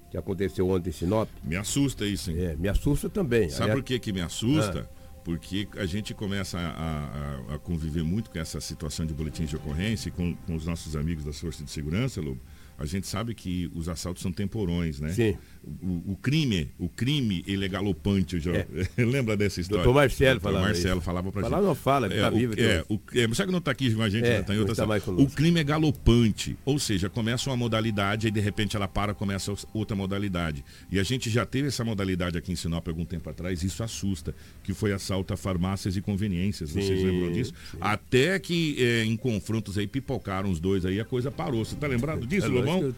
que 0.09 0.17
aconteceu 0.17 0.69
ontem 0.69 0.89
em 0.89 0.93
Sinop. 0.93 1.29
Me 1.43 1.55
assusta 1.55 2.05
isso, 2.05 2.31
hein? 2.31 2.37
É, 2.39 2.55
me 2.55 2.67
assusta 2.67 3.09
também. 3.09 3.49
Sabe 3.49 3.63
Aliás... 3.63 3.79
por 3.79 3.83
que, 3.83 3.99
que 3.99 4.11
me 4.11 4.21
assusta? 4.21 4.89
Ah. 4.91 5.01
Porque 5.23 5.67
a 5.77 5.85
gente 5.85 6.13
começa 6.15 6.57
a, 6.57 7.51
a, 7.51 7.55
a, 7.55 7.59
conviver 7.59 8.03
muito 8.03 8.31
com 8.31 8.39
essa 8.39 8.59
situação 8.59 9.05
de 9.05 9.13
boletins 9.13 9.49
de 9.49 9.55
ocorrência 9.55 10.09
e 10.09 10.11
com, 10.11 10.35
com 10.35 10.55
os 10.55 10.65
nossos 10.65 10.95
amigos 10.95 11.23
da 11.23 11.31
Força 11.31 11.63
de 11.63 11.69
Segurança, 11.69 12.19
Lobo 12.19 12.41
a 12.81 12.85
gente 12.85 13.05
sabe 13.05 13.35
que 13.35 13.71
os 13.75 13.87
assaltos 13.87 14.23
são 14.23 14.31
temporões, 14.31 14.99
né? 14.99 15.11
Sim. 15.11 15.37
O, 15.63 16.13
o 16.13 16.15
crime, 16.15 16.71
o 16.79 16.89
crime, 16.89 17.43
ele 17.47 17.65
é 17.65 17.67
galopante. 17.67 18.39
Já, 18.39 18.51
é. 18.51 18.67
Lembra 18.97 19.37
dessa 19.37 19.61
história? 19.61 19.83
Doutor 19.83 19.99
Marcelo 19.99 20.39
Doutor 20.39 20.49
falava 20.49 20.65
Marcelo 20.65 20.97
isso. 20.97 21.05
falava 21.05 21.31
pra 21.31 21.41
Falar 21.41 21.57
gente. 21.57 21.67
não 21.67 21.75
fala, 21.75 22.09
que 22.09 22.15
é, 22.15 22.21
tá 22.21 22.29
vivo. 22.31 22.53
É, 22.57 22.83
o, 22.89 22.99
é, 23.13 23.27
mas 23.27 23.37
sabe 23.37 23.47
que 23.47 23.51
não 23.51 23.59
está 23.59 23.71
aqui 23.71 23.93
com 23.93 24.01
a 24.01 24.09
gente, 24.09 24.25
é, 24.25 24.37
né? 24.39 24.43
tá 24.43 24.55
em 24.55 24.59
outra 24.59 24.75
tá 24.75 25.11
O 25.11 25.27
crime 25.27 25.59
é 25.59 25.63
galopante, 25.63 26.57
ou 26.65 26.79
seja, 26.79 27.09
começa 27.09 27.49
uma 27.49 27.55
modalidade 27.55 28.27
e 28.27 28.31
de 28.31 28.39
repente 28.39 28.75
ela 28.75 28.87
para, 28.87 29.13
começa 29.13 29.53
outra 29.73 29.95
modalidade. 29.95 30.65
E 30.91 30.99
a 30.99 31.03
gente 31.03 31.29
já 31.29 31.45
teve 31.45 31.67
essa 31.67 31.85
modalidade 31.85 32.37
aqui 32.37 32.51
em 32.51 32.55
Sinop 32.55 32.87
algum 32.87 33.05
tempo 33.05 33.29
atrás, 33.29 33.63
isso 33.63 33.83
assusta, 33.83 34.33
que 34.63 34.73
foi 34.73 34.91
assalto 34.93 35.31
a 35.33 35.37
farmácias 35.37 35.95
e 35.95 36.01
conveniências, 36.01 36.71
sim, 36.71 36.81
vocês 36.81 37.03
lembram 37.03 37.31
disso? 37.31 37.53
Sim. 37.71 37.77
Até 37.79 38.39
que 38.39 38.83
é, 38.83 39.03
em 39.05 39.15
confrontos 39.15 39.77
aí 39.77 39.85
pipocaram 39.85 40.49
os 40.49 40.59
dois 40.59 40.85
aí, 40.85 40.99
a 40.99 41.05
coisa 41.05 41.29
parou. 41.29 41.63
Você 41.63 41.75
tá 41.75 41.85
lembrado 41.85 42.25
disso, 42.25 42.47
é 42.47 42.49
Lobão? 42.49 42.93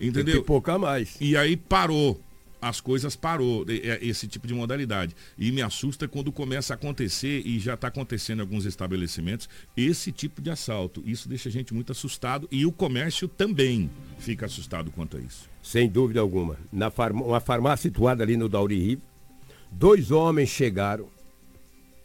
Entendeu? 0.00 0.34
Tem 0.34 0.42
pipocar 0.42 0.78
mais. 0.78 1.16
E 1.20 1.36
aí 1.36 1.56
parou. 1.56 2.20
As 2.62 2.78
coisas 2.78 3.16
parou, 3.16 3.64
é, 3.68 4.04
esse 4.04 4.28
tipo 4.28 4.46
de 4.46 4.52
modalidade. 4.52 5.16
E 5.38 5.50
me 5.50 5.62
assusta 5.62 6.06
quando 6.06 6.30
começa 6.30 6.74
a 6.74 6.76
acontecer, 6.76 7.42
e 7.46 7.58
já 7.58 7.72
está 7.72 7.88
acontecendo 7.88 8.40
em 8.40 8.42
alguns 8.42 8.66
estabelecimentos, 8.66 9.48
esse 9.74 10.12
tipo 10.12 10.42
de 10.42 10.50
assalto. 10.50 11.02
Isso 11.06 11.26
deixa 11.26 11.48
a 11.48 11.52
gente 11.52 11.72
muito 11.72 11.90
assustado 11.90 12.46
e 12.50 12.66
o 12.66 12.72
comércio 12.72 13.26
também 13.26 13.90
fica 14.18 14.44
assustado 14.44 14.90
quanto 14.90 15.16
a 15.16 15.20
isso. 15.20 15.48
Sem 15.62 15.88
dúvida 15.88 16.20
alguma. 16.20 16.58
Na 16.70 16.90
farm 16.90 17.22
uma 17.22 17.40
farmácia 17.40 17.88
situada 17.88 18.22
ali 18.22 18.36
no 18.36 18.48
Dauri 18.48 18.78
Rio, 18.78 19.00
dois 19.70 20.10
homens 20.10 20.50
chegaram, 20.50 21.08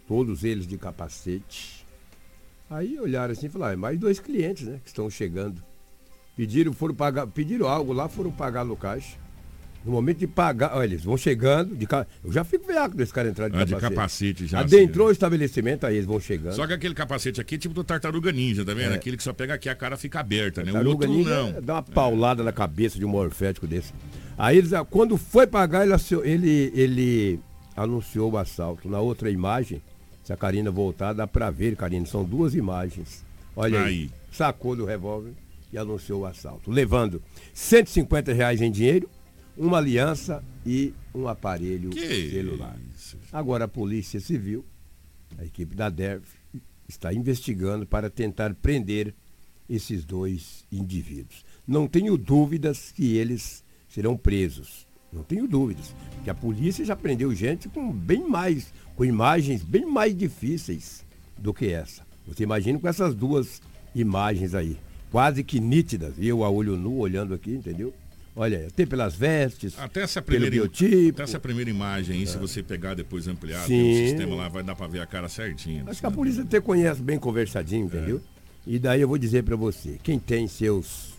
todos 0.08 0.45
eles 0.45 0.65
de 0.65 0.77
capacete. 0.77 1.86
Aí 2.69 2.97
olharam 2.97 3.34
assim 3.34 3.47
e 3.47 3.49
falaram, 3.49 3.73
ah, 3.73 3.77
mais 3.77 3.99
dois 3.99 4.19
clientes, 4.19 4.65
né, 4.65 4.79
que 4.81 4.88
estão 4.88 5.10
chegando. 5.10 5.62
Pediram, 6.36 6.74
foram 6.74 6.93
pagar, 6.93 7.28
pediram 7.28 7.67
algo 7.67 7.93
lá, 7.93 8.10
foram 8.10 8.32
pagar 8.32 8.65
no 8.65 8.76
caixa. 8.76 9.17
No 9.86 9.91
momento 9.91 10.17
de 10.17 10.26
pagar, 10.26 10.76
olha, 10.76 10.86
eles 10.86 11.04
vão 11.04 11.15
chegando, 11.15 11.76
de 11.76 11.88
Eu 12.24 12.32
já 12.32 12.43
fico 12.43 12.65
veaco 12.65 12.98
desse 12.98 13.13
cara 13.13 13.30
entrar 13.30 13.50
de 13.50 13.56
ah, 13.56 13.60
capacete. 13.60 13.76
de 13.76 13.95
capacete 13.95 14.48
já. 14.48 14.60
Adentrou 14.62 15.06
assim, 15.06 15.12
o 15.12 15.13
estabelecimento, 15.13 15.86
aí 15.86 15.95
eles 15.95 16.08
vão 16.08 16.19
chegando. 16.19 16.56
Só 16.56 16.65
que 16.65 16.74
aquele 16.74 16.95
capacete 16.95 17.39
aqui 17.39 17.54
é 17.54 17.58
tipo 17.60 17.74
do 17.74 17.84
tartaruga 17.84 18.32
ninja, 18.32 18.65
tá 18.65 18.74
vendo? 18.74 18.93
É. 18.93 18.95
Aquele 18.95 19.15
que 19.15 19.21
só 19.21 19.32
pega 19.32 19.54
aqui 19.54 19.69
a 19.69 19.76
cara 19.76 19.95
fica 19.95 20.19
aberta, 20.19 20.63
né? 20.63 20.71
O 20.74 20.88
outro 20.88 21.08
ninja 21.08 21.30
não. 21.30 21.62
Dá 21.62 21.76
uma 21.76 21.84
paulada 21.84 22.41
é. 22.41 22.45
na 22.45 22.52
cabeça 22.52 22.98
de 22.98 23.06
um 23.06 23.10
morfético 23.10 23.67
desse. 23.67 23.93
Aí 24.36 24.58
eles, 24.58 24.71
quando 24.89 25.17
foi 25.17 25.45
pagar, 25.45 25.86
ele, 25.86 25.93
ele, 26.24 26.71
ele 26.74 27.39
anunciou 27.78 28.32
o 28.32 28.38
assalto. 28.39 28.89
Na 28.89 29.00
outra 29.00 29.30
imagem, 29.30 29.84
se 30.24 30.34
a 30.34 30.36
Karina 30.36 30.71
voltar, 30.71 31.13
dá 31.13 31.28
pra 31.28 31.52
ver, 31.52 31.76
Karina, 31.76 32.08
são 32.08 32.24
duas 32.24 32.56
imagens. 32.56 33.24
Olha 33.56 33.82
aí. 33.82 33.86
aí. 33.86 34.12
Sacou 34.32 34.76
do 34.76 34.84
revólver 34.84 35.32
e 35.76 35.78
anunciou 35.78 36.22
o 36.22 36.26
assalto, 36.26 36.72
levando 36.72 37.22
150 37.54 38.32
reais 38.34 38.62
em 38.62 38.72
dinheiro, 38.72 39.10
uma 39.58 39.78
aliança 39.78 40.44
e 40.66 40.94
um 41.14 41.28
aparelho 41.28 41.90
que 41.90 42.32
celular. 42.32 42.78
Isso? 42.96 43.18
Agora 43.32 43.66
a 43.66 43.68
Polícia 43.68 44.20
Civil, 44.20 44.66
a 45.38 45.44
equipe 45.44 45.76
da 45.76 45.90
DERV, 45.90 46.26
está 46.88 47.14
investigando 47.14 47.86
para 47.86 48.10
tentar 48.10 48.54
prender 48.56 49.14
esses 49.70 50.06
dois 50.06 50.66
indivíduos. 50.72 51.44
Não 51.68 51.88
tenho 51.88 52.18
dúvidas 52.18 52.92
que 52.92 53.18
eles 53.18 53.64
serão 53.90 54.16
presos. 54.16 54.88
Não 55.12 55.24
tenho 55.24 55.48
dúvidas. 55.48 55.94
Que 56.24 56.30
a 56.30 56.36
polícia 56.36 56.86
já 56.86 56.96
prendeu 56.96 57.34
gente 57.34 57.68
com 57.68 57.92
bem 57.92 58.28
mais, 58.28 58.74
com 58.96 59.04
imagens 59.04 59.64
bem 59.64 59.86
mais 59.86 60.16
difíceis 60.16 61.06
do 61.38 61.54
que 61.54 61.68
essa. 61.68 62.06
Você 62.28 62.44
imagina 62.44 62.80
com 62.80 62.88
essas 62.88 63.16
duas 63.16 63.62
imagens 63.94 64.54
aí, 64.54 64.78
quase 65.15 65.45
que 65.45 65.62
nítidas, 65.62 66.13
eu 66.19 66.43
a 66.43 66.49
olho 66.49 66.75
nu 66.75 66.97
olhando 66.97 67.34
aqui, 67.34 67.51
entendeu? 67.51 67.93
Olha, 68.36 68.67
até 68.67 68.86
pelas 68.86 69.15
vestes, 69.15 69.80
até 69.80 70.01
essa 70.01 70.21
primeira, 70.21 70.51
pelo 70.51 70.63
biotipo. 70.63 71.13
Até 71.13 71.23
essa 71.23 71.39
primeira 71.39 71.69
imagem 71.69 72.17
aí, 72.17 72.23
é. 72.23 72.25
se 72.25 72.38
você 72.38 72.62
pegar 72.62 72.95
depois 72.95 73.25
ampliar, 73.25 73.63
um 73.63 73.65
sistema 73.65 74.36
lá, 74.36 74.49
vai 74.49 74.62
dar 74.62 74.75
para 74.75 74.88
ver 74.88 74.99
a 74.99 75.06
cara 75.06 75.30
certinho. 75.30 75.89
Acho 75.89 76.01
que 76.01 76.06
a 76.06 76.12
polícia 76.12 76.43
até 76.43 76.60
conhece 76.60 77.01
bem 77.01 77.17
conversadinho, 77.17 77.86
entendeu? 77.86 78.17
É. 78.17 78.71
E 78.71 78.78
daí 78.78 78.99
eu 78.99 79.08
vou 79.08 79.17
dizer 79.17 79.43
para 79.43 79.56
você, 79.56 79.97
quem 80.04 80.19
tem 80.19 80.49
seus 80.49 81.13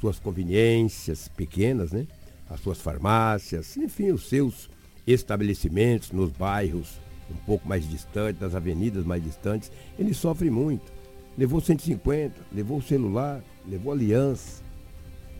suas 0.00 0.20
conveniências 0.20 1.26
pequenas, 1.26 1.90
né? 1.90 2.06
As 2.48 2.60
suas 2.60 2.80
farmácias, 2.80 3.76
enfim, 3.76 4.12
os 4.12 4.28
seus 4.28 4.70
estabelecimentos 5.04 6.12
nos 6.12 6.30
bairros 6.30 7.00
um 7.28 7.36
pouco 7.46 7.66
mais 7.68 7.88
distantes, 7.90 8.40
nas 8.40 8.54
avenidas 8.54 9.04
mais 9.04 9.24
distantes, 9.24 9.72
ele 9.98 10.14
sofre 10.14 10.50
muito. 10.50 10.99
Levou 11.38 11.60
150, 11.60 12.34
levou 12.52 12.78
o 12.78 12.82
celular, 12.82 13.42
levou 13.66 13.92
aliança, 13.92 14.62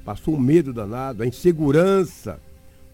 passou 0.05 0.35
um 0.35 0.41
medo 0.41 0.73
danado, 0.73 1.23
a 1.23 1.27
insegurança 1.27 2.41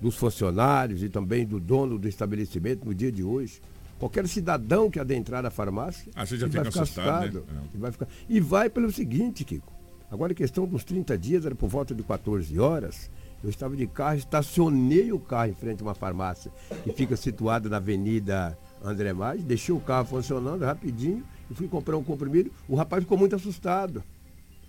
dos 0.00 0.16
funcionários 0.16 1.02
e 1.02 1.08
também 1.08 1.46
do 1.46 1.58
dono 1.60 1.98
do 1.98 2.08
estabelecimento 2.08 2.84
no 2.84 2.94
dia 2.94 3.12
de 3.12 3.22
hoje. 3.22 3.60
Qualquer 3.98 4.26
cidadão 4.28 4.90
que 4.90 5.00
adentrar 5.00 5.46
a 5.46 5.50
farmácia 5.50 6.10
ah, 6.14 6.24
já 6.24 6.36
fica 6.36 6.62
vai 6.62 6.64
ficar 6.64 6.82
assustado, 6.82 7.38
assustado 7.38 7.54
né? 7.54 7.62
e, 7.74 7.78
vai 7.78 7.92
ficar... 7.92 8.08
e 8.28 8.40
vai 8.40 8.68
pelo 8.68 8.92
seguinte, 8.92 9.44
Kiko. 9.44 9.72
Agora, 10.10 10.32
a 10.32 10.34
questão 10.36 10.66
dos 10.66 10.84
30 10.84 11.18
dias, 11.18 11.46
era 11.46 11.54
por 11.54 11.68
volta 11.68 11.94
de 11.94 12.02
14 12.02 12.58
horas. 12.58 13.10
Eu 13.42 13.50
estava 13.50 13.76
de 13.76 13.86
carro, 13.86 14.16
estacionei 14.16 15.12
o 15.12 15.18
carro 15.18 15.50
em 15.50 15.54
frente 15.54 15.82
a 15.82 15.86
uma 15.86 15.94
farmácia 15.94 16.50
que 16.84 16.92
fica 16.92 17.16
situada 17.16 17.68
na 17.68 17.76
Avenida 17.76 18.56
André 18.82 19.12
Mais, 19.12 19.42
deixei 19.42 19.74
o 19.74 19.80
carro 19.80 20.06
funcionando 20.06 20.64
rapidinho 20.64 21.24
e 21.50 21.54
fui 21.54 21.68
comprar 21.68 21.96
um 21.96 22.04
comprimido. 22.04 22.50
O 22.68 22.76
rapaz 22.76 23.02
ficou 23.02 23.18
muito 23.18 23.36
assustado. 23.36 24.02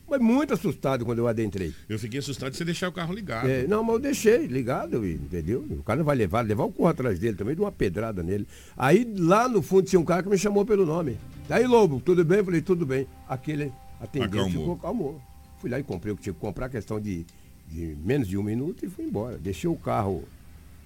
Mas 0.10 0.22
muito 0.22 0.54
assustado 0.54 1.04
quando 1.04 1.20
eu 1.20 1.28
adentrei. 1.28 1.74
Eu 1.90 2.00
fiquei 2.00 2.20
assustado 2.20 2.52
de 2.52 2.58
você 2.58 2.64
deixar 2.64 2.88
o 2.88 2.94
carro 2.94 3.14
ligado. 3.14 3.50
É, 3.50 3.68
não, 3.68 3.84
mas 3.84 3.96
eu 3.96 4.00
deixei 4.00 4.48
ligado, 4.48 5.06
entendeu? 5.06 5.66
O 5.70 5.84
cara 5.84 5.98
não 5.98 6.06
vai 6.06 6.16
levar, 6.16 6.46
levar 6.46 6.64
o 6.64 6.72
corro 6.72 6.88
atrás 6.88 7.20
dele 7.20 7.36
também, 7.36 7.56
de 7.56 7.62
uma 7.62 7.74
pedrada 7.74 8.24
nele. 8.24 8.48
Aí 8.78 9.06
lá 9.18 9.50
no 9.50 9.62
fundo 9.62 9.84
tinha 9.84 10.00
um 10.00 10.06
cara 10.06 10.24
que 10.24 10.30
me 10.30 10.38
chamou 10.38 10.66
pelo 10.66 10.86
nome. 10.86 11.18
Aí, 11.50 11.68
Lobo, 11.68 12.00
tudo 12.00 12.24
bem? 12.24 12.38
Eu 12.38 12.46
falei, 12.46 12.62
tudo 12.62 12.86
bem. 12.86 13.06
Aquele 13.28 13.74
atendente 14.00 14.38
Acalmou. 14.38 14.62
ficou 14.62 14.78
calmou. 14.78 15.22
Fui 15.60 15.70
lá 15.70 15.78
e 15.78 15.84
comprei 15.84 16.14
o 16.14 16.16
que 16.16 16.24
tinha 16.24 16.34
que 16.34 16.40
comprar, 16.40 16.70
questão 16.70 17.02
de, 17.02 17.26
de 17.68 17.98
menos 18.02 18.30
de 18.30 18.38
um 18.38 18.44
minuto 18.44 18.86
e 18.86 18.90
fui 18.90 19.04
embora. 19.04 19.38
Deixei 19.38 19.70
o 19.70 19.76
carro 19.76 20.24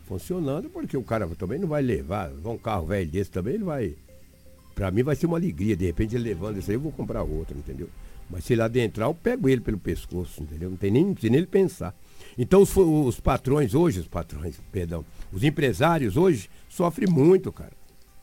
funcionando, 0.08 0.68
porque 0.70 0.98
o 0.98 1.04
cara 1.04 1.28
também 1.38 1.60
não 1.60 1.68
vai 1.68 1.84
levar. 1.84 2.32
Um 2.44 2.58
carro 2.58 2.88
velho 2.88 3.10
desse 3.10 3.30
também 3.30 3.54
ele 3.54 3.64
vai. 3.64 3.96
Pra 4.76 4.92
mim 4.92 5.04
vai 5.04 5.16
ser 5.16 5.26
uma 5.26 5.38
alegria. 5.38 5.76
De 5.76 5.86
repente 5.86 6.16
ele 6.16 6.24
levando 6.24 6.58
isso 6.58 6.70
aí, 6.72 6.76
eu 6.76 6.82
vou 6.82 6.92
comprar 6.92 7.24
outro, 7.24 7.58
entendeu? 7.58 7.90
Mas 8.30 8.46
se 8.46 8.54
ele 8.54 8.62
adentrar, 8.62 9.10
eu 9.10 9.14
pego 9.14 9.50
ele 9.50 9.62
pelo 9.62 9.78
pescoço, 9.78 10.42
entendeu? 10.42 10.70
Não 10.70 10.78
tem 10.78 10.90
nem, 10.90 11.06
não 11.06 11.16
nem 11.22 11.36
ele 11.36 11.48
pensar. 11.48 11.94
Então 12.38 12.62
os, 12.62 12.76
os 12.76 13.20
patrões 13.20 13.74
hoje, 13.74 14.00
os 14.00 14.08
patrões, 14.08 14.56
perdão, 14.72 15.04
os 15.34 15.44
empresários 15.44 16.16
hoje 16.16 16.50
sofrem 16.70 17.10
muito, 17.10 17.52
cara. 17.52 17.74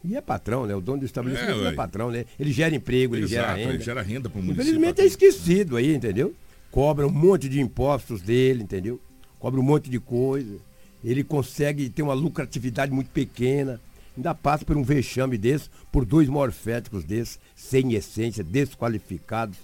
E 0.04 0.16
é 0.16 0.20
patrão, 0.20 0.64
né? 0.64 0.74
O 0.74 0.80
dono 0.80 1.00
do 1.00 1.04
estabelecimento 1.04 1.64
é, 1.64 1.68
é 1.68 1.72
patrão, 1.72 2.10
né? 2.10 2.24
Ele 2.38 2.52
gera 2.52 2.74
emprego, 2.74 3.16
ele 3.16 3.24
Exato, 3.24 3.46
gera 3.46 3.54
renda. 3.54 3.74
Ele 3.74 3.82
gera 3.82 4.02
renda 4.02 4.30
para 4.30 4.38
o 4.38 4.42
município. 4.42 4.62
Infelizmente 4.62 5.00
é 5.00 5.04
esquecido 5.04 5.76
aí, 5.76 5.94
entendeu? 5.94 6.34
Cobra 6.70 7.06
um 7.06 7.10
monte 7.10 7.48
de 7.48 7.60
impostos 7.60 8.22
dele, 8.22 8.62
entendeu? 8.62 9.00
Cobra 9.38 9.60
um 9.60 9.62
monte 9.62 9.90
de 9.90 9.98
coisa. 9.98 10.56
Ele 11.04 11.24
consegue 11.24 11.88
ter 11.90 12.02
uma 12.02 12.14
lucratividade 12.14 12.92
muito 12.92 13.10
pequena. 13.10 13.80
Ainda 14.18 14.34
passa 14.34 14.64
por 14.64 14.76
um 14.76 14.82
vexame 14.82 15.38
desse, 15.38 15.70
por 15.92 16.04
dois 16.04 16.28
morféticos 16.28 17.04
desses, 17.04 17.38
sem 17.54 17.94
essência, 17.94 18.42
desqualificados 18.42 19.56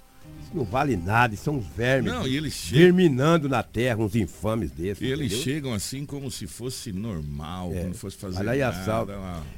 não 0.52 0.64
vale 0.64 0.96
nada, 0.96 1.34
são 1.36 1.56
uns 1.56 1.66
vermes. 1.66 2.12
Não, 2.12 2.26
e 2.26 2.36
eles 2.36 2.52
chegam... 2.54 2.84
Terminando 2.84 3.48
na 3.48 3.62
terra, 3.62 3.98
uns 3.98 4.14
infames 4.14 4.70
desses. 4.70 5.02
E 5.02 5.06
eles 5.06 5.26
entendeu? 5.26 5.42
chegam 5.42 5.74
assim 5.74 6.06
como 6.06 6.30
se 6.30 6.46
fosse 6.46 6.92
normal, 6.92 7.72
é. 7.74 7.82
como 7.82 7.94
fosse 7.94 8.16
fazer 8.16 8.38
Olha 8.38 8.52
aí 8.52 8.62
assalto. 8.62 9.12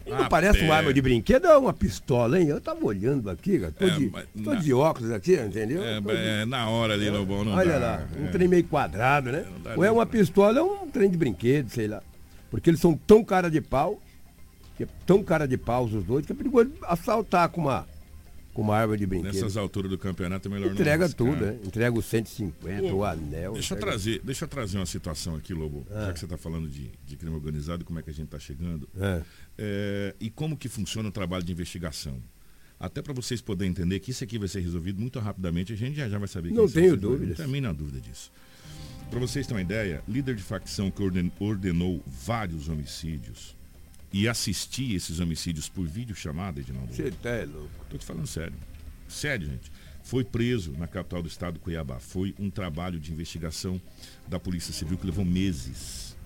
Não 0.06 0.26
parece 0.28 0.62
uma 0.62 0.74
arma 0.74 0.94
de 0.94 1.02
brinquedo, 1.02 1.46
é 1.46 1.58
uma 1.58 1.74
pistola, 1.74 2.40
hein? 2.40 2.48
Eu 2.48 2.60
tava 2.62 2.82
olhando 2.82 3.28
aqui, 3.28 3.58
cara. 3.58 3.72
Tô, 3.72 3.84
é, 3.84 3.90
de, 3.90 4.10
tô 4.42 4.54
na... 4.54 4.60
de 4.60 4.72
óculos 4.72 5.10
aqui, 5.10 5.34
entendeu? 5.34 5.84
É, 5.84 6.00
de... 6.00 6.10
é 6.10 6.46
na 6.46 6.68
hora 6.70 6.94
ali, 6.94 7.10
no 7.10 7.26
bom, 7.26 7.44
não 7.44 7.52
Olha 7.52 7.78
dá, 7.78 7.78
lá, 7.78 8.08
um 8.18 8.26
é. 8.26 8.28
trem 8.28 8.48
meio 8.48 8.64
quadrado, 8.64 9.30
né? 9.30 9.44
Ou 9.76 9.84
é 9.84 9.90
uma 9.90 10.06
pistola, 10.06 10.58
é 10.58 10.62
um 10.62 10.88
trem 10.88 11.10
de 11.10 11.18
brinquedo, 11.18 11.68
sei 11.68 11.88
lá. 11.88 12.02
Porque 12.50 12.70
eles 12.70 12.80
são 12.80 12.96
tão 12.96 13.22
cara 13.22 13.50
de 13.50 13.60
pau, 13.60 14.00
que 14.76 14.84
é 14.84 14.88
tão 15.06 15.22
cara 15.22 15.46
de 15.46 15.56
pau 15.56 15.84
os 15.84 16.04
dois, 16.04 16.26
que 16.26 16.32
é 16.32 16.34
perigoso 16.34 16.70
assaltar 16.82 17.48
com 17.48 17.62
uma 17.62 17.86
com 18.56 18.62
uma 18.62 18.74
arma 18.74 18.96
de 18.96 19.04
brinquedo. 19.04 19.34
Nessas 19.34 19.54
alturas 19.54 19.90
do 19.90 19.98
campeonato 19.98 20.48
é 20.48 20.50
melhor 20.50 20.72
Entrega 20.72 21.06
não 21.06 21.14
tudo, 21.14 21.44
né? 21.44 21.58
Entrega 21.62 21.98
os 21.98 22.06
150, 22.06 22.94
o 22.94 23.04
anel. 23.04 23.52
Deixa 23.52 23.74
eu, 23.74 23.78
trazer, 23.78 24.22
deixa 24.24 24.44
eu 24.46 24.48
trazer 24.48 24.78
uma 24.78 24.86
situação 24.86 25.36
aqui, 25.36 25.52
Lobo. 25.52 25.86
Ah. 25.90 26.06
Já 26.06 26.12
que 26.14 26.20
você 26.20 26.24
está 26.24 26.38
falando 26.38 26.66
de, 26.66 26.90
de 27.06 27.16
crime 27.18 27.34
organizado, 27.34 27.84
como 27.84 27.98
é 27.98 28.02
que 28.02 28.08
a 28.08 28.14
gente 28.14 28.24
está 28.24 28.38
chegando. 28.38 28.88
Ah. 28.98 29.20
É, 29.58 30.14
e 30.18 30.30
como 30.30 30.56
que 30.56 30.70
funciona 30.70 31.06
o 31.06 31.12
trabalho 31.12 31.44
de 31.44 31.52
investigação. 31.52 32.18
Até 32.80 33.02
para 33.02 33.12
vocês 33.12 33.42
poderem 33.42 33.72
entender 33.72 34.00
que 34.00 34.10
isso 34.10 34.24
aqui 34.24 34.38
vai 34.38 34.48
ser 34.48 34.60
resolvido 34.60 34.98
muito 35.00 35.18
rapidamente, 35.18 35.74
a 35.74 35.76
gente 35.76 35.96
já, 35.96 36.08
já 36.08 36.18
vai 36.18 36.28
saber 36.28 36.50
Não 36.50 36.66
tenho 36.66 36.96
dúvidas. 36.96 37.36
Também 37.36 37.60
não 37.60 37.70
há 37.70 37.72
dúvida 37.74 38.00
disso. 38.00 38.32
Para 39.10 39.20
vocês 39.20 39.46
terem 39.46 39.58
uma 39.58 39.62
ideia, 39.62 40.02
líder 40.08 40.34
de 40.34 40.42
facção 40.42 40.90
que 40.90 41.02
ordenou 41.40 42.02
vários 42.06 42.68
homicídios, 42.68 43.55
e 44.16 44.26
assistir 44.26 44.94
esses 44.94 45.20
homicídios 45.20 45.68
por 45.68 45.86
vídeo 45.86 46.16
chamada, 46.16 46.58
Edinaldo. 46.58 46.90
Você 46.90 47.10
tá 47.10 47.28
é 47.28 47.44
louco. 47.44 47.68
Tô 47.90 47.98
te 47.98 48.06
falando 48.06 48.26
sério. 48.26 48.54
Sério, 49.06 49.46
gente. 49.46 49.70
Foi 50.02 50.24
preso 50.24 50.72
na 50.72 50.86
capital 50.86 51.20
do 51.20 51.28
estado, 51.28 51.60
Cuiabá. 51.60 52.00
Foi 52.00 52.34
um 52.38 52.48
trabalho 52.48 52.98
de 52.98 53.12
investigação 53.12 53.78
da 54.26 54.40
Polícia 54.40 54.72
Civil 54.72 54.96
que 54.96 55.04
levou 55.04 55.22
meses. 55.22 56.16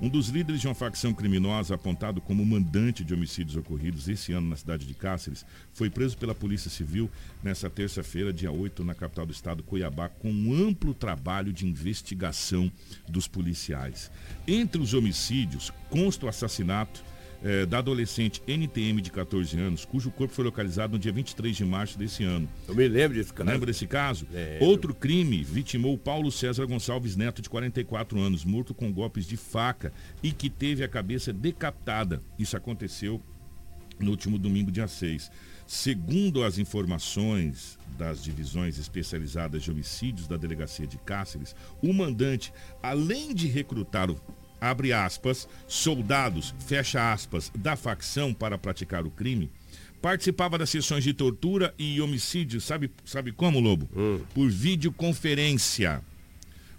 Um 0.00 0.08
dos 0.08 0.28
líderes 0.28 0.60
de 0.60 0.68
uma 0.68 0.76
facção 0.76 1.12
criminosa, 1.12 1.74
apontado 1.74 2.20
como 2.20 2.46
mandante 2.46 3.04
de 3.04 3.12
homicídios 3.12 3.56
ocorridos 3.56 4.08
esse 4.08 4.32
ano 4.32 4.48
na 4.48 4.56
cidade 4.56 4.86
de 4.86 4.94
Cáceres, 4.94 5.44
foi 5.72 5.90
preso 5.90 6.16
pela 6.16 6.36
Polícia 6.36 6.70
Civil 6.70 7.10
nessa 7.42 7.68
terça-feira, 7.68 8.32
dia 8.32 8.52
8, 8.52 8.84
na 8.84 8.94
capital 8.94 9.26
do 9.26 9.32
estado, 9.32 9.64
Cuiabá, 9.64 10.08
com 10.08 10.30
um 10.30 10.54
amplo 10.54 10.94
trabalho 10.94 11.52
de 11.52 11.66
investigação 11.66 12.70
dos 13.08 13.26
policiais. 13.26 14.08
Entre 14.46 14.80
os 14.80 14.94
homicídios, 14.94 15.72
consta 15.90 16.26
o 16.26 16.28
assassinato 16.28 17.02
é, 17.44 17.66
da 17.66 17.78
adolescente 17.78 18.42
NTM 18.46 19.02
de 19.02 19.12
14 19.12 19.58
anos, 19.60 19.84
cujo 19.84 20.10
corpo 20.10 20.32
foi 20.32 20.44
localizado 20.44 20.94
no 20.94 20.98
dia 20.98 21.12
23 21.12 21.54
de 21.54 21.64
março 21.64 21.98
desse 21.98 22.24
ano. 22.24 22.48
Eu 22.66 22.74
me 22.74 22.88
lembro 22.88 23.18
desse 23.18 23.32
caso. 23.32 23.50
Lembra 23.50 23.66
desse 23.66 23.86
caso? 23.86 24.26
É, 24.32 24.58
Outro 24.62 24.94
crime 24.94 25.44
vitimou 25.44 25.98
Paulo 25.98 26.32
César 26.32 26.64
Gonçalves 26.64 27.16
Neto, 27.16 27.42
de 27.42 27.50
44 27.50 28.18
anos, 28.18 28.44
morto 28.44 28.72
com 28.72 28.90
golpes 28.90 29.26
de 29.26 29.36
faca 29.36 29.92
e 30.22 30.32
que 30.32 30.48
teve 30.48 30.82
a 30.82 30.88
cabeça 30.88 31.32
decapitada. 31.32 32.22
Isso 32.38 32.56
aconteceu 32.56 33.20
no 34.00 34.10
último 34.10 34.38
domingo, 34.38 34.72
dia 34.72 34.88
6. 34.88 35.30
Segundo 35.66 36.42
as 36.42 36.58
informações 36.58 37.78
das 37.98 38.22
divisões 38.22 38.78
especializadas 38.78 39.62
de 39.62 39.70
homicídios 39.70 40.26
da 40.26 40.36
delegacia 40.36 40.86
de 40.86 40.98
Cáceres, 40.98 41.54
o 41.82 41.92
mandante, 41.92 42.52
além 42.82 43.34
de 43.34 43.46
recrutar 43.46 44.10
o 44.10 44.20
abre 44.64 44.92
aspas, 44.92 45.48
soldados, 45.68 46.54
fecha 46.66 47.12
aspas, 47.12 47.50
da 47.54 47.76
facção 47.76 48.32
para 48.32 48.56
praticar 48.56 49.06
o 49.06 49.10
crime, 49.10 49.50
participava 50.00 50.58
das 50.58 50.70
sessões 50.70 51.04
de 51.04 51.12
tortura 51.12 51.74
e 51.78 52.00
homicídio, 52.00 52.60
sabe, 52.60 52.90
sabe 53.04 53.32
como, 53.32 53.60
Lobo? 53.60 53.88
Hum. 53.94 54.20
Por 54.34 54.50
videoconferência. 54.50 56.02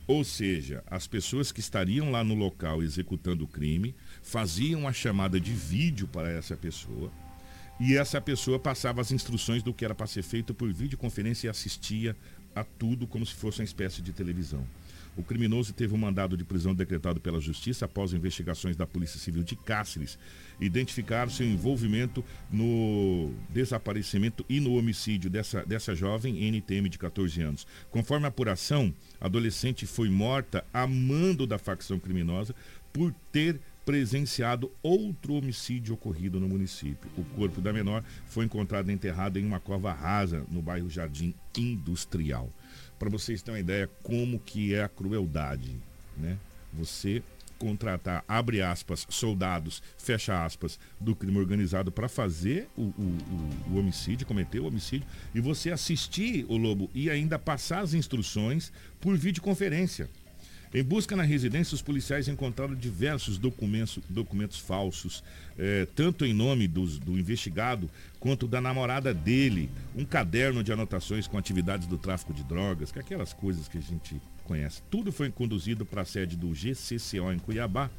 Ou 0.08 0.24
seja, 0.24 0.84
as 0.86 1.08
pessoas 1.08 1.52
que 1.52 1.60
estariam 1.60 2.12
lá 2.12 2.24
no 2.24 2.36
local 2.36 2.84
executando 2.84 3.44
o 3.44 3.48
crime 3.48 3.96
faziam 4.22 4.88
a 4.88 4.94
chamada 4.94 5.40
de 5.40 5.52
vídeo 5.52 6.08
para 6.08 6.32
essa 6.32 6.56
pessoa 6.56 7.12
e 7.80 7.98
essa 7.98 8.22
pessoa 8.22 8.58
passava 8.58 9.02
as 9.02 9.12
instruções 9.12 9.62
do 9.62 9.74
que 9.74 9.84
era 9.84 9.94
para 9.94 10.08
ser 10.08 10.24
feito 10.24 10.54
por 10.54 10.72
videoconferência 10.72 11.48
e 11.48 11.50
assistia 11.50 12.16
a 12.56 12.64
tudo 12.64 13.06
como 13.06 13.26
se 13.26 13.34
fosse 13.34 13.60
uma 13.60 13.66
espécie 13.66 14.02
de 14.02 14.14
televisão. 14.14 14.66
O 15.18 15.24
criminoso 15.24 15.74
teve 15.74 15.94
um 15.94 15.98
mandado 15.98 16.36
de 16.36 16.44
prisão 16.44 16.76
decretado 16.76 17.22
pela 17.22 17.40
Justiça 17.40 17.86
após 17.86 18.12
investigações 18.14 18.76
da 18.76 18.86
Polícia 18.86 19.20
Civil 19.20 19.44
de 19.44 19.56
Cáceres 19.56 20.20
identificar 20.60 21.30
seu 21.30 21.46
envolvimento 21.46 22.24
no 22.52 23.32
desaparecimento 23.50 24.46
e 24.50 24.60
no 24.60 24.76
homicídio 24.76 25.30
dessa, 25.30 25.66
dessa 25.66 25.96
jovem 25.96 26.44
NTM 26.46 26.90
de 26.90 26.98
14 26.98 27.42
anos. 27.42 27.68
Conforme 27.90 28.26
a 28.26 28.30
apuração, 28.30 28.94
a 29.20 29.26
adolescente 29.26 29.86
foi 29.86 30.10
morta 30.10 30.66
a 30.74 30.86
mando 30.86 31.48
da 31.48 31.58
facção 31.58 32.00
criminosa 32.00 32.54
por 32.92 33.14
ter 33.32 33.60
presenciado 33.86 34.72
outro 34.82 35.36
homicídio 35.36 35.94
ocorrido 35.94 36.40
no 36.40 36.50
município. 36.50 37.10
O 37.16 37.24
corpo 37.36 37.62
da 37.62 37.72
menor 37.72 38.04
foi 38.26 38.46
encontrado 38.46 38.90
enterrado 38.90 39.38
em 39.38 39.46
uma 39.46 39.60
cova 39.60 39.94
rasa 39.94 40.44
no 40.50 40.62
bairro 40.62 40.90
Jardim 40.90 41.36
Industrial. 41.56 42.52
Para 42.98 43.10
vocês 43.10 43.42
terem 43.42 43.56
uma 43.56 43.60
ideia 43.60 43.90
como 44.04 44.40
que 44.40 44.74
é 44.74 44.84
a 44.84 44.90
crueldade, 44.90 45.76
né? 46.18 46.38
Você 46.74 47.22
contratar, 47.58 48.24
abre 48.28 48.62
aspas, 48.62 49.08
soldados, 49.10 49.82
fecha 49.98 50.44
aspas, 50.44 50.80
do 51.00 51.16
crime 51.16 51.38
organizado 51.38 51.92
para 51.92 52.10
fazer 52.10 52.68
o, 52.76 52.82
o, 52.82 52.86
o, 52.88 53.74
o, 53.74 53.80
homicídio, 53.80 54.28
cometer 54.28 54.60
o 54.60 54.68
homicídio, 54.68 55.08
e 55.34 55.40
você 55.40 55.72
assistir 55.72 56.46
o 56.50 56.58
lobo 56.58 56.90
e 56.94 57.10
ainda 57.10 57.40
passar 57.40 57.80
as 57.80 57.94
instruções 57.94 58.72
por 59.00 59.18
videoconferência. 59.18 60.10
Em 60.76 60.84
busca 60.84 61.16
na 61.16 61.24
residência, 61.24 61.74
os 61.74 61.82
policiais 61.82 62.28
encontraram 62.28 62.76
diversos 62.76 63.38
documentos, 63.38 63.98
documentos 64.10 64.60
falsos, 64.60 65.24
eh, 65.58 65.88
tanto 65.96 66.26
em 66.26 66.34
nome 66.34 66.68
dos, 66.68 67.00
do 67.00 67.18
investigado 67.18 67.90
quanto 68.20 68.46
da 68.46 68.60
namorada 68.60 69.14
dele, 69.14 69.70
um 69.96 70.04
caderno 70.04 70.62
de 70.62 70.74
anotações 70.74 71.28
com 71.28 71.38
atividades 71.38 71.88
do 71.88 71.98
tráfico 71.98 72.34
de 72.34 72.44
drogas, 72.44 72.92
que 72.92 73.00
é 73.00 73.02
aquelas 73.02 73.32
coisas 73.32 73.70
que 73.70 73.78
a 73.78 73.82
gente 73.82 74.22
conhece. 74.44 74.82
Tudo 74.92 75.14
foi 75.14 75.32
conduzido 75.32 75.86
para 75.86 76.02
a 76.02 76.06
sede 76.06 76.36
do 76.36 76.54
GCCO 76.54 77.32
em 77.32 77.40
Cuiabá, 77.40 77.90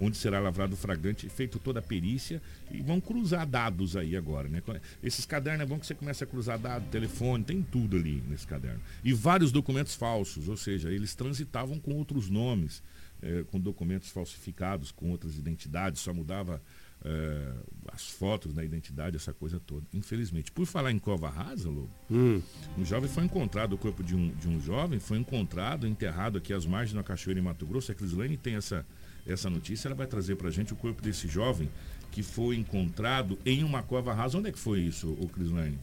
onde 0.00 0.16
será 0.16 0.38
lavrado 0.40 0.74
o 0.74 0.76
flagrante, 0.76 1.28
feito 1.28 1.58
toda 1.58 1.80
a 1.80 1.82
perícia 1.82 2.40
e 2.70 2.80
vão 2.80 3.00
cruzar 3.00 3.46
dados 3.46 3.96
aí 3.96 4.16
agora, 4.16 4.48
né? 4.48 4.62
Esses 5.02 5.24
cadernos 5.24 5.62
é 5.62 5.66
bom 5.66 5.78
que 5.78 5.86
você 5.86 5.94
começa 5.94 6.24
a 6.24 6.26
cruzar 6.26 6.58
dados, 6.58 6.88
telefone, 6.88 7.44
tem 7.44 7.62
tudo 7.62 7.96
ali 7.96 8.22
nesse 8.28 8.46
caderno. 8.46 8.80
E 9.02 9.12
vários 9.12 9.50
documentos 9.50 9.94
falsos, 9.94 10.48
ou 10.48 10.56
seja, 10.56 10.90
eles 10.90 11.14
transitavam 11.14 11.78
com 11.78 11.94
outros 11.94 12.28
nomes, 12.28 12.82
é, 13.20 13.44
com 13.44 13.58
documentos 13.58 14.10
falsificados, 14.10 14.92
com 14.92 15.10
outras 15.10 15.36
identidades, 15.36 16.00
só 16.00 16.14
mudava 16.14 16.62
é, 17.04 17.52
as 17.92 18.08
fotos 18.08 18.52
da 18.52 18.64
identidade, 18.64 19.16
essa 19.16 19.32
coisa 19.32 19.60
toda. 19.60 19.86
Infelizmente. 19.92 20.50
Por 20.50 20.66
falar 20.66 20.90
em 20.90 20.98
cova 20.98 21.28
rasa, 21.28 21.68
Lobo, 21.68 21.90
hum. 22.10 22.40
um 22.76 22.84
jovem 22.84 23.08
foi 23.08 23.24
encontrado, 23.24 23.74
o 23.74 23.78
corpo 23.78 24.02
de 24.02 24.14
um, 24.14 24.28
de 24.34 24.48
um 24.48 24.60
jovem 24.60 24.98
foi 24.98 25.18
encontrado, 25.18 25.86
enterrado 25.86 26.38
aqui 26.38 26.52
às 26.52 26.66
margens 26.66 26.94
da 26.94 27.02
cachoeira 27.02 27.40
em 27.40 27.42
Mato 27.42 27.66
Grosso. 27.66 27.92
A 27.92 27.94
Crislane 27.94 28.36
tem 28.36 28.54
essa, 28.56 28.84
essa 29.28 29.50
notícia, 29.50 29.88
ela 29.88 29.94
vai 29.94 30.06
trazer 30.06 30.36
pra 30.36 30.50
gente 30.50 30.72
o 30.72 30.76
corpo 30.76 31.02
desse 31.02 31.28
jovem 31.28 31.68
que 32.10 32.22
foi 32.22 32.56
encontrado 32.56 33.38
em 33.44 33.62
uma 33.62 33.82
cova 33.82 34.12
rasa. 34.12 34.38
Onde 34.38 34.48
é 34.48 34.52
que 34.52 34.58
foi 34.58 34.80
isso, 34.80 35.16
o 35.20 35.28
Crislane? 35.28 35.78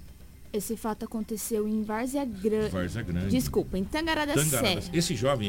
Esse 0.55 0.77
fato 0.77 1.03
aconteceu 1.03 1.67
em 1.67 1.83
Várzea 1.83 2.23
Grande. 2.23 2.69
Várzea 2.69 3.01
Grande. 3.01 3.27
Desculpa, 3.27 3.77
em 3.77 3.83
Tangará 3.83 4.23
da 4.23 4.41
Serra. 4.41 4.79
Esse 4.93 5.13
jovem 5.13 5.47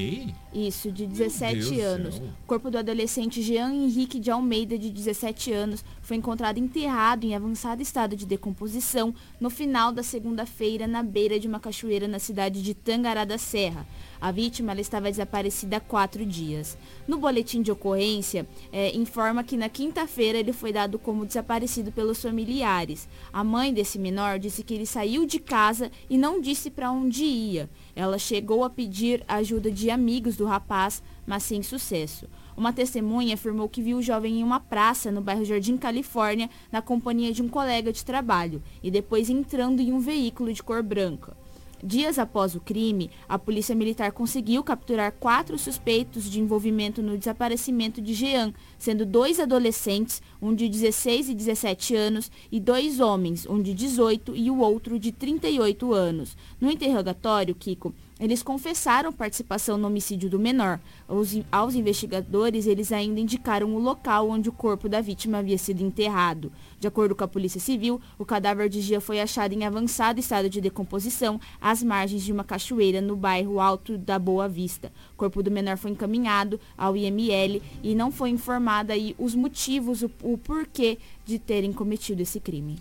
aí? 0.53 0.67
Isso, 0.67 0.91
de 0.91 1.07
17 1.07 1.81
anos. 1.81 2.17
O 2.17 2.47
corpo 2.47 2.73
do 2.73 2.79
adolescente 2.79 3.41
Jean 3.41 3.73
Henrique 3.73 4.19
de 4.19 4.33
Almeida, 4.33 4.77
de 4.77 4.91
17 4.91 5.53
anos, 5.53 5.85
foi 6.03 6.17
encontrado 6.17 6.59
enterrado 6.59 7.25
em 7.25 7.37
avançado 7.37 7.81
estado 7.81 8.17
de 8.17 8.27
decomposição 8.27 9.15
no 9.41 9.49
final 9.49 9.93
da 9.93 10.03
segunda-feira 10.03 10.89
na 10.89 11.05
beira 11.05 11.39
de 11.39 11.47
uma 11.47 11.61
cachoeira 11.61 12.09
na 12.09 12.19
cidade 12.19 12.61
de 12.61 12.75
Tangará 12.75 13.25
da 13.25 13.39
Serra. 13.39 13.87
A 14.21 14.31
vítima 14.31 14.75
estava 14.81 15.11
desaparecida 15.11 15.77
há 15.77 15.81
quatro 15.81 16.25
dias. 16.25 16.77
No 17.07 17.19
boletim 17.19 17.63
de 17.63 17.71
ocorrência, 17.71 18.47
é, 18.73 18.97
informa 18.97 19.45
que 19.45 19.57
na 19.57 19.69
quinta-feira 19.69 20.39
ele 20.39 20.53
foi 20.53 20.73
dado 20.73 20.99
como 20.99 21.27
desaparecido 21.27 21.93
pelos 21.93 22.21
familiares. 22.23 23.09
A 23.33 23.45
mãe 23.45 23.73
desse 23.73 23.99
menor 23.99 24.39
disse 24.39 24.63
que 24.63 24.75
ele 24.75 24.87
saiu 24.87 25.27
de 25.27 25.39
casa 25.39 25.91
e 26.09 26.17
não 26.17 26.41
disse 26.41 26.71
para 26.71 26.91
onde 26.91 27.25
ia. 27.25 27.69
Ela 27.95 28.19
chegou 28.19 28.65
a 28.65 28.71
pedir 28.71 29.25
ajuda 29.29 29.71
de 29.71 29.91
amigos 29.91 30.37
do 30.37 30.45
rapaz, 30.45 31.03
mas 31.27 31.43
sem 31.43 31.63
sucesso. 31.63 32.27
Uma 32.57 32.73
testemunha 32.73 33.35
afirmou 33.35 33.69
que 33.69 33.83
viu 33.83 33.99
o 33.99 34.03
jovem 34.03 34.41
em 34.41 34.43
uma 34.43 34.59
praça 34.59 35.11
no 35.11 35.21
bairro 35.21 35.45
Jardim 35.45 35.77
Califórnia, 35.77 36.49
na 36.73 36.81
companhia 36.81 37.33
de 37.33 37.43
um 37.43 37.49
colega 37.49 37.93
de 37.93 38.03
trabalho, 38.03 38.63
e 38.83 38.91
depois 38.91 39.29
entrando 39.29 39.81
em 39.81 39.93
um 39.93 40.01
veículo 40.01 40.51
de 40.53 40.63
cor 40.63 40.83
branca. 40.83 41.37
Dias 41.83 42.19
após 42.19 42.55
o 42.55 42.61
crime, 42.61 43.11
a 43.29 43.39
Polícia 43.39 43.75
Militar 43.75 44.11
conseguiu 44.11 44.65
capturar 44.65 45.13
quatro 45.13 45.59
suspeitos 45.59 46.25
de 46.25 46.41
envolvimento 46.41 47.03
no 47.03 47.19
desaparecimento 47.19 48.01
de 48.01 48.15
Jean, 48.15 48.55
sendo 48.79 49.05
dois 49.05 49.39
adolescentes, 49.39 50.23
um 50.41 50.55
de 50.55 50.69
16 50.69 51.29
e 51.29 51.35
17 51.35 51.95
anos, 51.95 52.31
e 52.51 52.59
dois 52.59 52.99
homens, 52.99 53.47
um 53.47 53.61
de 53.61 53.75
18 53.75 54.35
e 54.35 54.51
o 54.51 54.59
outro 54.59 54.99
de 54.99 55.13
38 55.13 55.93
anos. 55.93 56.37
No 56.59 56.71
interrogatório, 56.71 57.55
Kiko, 57.55 57.95
eles 58.19 58.43
confessaram 58.43 59.13
participação 59.13 59.77
no 59.77 59.89
homicídio 59.89 60.31
do 60.31 60.39
menor. 60.39 60.81
Os, 61.07 61.39
aos 61.53 61.75
investigadores, 61.75 62.67
eles 62.67 62.91
ainda 62.91 63.21
indicaram 63.21 63.75
o 63.75 63.79
local 63.79 64.31
onde 64.31 64.49
o 64.49 64.53
corpo 64.53 64.89
da 64.89 65.03
vítima 65.03 65.39
havia 65.39 65.59
sido 65.59 65.83
enterrado. 65.83 66.51
De 66.81 66.89
acordo 66.89 67.15
com 67.15 67.25
a 67.25 67.29
Polícia 67.29 67.61
Civil, 67.61 68.01
o 68.19 68.25
cadáver 68.25 68.71
de 68.71 68.81
Gia 68.81 69.01
foi 69.01 69.21
achado 69.21 69.53
em 69.53 69.65
avançado 69.65 70.19
estado 70.19 70.49
de 70.49 70.63
decomposição 70.63 71.39
às 71.61 71.83
margens 71.83 72.23
de 72.23 72.33
uma 72.33 72.43
cachoeira 72.43 73.03
no 73.03 73.17
bairro 73.17 73.61
Alto 73.61 73.99
da 73.99 74.19
Boa 74.19 74.49
Vista. 74.49 74.91
O 75.13 75.17
corpo 75.17 75.43
do 75.43 75.51
menor 75.51 75.77
foi 75.77 75.91
encaminhado 75.91 76.59
ao 76.77 76.97
IML 76.97 77.63
e 77.83 77.95
não 77.95 78.11
foi 78.11 78.31
informado 78.31 78.93
aí 78.93 79.15
os 79.19 79.35
motivos, 79.35 80.03
o, 80.03 80.11
o 80.23 80.39
porquê 80.39 80.99
de 81.27 81.39
terem 81.39 81.73
cometido 81.73 82.23
esse 82.23 82.41
crime. 82.41 82.79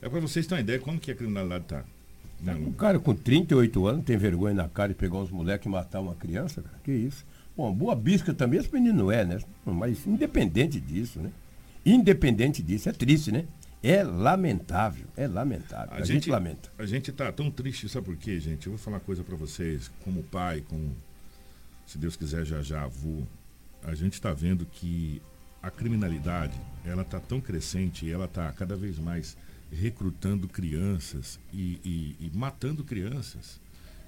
É 0.00 0.08
para 0.08 0.20
vocês 0.20 0.46
terem 0.46 0.62
uma 0.62 0.64
ideia 0.64 0.78
como 0.78 1.00
que 1.00 1.10
a 1.10 1.14
criminalidade 1.14 1.64
está. 1.64 1.84
Um 2.42 2.72
cara 2.72 2.98
com 2.98 3.14
38 3.14 3.86
anos 3.86 4.04
tem 4.04 4.16
vergonha 4.16 4.54
na 4.54 4.68
cara 4.68 4.88
de 4.88 4.94
pegar 4.94 5.18
uns 5.18 5.30
moleques 5.30 5.66
e 5.66 5.68
matar 5.68 6.00
uma 6.00 6.14
criança, 6.14 6.62
cara. 6.62 6.76
Que 6.82 6.92
isso? 6.92 7.24
Bom, 7.56 7.72
boa 7.72 7.94
bisca 7.94 8.32
também 8.32 8.58
esse 8.58 8.72
menino 8.72 9.10
é, 9.10 9.24
né? 9.24 9.38
Mas 9.64 10.06
independente 10.06 10.80
disso, 10.80 11.20
né? 11.20 11.30
Independente 11.84 12.62
disso, 12.62 12.88
é 12.88 12.92
triste, 12.92 13.30
né? 13.30 13.46
É 13.82 14.02
lamentável, 14.02 15.06
é 15.16 15.26
lamentável. 15.26 15.92
A, 15.92 15.96
a 15.96 16.00
gente, 16.00 16.12
gente, 16.12 16.30
lamenta. 16.30 16.70
A 16.78 16.86
gente 16.86 17.10
tá 17.12 17.32
tão 17.32 17.50
triste, 17.50 17.88
sabe 17.88 18.06
por 18.06 18.16
quê, 18.16 18.38
gente? 18.38 18.66
Eu 18.66 18.72
vou 18.72 18.78
falar 18.78 18.96
uma 18.96 19.00
coisa 19.00 19.22
para 19.22 19.36
vocês, 19.36 19.90
como 20.04 20.22
pai, 20.22 20.62
como, 20.68 20.94
se 21.86 21.98
Deus 21.98 22.16
quiser, 22.16 22.44
já 22.44 22.62
já 22.62 22.82
avô. 22.82 23.22
A 23.82 23.94
gente 23.94 24.14
está 24.14 24.32
vendo 24.32 24.66
que 24.66 25.22
a 25.62 25.70
criminalidade, 25.70 26.58
ela 26.84 27.04
tá 27.04 27.20
tão 27.20 27.40
crescente, 27.40 28.10
ela 28.10 28.28
tá 28.28 28.52
cada 28.52 28.76
vez 28.76 28.98
mais 28.98 29.36
recrutando 29.72 30.48
crianças 30.48 31.38
e, 31.52 31.78
e, 31.84 32.16
e, 32.20 32.30
matando 32.36 32.84
crianças. 32.84 33.60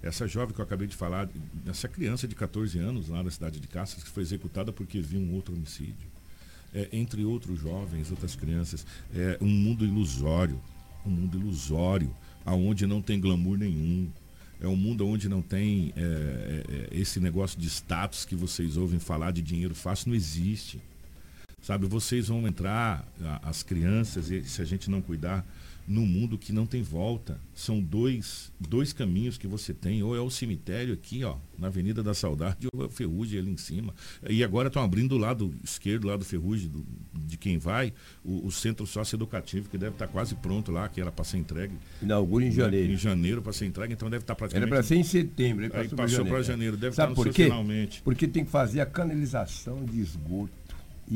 Essa 0.03 0.27
jovem 0.27 0.55
que 0.55 0.61
eu 0.61 0.65
acabei 0.65 0.89
de 0.89 0.97
falar, 0.97 1.29
essa 1.67 1.87
criança 1.87 2.27
de 2.27 2.35
14 2.35 2.79
anos 2.79 3.09
lá 3.09 3.23
na 3.23 3.31
cidade 3.31 3.61
de 3.61 3.69
Cáceres, 3.69 4.03
que 4.03 4.11
foi 4.11 4.23
executada 4.25 4.73
porque 4.73 5.01
viu 5.01 5.21
um 5.21 5.33
outro 5.35 5.55
homicídio. 5.55 6.11
É, 6.75 6.89
entre 6.93 7.25
outros 7.25 7.61
jovens, 7.61 8.11
outras 8.11 8.35
crianças, 8.35 8.87
é 9.15 9.37
um 9.41 9.49
mundo 9.49 9.85
ilusório, 9.85 10.61
um 11.05 11.11
mundo 11.11 11.39
ilusório, 11.39 12.13
aonde 12.45 12.87
não 12.87 13.03
tem 13.03 13.21
glamour 13.21 13.59
nenhum. 13.59 14.11
É 14.61 14.67
um 14.67 14.77
mundo 14.77 15.07
onde 15.07 15.29
não 15.29 15.43
tem 15.43 15.93
é, 15.97 16.01
é, 16.01 16.97
é 16.97 16.99
esse 16.99 17.21
negócio 17.21 17.61
de 17.61 17.69
status 17.69 18.25
que 18.25 18.35
vocês 18.35 18.77
ouvem 18.77 18.99
falar 18.99 19.33
de 19.33 19.43
dinheiro 19.43 19.75
fácil, 19.75 20.09
não 20.09 20.17
existe. 20.17 20.81
Sabe, 21.63 21.87
vocês 21.87 22.27
vão 22.27 22.47
entrar, 22.47 23.07
as 23.43 23.63
crianças, 23.63 24.31
e 24.31 24.43
se 24.43 24.61
a 24.61 24.65
gente 24.65 24.91
não 24.91 25.01
cuidar, 25.01 25.47
num 25.87 26.07
mundo 26.07 26.39
que 26.39 26.53
não 26.53 26.67
tem 26.67 26.83
volta. 26.83 27.39
São 27.55 27.81
dois, 27.81 28.53
dois 28.59 28.93
caminhos 28.93 29.37
que 29.37 29.47
você 29.47 29.75
tem, 29.75 30.03
ou 30.03 30.17
é 30.17 30.21
o 30.21 30.31
cemitério 30.31 30.95
aqui, 30.95 31.23
ó, 31.25 31.37
na 31.59 31.69
Avenida 31.69 32.03
da 32.03 32.15
Saudade, 32.15 32.67
ou 32.73 32.83
é 32.83 32.87
o 32.87 32.91
Ferrugem 32.91 33.39
ali 33.39 33.51
em 33.51 33.57
cima. 33.57 33.95
E 34.29 34.43
agora 34.43 34.69
estão 34.69 34.83
abrindo 34.83 35.11
do 35.11 35.19
lado 35.19 35.55
esquerdo, 35.63 36.09
lá 36.09 36.17
do 36.17 36.25
Ferrugem, 36.25 36.69
do, 36.69 36.85
de 37.15 37.37
quem 37.37 37.59
vai, 37.59 37.93
o, 38.25 38.47
o 38.47 38.51
centro 38.51 38.87
socioeducativo, 38.87 39.69
que 39.69 39.77
deve 39.77 39.93
estar 39.93 40.09
quase 40.09 40.35
pronto 40.35 40.73
lá, 40.73 40.89
que 40.89 41.01
era 41.01 41.13
para 41.13 41.25
ser 41.25 41.39
entregue. 41.39 41.75
Inaugura 42.01 42.45
em 42.45 42.53
janeiro. 42.53 42.93
Em 42.93 42.97
janeiro 42.97 43.43
para 43.43 43.53
ser 43.53 43.67
entregue, 43.67 43.93
então 43.93 44.09
deve 44.09 44.23
estar 44.23 44.35
praticamente. 44.35 44.73
Era 44.73 44.77
para 44.77 44.87
ser 44.87 44.97
em 44.97 45.05
setembro, 45.05 45.65
aí, 45.65 45.71
aí 45.75 45.89
passou 45.89 46.25
para 46.25 46.43
janeiro. 46.43 46.77
Deve 46.77 46.97
Sabe 46.97 47.13
estar 47.13 47.23
por 47.23 47.33
quê? 47.33 47.45
finalmente. 47.45 48.03
Porque 48.03 48.27
tem 48.27 48.45
que 48.45 48.51
fazer 48.51 48.81
a 48.81 48.87
canalização 48.87 49.85
de 49.85 50.01
esgoto 50.01 50.62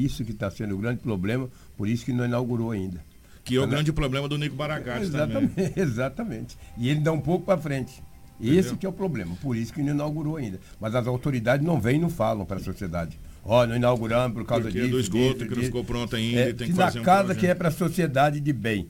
isso 0.05 0.25
que 0.25 0.33
está 0.33 0.51
sendo 0.51 0.75
o 0.75 0.79
grande 0.79 1.01
problema, 1.01 1.49
por 1.77 1.89
isso 1.89 2.05
que 2.05 2.13
não 2.13 2.25
inaugurou 2.25 2.71
ainda. 2.71 3.03
Que 3.45 3.57
é 3.57 3.61
o 3.61 3.67
grande 3.67 3.93
problema 3.93 4.29
do 4.29 4.37
Nico 4.37 4.57
Baragatti 4.57 5.05
exatamente, 5.05 5.55
também. 5.55 5.73
Exatamente. 5.77 6.59
E 6.77 6.89
ele 6.89 7.01
dá 7.01 7.13
um 7.13 7.21
pouco 7.21 7.47
para 7.47 7.61
frente. 7.61 8.03
Entendeu? 8.41 8.61
Esse 8.61 8.77
que 8.77 8.85
é 8.85 8.89
o 8.89 8.93
problema, 8.93 9.37
por 9.41 9.57
isso 9.57 9.73
que 9.73 9.83
não 9.83 9.95
inaugurou 9.95 10.37
ainda. 10.37 10.59
Mas 10.81 10.95
as 10.95 11.07
autoridades 11.07 11.65
não 11.65 11.81
vêm 11.81 11.97
e 11.97 12.01
não 12.01 12.11
falam 12.11 12.45
para 12.45 12.57
a 12.57 12.61
sociedade. 12.61 13.19
Ó, 13.45 13.63
oh, 13.63 13.67
não 13.67 13.77
inauguramos 13.77 14.37
por 14.37 14.45
causa 14.45 14.65
Porque 14.65 14.81
disso. 14.81 14.89
É 14.89 14.91
do 14.91 15.01
esgoto 15.01 15.35
disso, 15.35 15.49
que 15.49 15.55
não 15.55 15.63
ficou 15.63 15.85
pronto 15.85 16.17
ainda. 16.17 16.41
É, 16.41 16.53
tem 16.53 16.67
que 16.67 16.75
na 16.75 16.87
fazer 16.87 17.03
casa 17.03 17.33
um 17.33 17.37
que 17.37 17.47
é 17.47 17.55
para 17.55 17.69
a 17.69 17.71
sociedade 17.71 18.41
de 18.41 18.53
bem, 18.53 18.89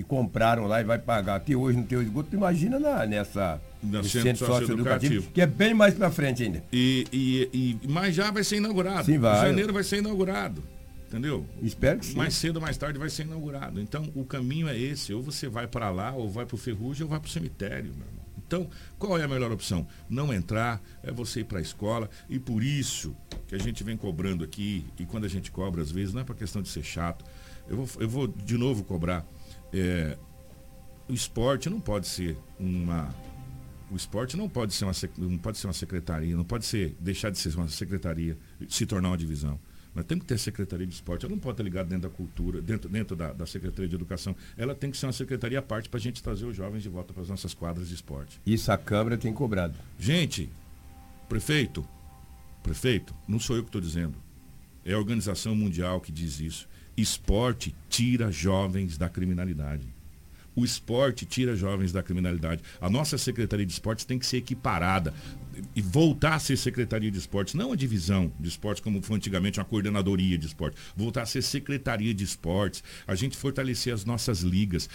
que 0.00 0.08
compraram 0.08 0.66
lá 0.66 0.80
e 0.80 0.84
vai 0.84 0.98
pagar. 0.98 1.36
Até 1.36 1.54
hoje 1.54 1.76
não 1.76 1.84
tem 1.84 1.98
o 1.98 2.02
esgoto, 2.02 2.34
imagina 2.34 2.78
na, 2.78 3.06
nessa 3.06 3.60
no 3.82 4.02
centro, 4.02 4.46
socioeducativo, 4.46 5.30
que 5.30 5.40
é 5.40 5.46
bem 5.46 5.74
mais 5.74 5.94
para 5.94 6.10
frente 6.10 6.42
ainda. 6.42 6.64
E, 6.72 7.06
e, 7.12 7.78
e, 7.82 7.88
mas 7.88 8.14
já 8.14 8.30
vai 8.30 8.42
ser 8.42 8.56
inaugurado. 8.56 9.04
Sim, 9.04 9.18
vai. 9.18 9.38
Em 9.38 9.48
janeiro 9.48 9.72
vai 9.72 9.84
ser 9.84 9.98
inaugurado. 9.98 10.62
Entendeu? 11.08 11.44
Espero 11.60 11.98
que 11.98 12.06
sim. 12.06 12.16
Mais 12.16 12.34
cedo 12.34 12.56
ou 12.56 12.62
mais 12.62 12.76
tarde 12.76 12.98
vai 12.98 13.10
ser 13.10 13.24
inaugurado. 13.24 13.80
Então 13.80 14.08
o 14.14 14.24
caminho 14.24 14.68
é 14.68 14.78
esse. 14.78 15.12
Ou 15.12 15.20
você 15.20 15.48
vai 15.48 15.66
para 15.66 15.90
lá, 15.90 16.12
ou 16.12 16.30
vai 16.30 16.46
para 16.46 16.54
o 16.54 16.58
Ferrugem, 16.58 17.02
ou 17.02 17.10
vai 17.10 17.18
para 17.18 17.28
o 17.28 17.30
cemitério, 17.30 17.92
meu 17.96 18.06
irmão. 18.06 18.20
Então, 18.46 18.68
qual 18.98 19.16
é 19.16 19.22
a 19.22 19.28
melhor 19.28 19.52
opção? 19.52 19.86
Não 20.08 20.32
entrar, 20.34 20.82
é 21.04 21.12
você 21.12 21.40
ir 21.40 21.44
para 21.44 21.58
a 21.58 21.62
escola. 21.62 22.10
E 22.28 22.38
por 22.38 22.64
isso 22.64 23.14
que 23.46 23.54
a 23.54 23.58
gente 23.58 23.84
vem 23.84 23.96
cobrando 23.96 24.42
aqui, 24.42 24.84
e 24.98 25.04
quando 25.04 25.24
a 25.24 25.28
gente 25.28 25.52
cobra, 25.52 25.82
às 25.82 25.90
vezes, 25.90 26.12
não 26.12 26.22
é 26.22 26.24
para 26.24 26.34
questão 26.34 26.60
de 26.60 26.68
ser 26.68 26.82
chato. 26.82 27.24
Eu 27.68 27.76
vou, 27.76 28.02
eu 28.02 28.08
vou 28.08 28.26
de 28.26 28.58
novo 28.58 28.82
cobrar. 28.82 29.24
É, 29.72 30.16
o 31.08 31.12
esporte 31.12 31.68
não 31.68 31.80
pode 31.80 32.06
ser 32.06 32.36
uma. 32.58 33.14
O 33.90 33.96
esporte 33.96 34.36
não 34.36 34.48
pode 34.48 34.72
ser 34.72 34.84
uma, 34.84 34.92
não 35.18 35.38
pode 35.38 35.58
ser 35.58 35.66
uma 35.66 35.72
secretaria, 35.72 36.36
não 36.36 36.44
pode 36.44 36.64
ser 36.64 36.96
deixar 37.00 37.30
de 37.30 37.38
ser 37.38 37.54
uma 37.56 37.68
secretaria, 37.68 38.38
se 38.68 38.86
tornar 38.86 39.08
uma 39.08 39.18
divisão. 39.18 39.58
Nós 39.94 40.04
temos 40.04 40.22
que 40.22 40.28
ter 40.28 40.38
Secretaria 40.38 40.86
de 40.86 40.94
Esporte. 40.94 41.24
Ela 41.24 41.34
não 41.34 41.40
pode 41.40 41.54
estar 41.54 41.64
ligada 41.64 41.88
dentro 41.88 42.08
da 42.08 42.14
cultura, 42.14 42.60
dentro, 42.60 42.88
dentro 42.88 43.16
da, 43.16 43.32
da 43.32 43.46
Secretaria 43.46 43.88
de 43.88 43.94
Educação. 43.94 44.36
Ela 44.56 44.74
tem 44.74 44.90
que 44.90 44.96
ser 44.96 45.06
uma 45.06 45.12
secretaria 45.12 45.58
à 45.58 45.62
parte 45.62 45.88
para 45.88 45.98
a 45.98 46.00
gente 46.00 46.22
trazer 46.22 46.46
os 46.46 46.54
jovens 46.56 46.82
de 46.82 46.88
volta 46.88 47.12
para 47.12 47.22
as 47.22 47.28
nossas 47.28 47.54
quadras 47.54 47.88
de 47.88 47.94
esporte. 47.94 48.40
Isso 48.46 48.70
a 48.70 48.78
Câmara 48.78 49.18
tem 49.18 49.32
cobrado. 49.32 49.76
Gente, 49.98 50.48
prefeito, 51.28 51.84
prefeito, 52.62 53.14
não 53.26 53.40
sou 53.40 53.56
eu 53.56 53.62
que 53.62 53.68
estou 53.68 53.80
dizendo. 53.80 54.16
É 54.84 54.92
a 54.92 54.98
Organização 54.98 55.54
Mundial 55.54 56.00
que 56.00 56.12
diz 56.12 56.38
isso. 56.40 56.68
Esporte 56.96 57.74
tira 57.88 58.30
jovens 58.30 58.98
da 58.98 59.08
criminalidade. 59.08 59.86
O 60.54 60.64
esporte 60.64 61.24
tira 61.24 61.54
jovens 61.54 61.92
da 61.92 62.02
criminalidade. 62.02 62.62
A 62.80 62.90
nossa 62.90 63.16
Secretaria 63.16 63.64
de 63.64 63.72
Esportes 63.72 64.04
tem 64.04 64.18
que 64.18 64.26
ser 64.26 64.38
equiparada 64.38 65.14
e 65.74 65.80
voltar 65.80 66.34
a 66.34 66.38
ser 66.38 66.56
Secretaria 66.56 67.10
de 67.10 67.18
Esportes, 67.18 67.54
não 67.54 67.72
a 67.72 67.76
divisão 67.76 68.32
de 68.38 68.48
esportes 68.48 68.82
como 68.82 69.00
foi 69.02 69.16
antigamente 69.16 69.58
uma 69.58 69.64
coordenadoria 69.64 70.36
de 70.36 70.46
esporte, 70.46 70.76
voltar 70.96 71.22
a 71.22 71.26
ser 71.26 71.42
Secretaria 71.42 72.12
de 72.12 72.24
Esportes, 72.24 72.82
a 73.06 73.14
gente 73.14 73.36
fortalecer 73.36 73.92
as 73.92 74.04
nossas 74.04 74.40
ligas, 74.40 74.88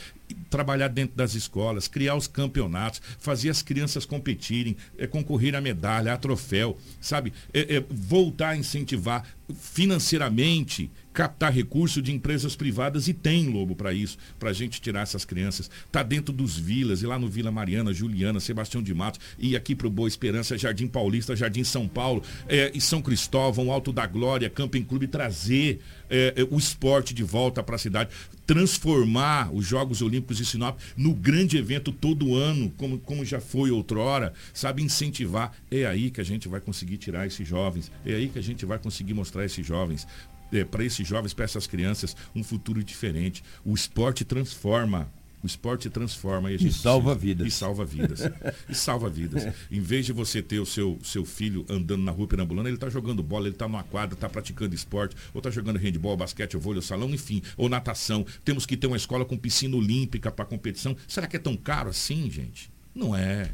trabalhar 0.50 0.88
dentro 0.88 1.16
das 1.16 1.36
escolas, 1.36 1.88
criar 1.88 2.16
os 2.16 2.28
campeonatos, 2.28 3.02
fazer 3.20 3.50
as 3.50 3.62
crianças 3.62 4.06
competirem, 4.06 4.76
é, 4.98 5.08
concorrer 5.08 5.56
a 5.56 5.62
medalha, 5.62 6.14
a 6.14 6.18
troféu, 6.18 6.78
sabe? 7.00 7.32
É, 7.54 7.78
é, 7.78 7.86
voltar 7.90 8.50
a 8.50 8.58
incentivar 8.58 9.24
financeiramente 9.58 10.90
captar 11.16 11.52
recurso 11.52 12.02
de 12.02 12.12
empresas 12.12 12.58
privadas 12.58 13.08
e 13.08 13.14
tem 13.14 13.48
lobo 13.48 13.74
para 13.74 13.94
isso, 13.94 14.18
para 14.38 14.50
a 14.50 14.54
gente 14.54 14.82
tirar 14.82 15.02
essas 15.02 15.24
crianças. 15.24 15.72
Tá 15.90 16.04
dentro 16.04 16.34
dos 16.34 16.60
vilas, 16.60 17.02
e 17.02 17.08
lá 17.08 17.18
no 17.18 17.30
Vila 17.30 17.50
Mariana, 17.52 17.94
Juliana, 17.94 18.42
Sebastião 18.42 18.84
de 18.84 18.94
Matos, 18.94 19.22
e 19.40 19.56
aqui 19.56 19.74
para 19.74 19.88
o 19.88 19.90
Boa 19.90 20.10
Esperança, 20.10 20.58
Jardim 20.58 20.88
Paulista, 20.88 21.34
Jardim 21.34 21.64
São 21.64 21.88
Paulo, 21.88 22.22
é, 22.50 22.70
e 22.76 22.82
São 22.82 23.02
Cristóvão, 23.02 23.72
Alto 23.72 23.94
da 23.94 24.06
Glória, 24.06 24.50
Camping 24.50 24.84
Clube, 24.84 25.08
trazer 25.08 25.80
é, 26.10 26.34
é, 26.36 26.48
o 26.52 26.58
esporte 26.58 27.14
de 27.14 27.24
volta 27.24 27.64
para 27.64 27.78
a 27.78 27.80
cidade, 27.80 28.10
transformar 28.46 29.50
os 29.54 29.66
Jogos 29.66 30.02
Olímpicos 30.02 30.38
de 30.38 30.46
Sinop 30.46 30.78
no 30.98 31.14
grande 31.14 31.58
evento 31.58 31.94
todo 31.94 32.36
ano, 32.36 32.72
como, 32.78 33.00
como 33.00 33.24
já 33.24 33.40
foi 33.40 33.72
outrora, 33.72 34.34
sabe, 34.54 34.84
incentivar. 34.84 35.54
É 35.72 35.86
aí 35.86 36.12
que 36.12 36.20
a 36.20 36.26
gente 36.26 36.50
vai 36.50 36.60
conseguir 36.60 36.98
tirar 36.98 37.26
esses 37.26 37.48
jovens, 37.48 37.90
é 38.06 38.14
aí 38.16 38.28
que 38.28 38.38
a 38.38 38.44
gente 38.44 38.66
vai 38.66 38.78
conseguir 38.78 39.14
mostrar 39.14 39.46
esses 39.46 39.66
jovens 39.66 40.06
é, 40.52 40.64
para 40.64 40.84
esses 40.84 41.08
jovens, 41.08 41.34
para 41.34 41.46
essas 41.46 41.68
crianças, 41.68 42.16
um 42.36 42.44
futuro 42.44 42.84
diferente. 42.84 43.44
O 43.64 43.74
esporte 43.74 44.24
transforma. 44.24 45.12
O 45.44 45.46
esporte 45.46 45.92
transforma 45.92 46.52
e, 46.52 46.56
e 46.56 46.74
salva 46.74 47.16
precisa, 47.16 47.36
vidas. 47.36 47.48
E 47.48 47.52
salva 47.52 47.86
vidas. 47.86 48.20
e 48.68 48.74
salva 48.74 49.10
vidas. 49.10 49.54
Em 49.70 49.80
vez 49.80 50.04
de 50.04 50.12
você 50.12 50.42
ter 50.42 50.60
o 50.60 50.66
seu, 50.66 50.98
seu 51.04 51.24
filho 51.24 51.64
andando 51.70 52.02
na 52.02 52.12
rua 52.12 52.28
perambulando, 52.28 52.68
ele 52.68 52.78
está 52.78 52.90
jogando 52.90 53.22
bola, 53.22 53.46
ele 53.46 53.54
está 53.54 53.68
numa 53.68 53.84
quadra, 53.84 54.16
está 54.16 54.28
praticando 54.28 54.74
esporte, 54.74 55.16
ou 55.36 55.40
está 55.40 55.52
jogando 55.52 55.78
handball, 55.78 56.18
basquete, 56.18 56.58
vôlei, 56.58 56.82
salão, 56.82 57.12
enfim, 57.12 57.44
ou 57.56 57.70
natação. 57.70 58.26
Temos 58.44 58.66
que 58.66 58.76
ter 58.76 58.88
uma 58.88 58.98
escola 58.98 59.24
com 59.24 59.38
piscina 59.38 59.76
olímpica 59.76 60.32
para 60.32 60.46
competição. 60.46 60.98
Será 61.08 61.28
que 61.28 61.36
é 61.36 61.40
tão 61.40 61.56
caro 61.56 61.90
assim, 61.90 62.30
gente? 62.32 62.72
Não 62.96 63.16
é. 63.16 63.52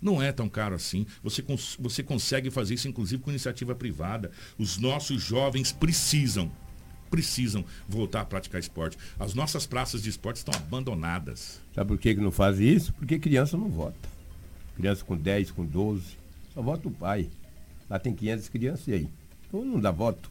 Não 0.00 0.22
é 0.22 0.30
tão 0.32 0.48
caro 0.48 0.74
assim. 0.74 1.06
Você, 1.22 1.42
cons 1.42 1.76
você 1.78 2.02
consegue 2.02 2.50
fazer 2.50 2.74
isso, 2.74 2.88
inclusive, 2.88 3.22
com 3.22 3.30
iniciativa 3.30 3.74
privada. 3.74 4.30
Os 4.56 4.78
nossos 4.78 5.22
jovens 5.22 5.72
precisam, 5.72 6.50
precisam 7.10 7.64
voltar 7.88 8.20
a 8.20 8.24
praticar 8.24 8.60
esporte. 8.60 8.96
As 9.18 9.34
nossas 9.34 9.66
praças 9.66 10.02
de 10.02 10.10
esporte 10.10 10.36
estão 10.36 10.54
abandonadas. 10.54 11.60
Sabe 11.74 11.88
por 11.88 11.98
que, 11.98 12.14
que 12.14 12.20
não 12.20 12.30
faz 12.30 12.60
isso? 12.60 12.92
Porque 12.94 13.18
criança 13.18 13.56
não 13.56 13.68
vota. 13.68 14.08
Criança 14.76 15.04
com 15.04 15.16
10, 15.16 15.50
com 15.50 15.64
12, 15.64 16.16
só 16.54 16.62
vota 16.62 16.86
o 16.86 16.90
pai. 16.90 17.28
Lá 17.90 17.98
tem 17.98 18.14
500 18.14 18.48
crianças 18.48 18.88
e 18.88 18.92
aí? 18.92 19.08
Então 19.48 19.64
não 19.64 19.80
dá 19.80 19.90
voto. 19.90 20.30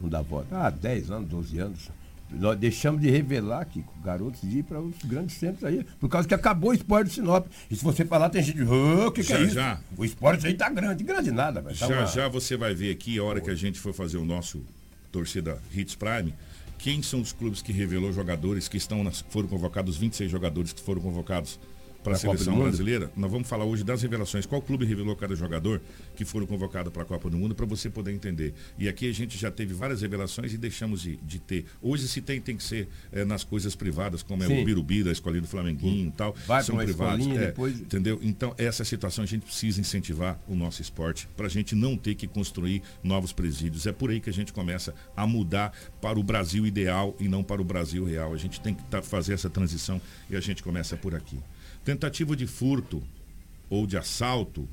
Não 0.00 0.08
dá 0.08 0.20
voto. 0.20 0.48
Ah, 0.54 0.68
10 0.68 1.10
anos, 1.10 1.28
12 1.30 1.58
anos. 1.58 1.90
Nós 2.38 2.58
deixamos 2.58 3.00
de 3.00 3.10
revelar, 3.10 3.64
Kiko, 3.66 3.92
garotos 4.04 4.40
de 4.40 4.58
ir 4.58 4.62
para 4.62 4.80
os 4.80 4.96
grandes 5.04 5.36
centros 5.36 5.64
aí, 5.64 5.84
por 6.00 6.08
causa 6.08 6.26
que 6.26 6.34
acabou 6.34 6.70
o 6.70 6.74
esporte 6.74 7.08
de 7.08 7.14
Sinop. 7.14 7.46
E 7.70 7.76
se 7.76 7.84
você 7.84 8.04
falar, 8.04 8.30
tem 8.30 8.42
gente, 8.42 8.62
o 8.62 9.06
oh, 9.06 9.12
que, 9.12 9.22
que 9.22 9.32
é 9.32 9.42
isso? 9.42 9.54
Já. 9.54 9.80
O 9.96 10.04
esporte 10.04 10.46
aí 10.46 10.54
tá 10.54 10.68
grande, 10.68 11.04
grande 11.04 11.30
nada. 11.30 11.62
Tá 11.62 11.72
já, 11.72 11.86
uma... 11.86 12.06
já 12.06 12.28
você 12.28 12.56
vai 12.56 12.74
ver 12.74 12.90
aqui, 12.90 13.18
a 13.18 13.24
hora 13.24 13.40
que 13.40 13.50
a 13.50 13.54
gente 13.54 13.78
for 13.78 13.92
fazer 13.92 14.18
o 14.18 14.24
nosso 14.24 14.62
torcida 15.10 15.58
Hits 15.72 15.94
Prime, 15.94 16.34
quem 16.78 17.02
são 17.02 17.20
os 17.20 17.32
clubes 17.32 17.62
que 17.62 17.72
revelou 17.72 18.12
jogadores 18.12 18.68
que 18.68 18.76
estão 18.76 19.04
nas, 19.04 19.24
foram 19.30 19.48
convocados, 19.48 19.96
26 19.96 20.30
jogadores 20.30 20.72
que 20.72 20.82
foram 20.82 21.00
convocados 21.00 21.58
para 22.04 22.12
a 22.12 22.16
seleção 22.16 22.58
brasileira, 22.58 23.10
nós 23.16 23.30
vamos 23.30 23.48
falar 23.48 23.64
hoje 23.64 23.82
das 23.82 24.02
revelações. 24.02 24.44
Qual 24.44 24.60
clube 24.60 24.84
revelou 24.84 25.16
cada 25.16 25.34
jogador 25.34 25.80
que 26.14 26.24
foram 26.24 26.46
convocados 26.46 26.92
para 26.92 27.02
a 27.02 27.04
Copa 27.04 27.30
do 27.30 27.36
Mundo 27.36 27.54
para 27.54 27.66
você 27.66 27.88
poder 27.88 28.12
entender. 28.12 28.54
E 28.78 28.88
aqui 28.88 29.08
a 29.08 29.12
gente 29.12 29.38
já 29.38 29.50
teve 29.50 29.72
várias 29.72 30.02
revelações 30.02 30.52
e 30.52 30.58
deixamos 30.58 31.00
de, 31.00 31.16
de 31.16 31.38
ter. 31.38 31.64
Hoje 31.80 32.06
se 32.06 32.20
tem, 32.20 32.40
tem 32.40 32.56
que 32.56 32.62
ser 32.62 32.88
é, 33.10 33.24
nas 33.24 33.42
coisas 33.42 33.74
privadas, 33.74 34.22
como 34.22 34.44
Sim. 34.44 34.58
é 34.58 34.62
o 34.62 34.64
Birubi 34.64 35.02
da 35.02 35.10
Escolinha 35.10 35.42
do 35.42 35.48
Flamenguinho 35.48 36.08
e 36.08 36.12
tal. 36.12 36.34
Vai 36.46 36.62
são 36.62 36.76
privados. 36.76 37.26
É, 37.26 37.46
depois... 37.46 37.80
Entendeu? 37.80 38.20
Então, 38.22 38.54
essa 38.58 38.84
situação 38.84 39.24
a 39.24 39.26
gente 39.26 39.42
precisa 39.42 39.80
incentivar 39.80 40.38
o 40.46 40.54
nosso 40.54 40.82
esporte 40.82 41.28
para 41.36 41.46
a 41.46 41.50
gente 41.50 41.74
não 41.74 41.96
ter 41.96 42.14
que 42.14 42.26
construir 42.26 42.82
novos 43.02 43.32
presídios. 43.32 43.86
É 43.86 43.92
por 43.92 44.10
aí 44.10 44.20
que 44.20 44.30
a 44.30 44.32
gente 44.32 44.52
começa 44.52 44.94
a 45.16 45.26
mudar 45.26 45.72
para 46.00 46.18
o 46.18 46.22
Brasil 46.22 46.66
ideal 46.66 47.16
e 47.18 47.28
não 47.28 47.42
para 47.42 47.62
o 47.62 47.64
Brasil 47.64 48.04
real. 48.04 48.34
A 48.34 48.36
gente 48.36 48.60
tem 48.60 48.74
que 48.74 48.82
tá, 48.84 49.00
fazer 49.00 49.32
essa 49.32 49.48
transição 49.48 50.00
e 50.28 50.36
a 50.36 50.40
gente 50.40 50.62
começa 50.62 50.96
por 50.96 51.14
aqui. 51.14 51.38
Tentativa 51.84 52.34
de 52.34 52.46
furto 52.46 53.02
ou 53.68 53.86
de 53.86 53.98
assalto 53.98 54.66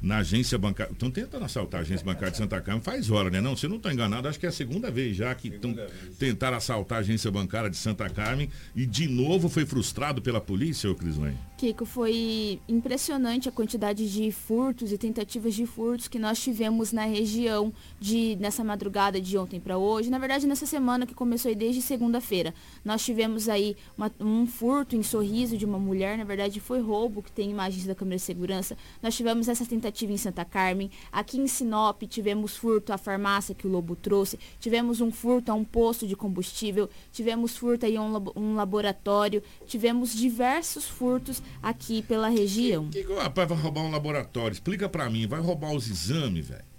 na 0.00 0.18
agência 0.18 0.58
bancária. 0.58 0.92
Estão 0.92 1.10
tentando 1.10 1.44
assaltar 1.44 1.80
a 1.80 1.82
agência 1.82 2.04
bancária 2.04 2.30
de 2.30 2.36
Santa 2.36 2.60
Carmen 2.60 2.82
faz 2.82 3.10
hora, 3.10 3.30
né? 3.30 3.40
Não, 3.40 3.56
se 3.56 3.66
não 3.66 3.76
estou 3.76 3.90
enganado, 3.90 4.28
acho 4.28 4.38
que 4.38 4.46
é 4.46 4.48
a 4.48 4.52
segunda 4.52 4.90
vez 4.90 5.16
já 5.16 5.34
que 5.34 5.50
tão, 5.50 5.74
tentaram 6.18 6.56
assaltar 6.56 6.98
a 6.98 7.00
agência 7.00 7.30
bancária 7.30 7.70
de 7.70 7.76
Santa 7.76 8.08
Carmen 8.08 8.48
e 8.74 8.86
de 8.86 9.08
novo 9.08 9.48
foi 9.48 9.64
frustrado 9.64 10.20
pela 10.20 10.40
polícia, 10.40 10.90
ô 10.90 10.94
Crislane? 10.94 11.36
Kiko, 11.56 11.86
foi 11.86 12.60
impressionante 12.68 13.48
a 13.48 13.52
quantidade 13.52 14.12
de 14.12 14.30
furtos 14.30 14.92
e 14.92 14.98
tentativas 14.98 15.54
de 15.54 15.64
furtos 15.64 16.06
que 16.06 16.18
nós 16.18 16.38
tivemos 16.38 16.92
na 16.92 17.06
região 17.06 17.72
de 17.98 18.36
nessa 18.38 18.62
madrugada 18.62 19.20
de 19.20 19.38
ontem 19.38 19.58
para 19.58 19.78
hoje. 19.78 20.10
Na 20.10 20.18
verdade, 20.18 20.46
nessa 20.46 20.66
semana 20.66 21.06
que 21.06 21.14
começou 21.14 21.48
aí 21.48 21.54
desde 21.54 21.80
segunda-feira. 21.80 22.52
Nós 22.84 23.02
tivemos 23.04 23.48
aí 23.48 23.76
uma, 23.96 24.12
um 24.20 24.46
furto 24.46 24.94
em 24.94 25.02
sorriso 25.02 25.56
de 25.56 25.64
uma 25.64 25.78
mulher, 25.78 26.18
na 26.18 26.24
verdade 26.24 26.60
foi 26.60 26.80
roubo, 26.80 27.22
que 27.22 27.32
tem 27.32 27.50
imagens 27.50 27.86
da 27.86 27.94
câmera 27.94 28.16
de 28.16 28.22
segurança. 28.22 28.76
Nós 29.02 29.16
tivemos 29.16 29.48
essa 29.48 29.64
tentativa 29.64 29.85
em 30.12 30.16
Santa 30.16 30.44
Carmen. 30.44 30.90
Aqui 31.10 31.38
em 31.38 31.46
Sinop 31.46 32.02
tivemos 32.02 32.56
furto 32.56 32.92
à 32.92 32.98
farmácia 32.98 33.54
que 33.54 33.66
o 33.66 33.70
Lobo 33.70 33.96
trouxe. 33.96 34.38
Tivemos 34.60 35.00
um 35.00 35.10
furto 35.10 35.50
a 35.50 35.54
um 35.54 35.64
posto 35.64 36.06
de 36.06 36.16
combustível. 36.16 36.88
Tivemos 37.12 37.56
furto 37.56 37.86
aí 37.86 37.96
a 37.96 38.02
um, 38.02 38.24
um 38.36 38.54
laboratório. 38.54 39.42
Tivemos 39.66 40.14
diversos 40.14 40.86
furtos 40.86 41.42
aqui 41.62 42.02
pela 42.02 42.28
região. 42.28 42.88
Que, 42.90 43.04
que, 43.04 43.14
rapaz, 43.14 43.48
vai 43.48 43.58
roubar 43.58 43.82
um 43.82 43.90
laboratório? 43.90 44.52
Explica 44.52 44.88
para 44.88 45.08
mim, 45.10 45.26
vai 45.26 45.40
roubar 45.40 45.72
os 45.74 45.88
exames, 45.88 46.48
velho? 46.48 46.75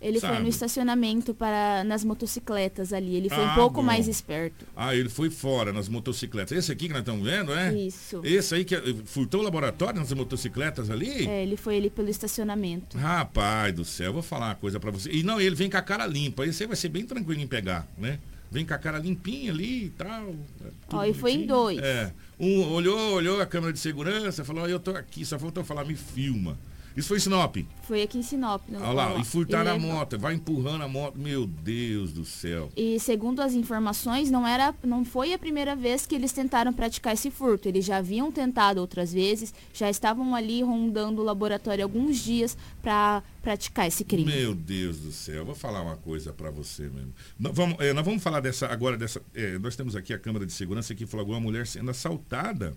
Ele 0.00 0.20
Sabe? 0.20 0.34
foi 0.34 0.42
no 0.42 0.48
estacionamento 0.48 1.34
para 1.34 1.82
nas 1.84 2.04
motocicletas 2.04 2.92
ali. 2.92 3.16
Ele 3.16 3.28
foi 3.28 3.44
ah, 3.44 3.52
um 3.52 3.54
pouco 3.54 3.76
bom. 3.76 3.82
mais 3.82 4.06
esperto. 4.06 4.66
Ah, 4.76 4.94
ele 4.94 5.08
foi 5.08 5.30
fora 5.30 5.72
nas 5.72 5.88
motocicletas. 5.88 6.56
Esse 6.56 6.70
aqui 6.70 6.86
que 6.86 6.92
nós 6.92 7.00
estamos 7.00 7.24
vendo, 7.24 7.52
é? 7.54 7.74
Isso. 7.74 8.20
Esse 8.22 8.54
aí 8.54 8.64
que 8.64 8.74
eh, 8.74 8.80
furtou 9.06 9.40
o 9.40 9.44
laboratório 9.44 9.98
nas 9.98 10.12
motocicletas 10.12 10.90
ali? 10.90 11.26
É, 11.26 11.42
ele 11.42 11.56
foi 11.56 11.78
ali 11.78 11.88
pelo 11.88 12.10
estacionamento. 12.10 12.98
Rapaz 12.98 13.74
do 13.74 13.84
céu, 13.84 14.12
vou 14.12 14.22
falar 14.22 14.48
uma 14.48 14.54
coisa 14.54 14.78
para 14.78 14.90
você. 14.90 15.10
E 15.10 15.22
não, 15.22 15.40
ele 15.40 15.54
vem 15.54 15.70
com 15.70 15.78
a 15.78 15.82
cara 15.82 16.06
limpa. 16.06 16.46
Esse 16.46 16.64
aí 16.64 16.66
vai 16.66 16.76
ser 16.76 16.90
bem 16.90 17.06
tranquilo 17.06 17.40
em 17.40 17.46
pegar, 17.46 17.88
né? 17.96 18.18
Vem 18.50 18.64
com 18.64 18.74
a 18.74 18.78
cara 18.78 18.98
limpinha 18.98 19.50
ali 19.50 19.86
e 19.86 19.90
tal. 19.90 20.34
É 20.64 20.68
Ó, 20.92 21.04
e 21.04 21.14
foi 21.14 21.32
em 21.32 21.46
dois. 21.46 21.78
É. 21.78 22.12
Um 22.38 22.70
olhou, 22.72 23.14
olhou 23.14 23.40
a 23.40 23.46
câmera 23.46 23.72
de 23.72 23.78
segurança, 23.78 24.44
falou, 24.44 24.68
eu 24.68 24.78
tô 24.78 24.92
aqui, 24.92 25.24
só 25.24 25.38
faltou 25.38 25.64
falar, 25.64 25.84
me 25.84 25.96
filma. 25.96 26.56
Isso 26.96 27.08
foi 27.08 27.18
em 27.18 27.20
Sinop? 27.20 27.56
Foi 27.82 28.02
aqui 28.02 28.18
em 28.18 28.22
Sinop. 28.22 28.62
Olha 28.72 28.90
lá, 28.90 29.20
e 29.20 29.24
furtaram 29.24 29.72
a 29.72 29.78
moto, 29.78 30.18
vai 30.18 30.34
empurrando 30.34 30.82
a 30.82 30.88
moto, 30.88 31.18
meu 31.18 31.46
Deus 31.46 32.10
do 32.10 32.24
céu. 32.24 32.70
E 32.74 32.98
segundo 32.98 33.40
as 33.42 33.52
informações, 33.52 34.30
não, 34.30 34.46
era, 34.46 34.74
não 34.82 35.04
foi 35.04 35.34
a 35.34 35.38
primeira 35.38 35.76
vez 35.76 36.06
que 36.06 36.14
eles 36.14 36.32
tentaram 36.32 36.72
praticar 36.72 37.12
esse 37.12 37.30
furto. 37.30 37.68
Eles 37.68 37.84
já 37.84 37.98
haviam 37.98 38.32
tentado 38.32 38.80
outras 38.80 39.12
vezes, 39.12 39.52
já 39.74 39.90
estavam 39.90 40.34
ali 40.34 40.62
rondando 40.62 41.20
o 41.20 41.24
laboratório 41.24 41.84
alguns 41.84 42.16
dias 42.16 42.56
para 42.80 43.22
praticar 43.42 43.86
esse 43.86 44.02
crime. 44.02 44.32
Meu 44.32 44.54
Deus 44.54 44.98
do 44.98 45.12
céu, 45.12 45.44
vou 45.44 45.54
falar 45.54 45.82
uma 45.82 45.96
coisa 45.96 46.32
para 46.32 46.50
você 46.50 46.84
mesmo. 46.84 47.12
Nós 47.38 47.54
vamos, 47.54 47.78
é, 47.78 47.92
nós 47.92 48.04
vamos 48.06 48.22
falar 48.22 48.40
dessa 48.40 48.68
agora 48.68 48.96
dessa. 48.96 49.20
É, 49.34 49.58
nós 49.58 49.76
temos 49.76 49.94
aqui 49.94 50.14
a 50.14 50.18
câmera 50.18 50.46
de 50.46 50.52
segurança 50.52 50.94
que 50.94 51.04
falou 51.04 51.28
uma 51.28 51.40
mulher 51.40 51.66
sendo 51.66 51.90
assaltada 51.90 52.74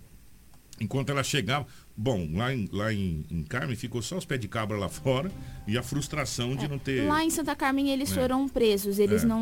Enquanto 0.82 1.10
ela 1.10 1.24
chegava, 1.24 1.68
bom, 1.96 2.30
lá 2.34 2.54
em, 2.54 2.70
lá 2.72 2.94
em, 2.94 3.26
em 3.30 3.44
Carmen 3.44 3.76
ficou 3.76 4.02
só 4.02 4.18
os 4.18 4.24
pés 4.26 4.40
de 4.40 4.48
cabra 4.48 4.78
lá 4.78 4.88
fora 4.88 5.30
e 5.68 5.78
a 5.78 5.84
frustração 5.84 6.56
de 6.56 6.66
É, 6.66 6.68
não 6.68 6.80
ter. 6.80 7.06
Lá 7.08 7.24
em 7.24 7.30
Santa 7.30 7.56
Carmen 7.56 7.90
eles 7.90 8.12
É. 8.12 8.16
foram 8.16 8.48
presos, 8.48 8.98
eles 8.98 9.24
É. 9.24 9.26
não, 9.26 9.40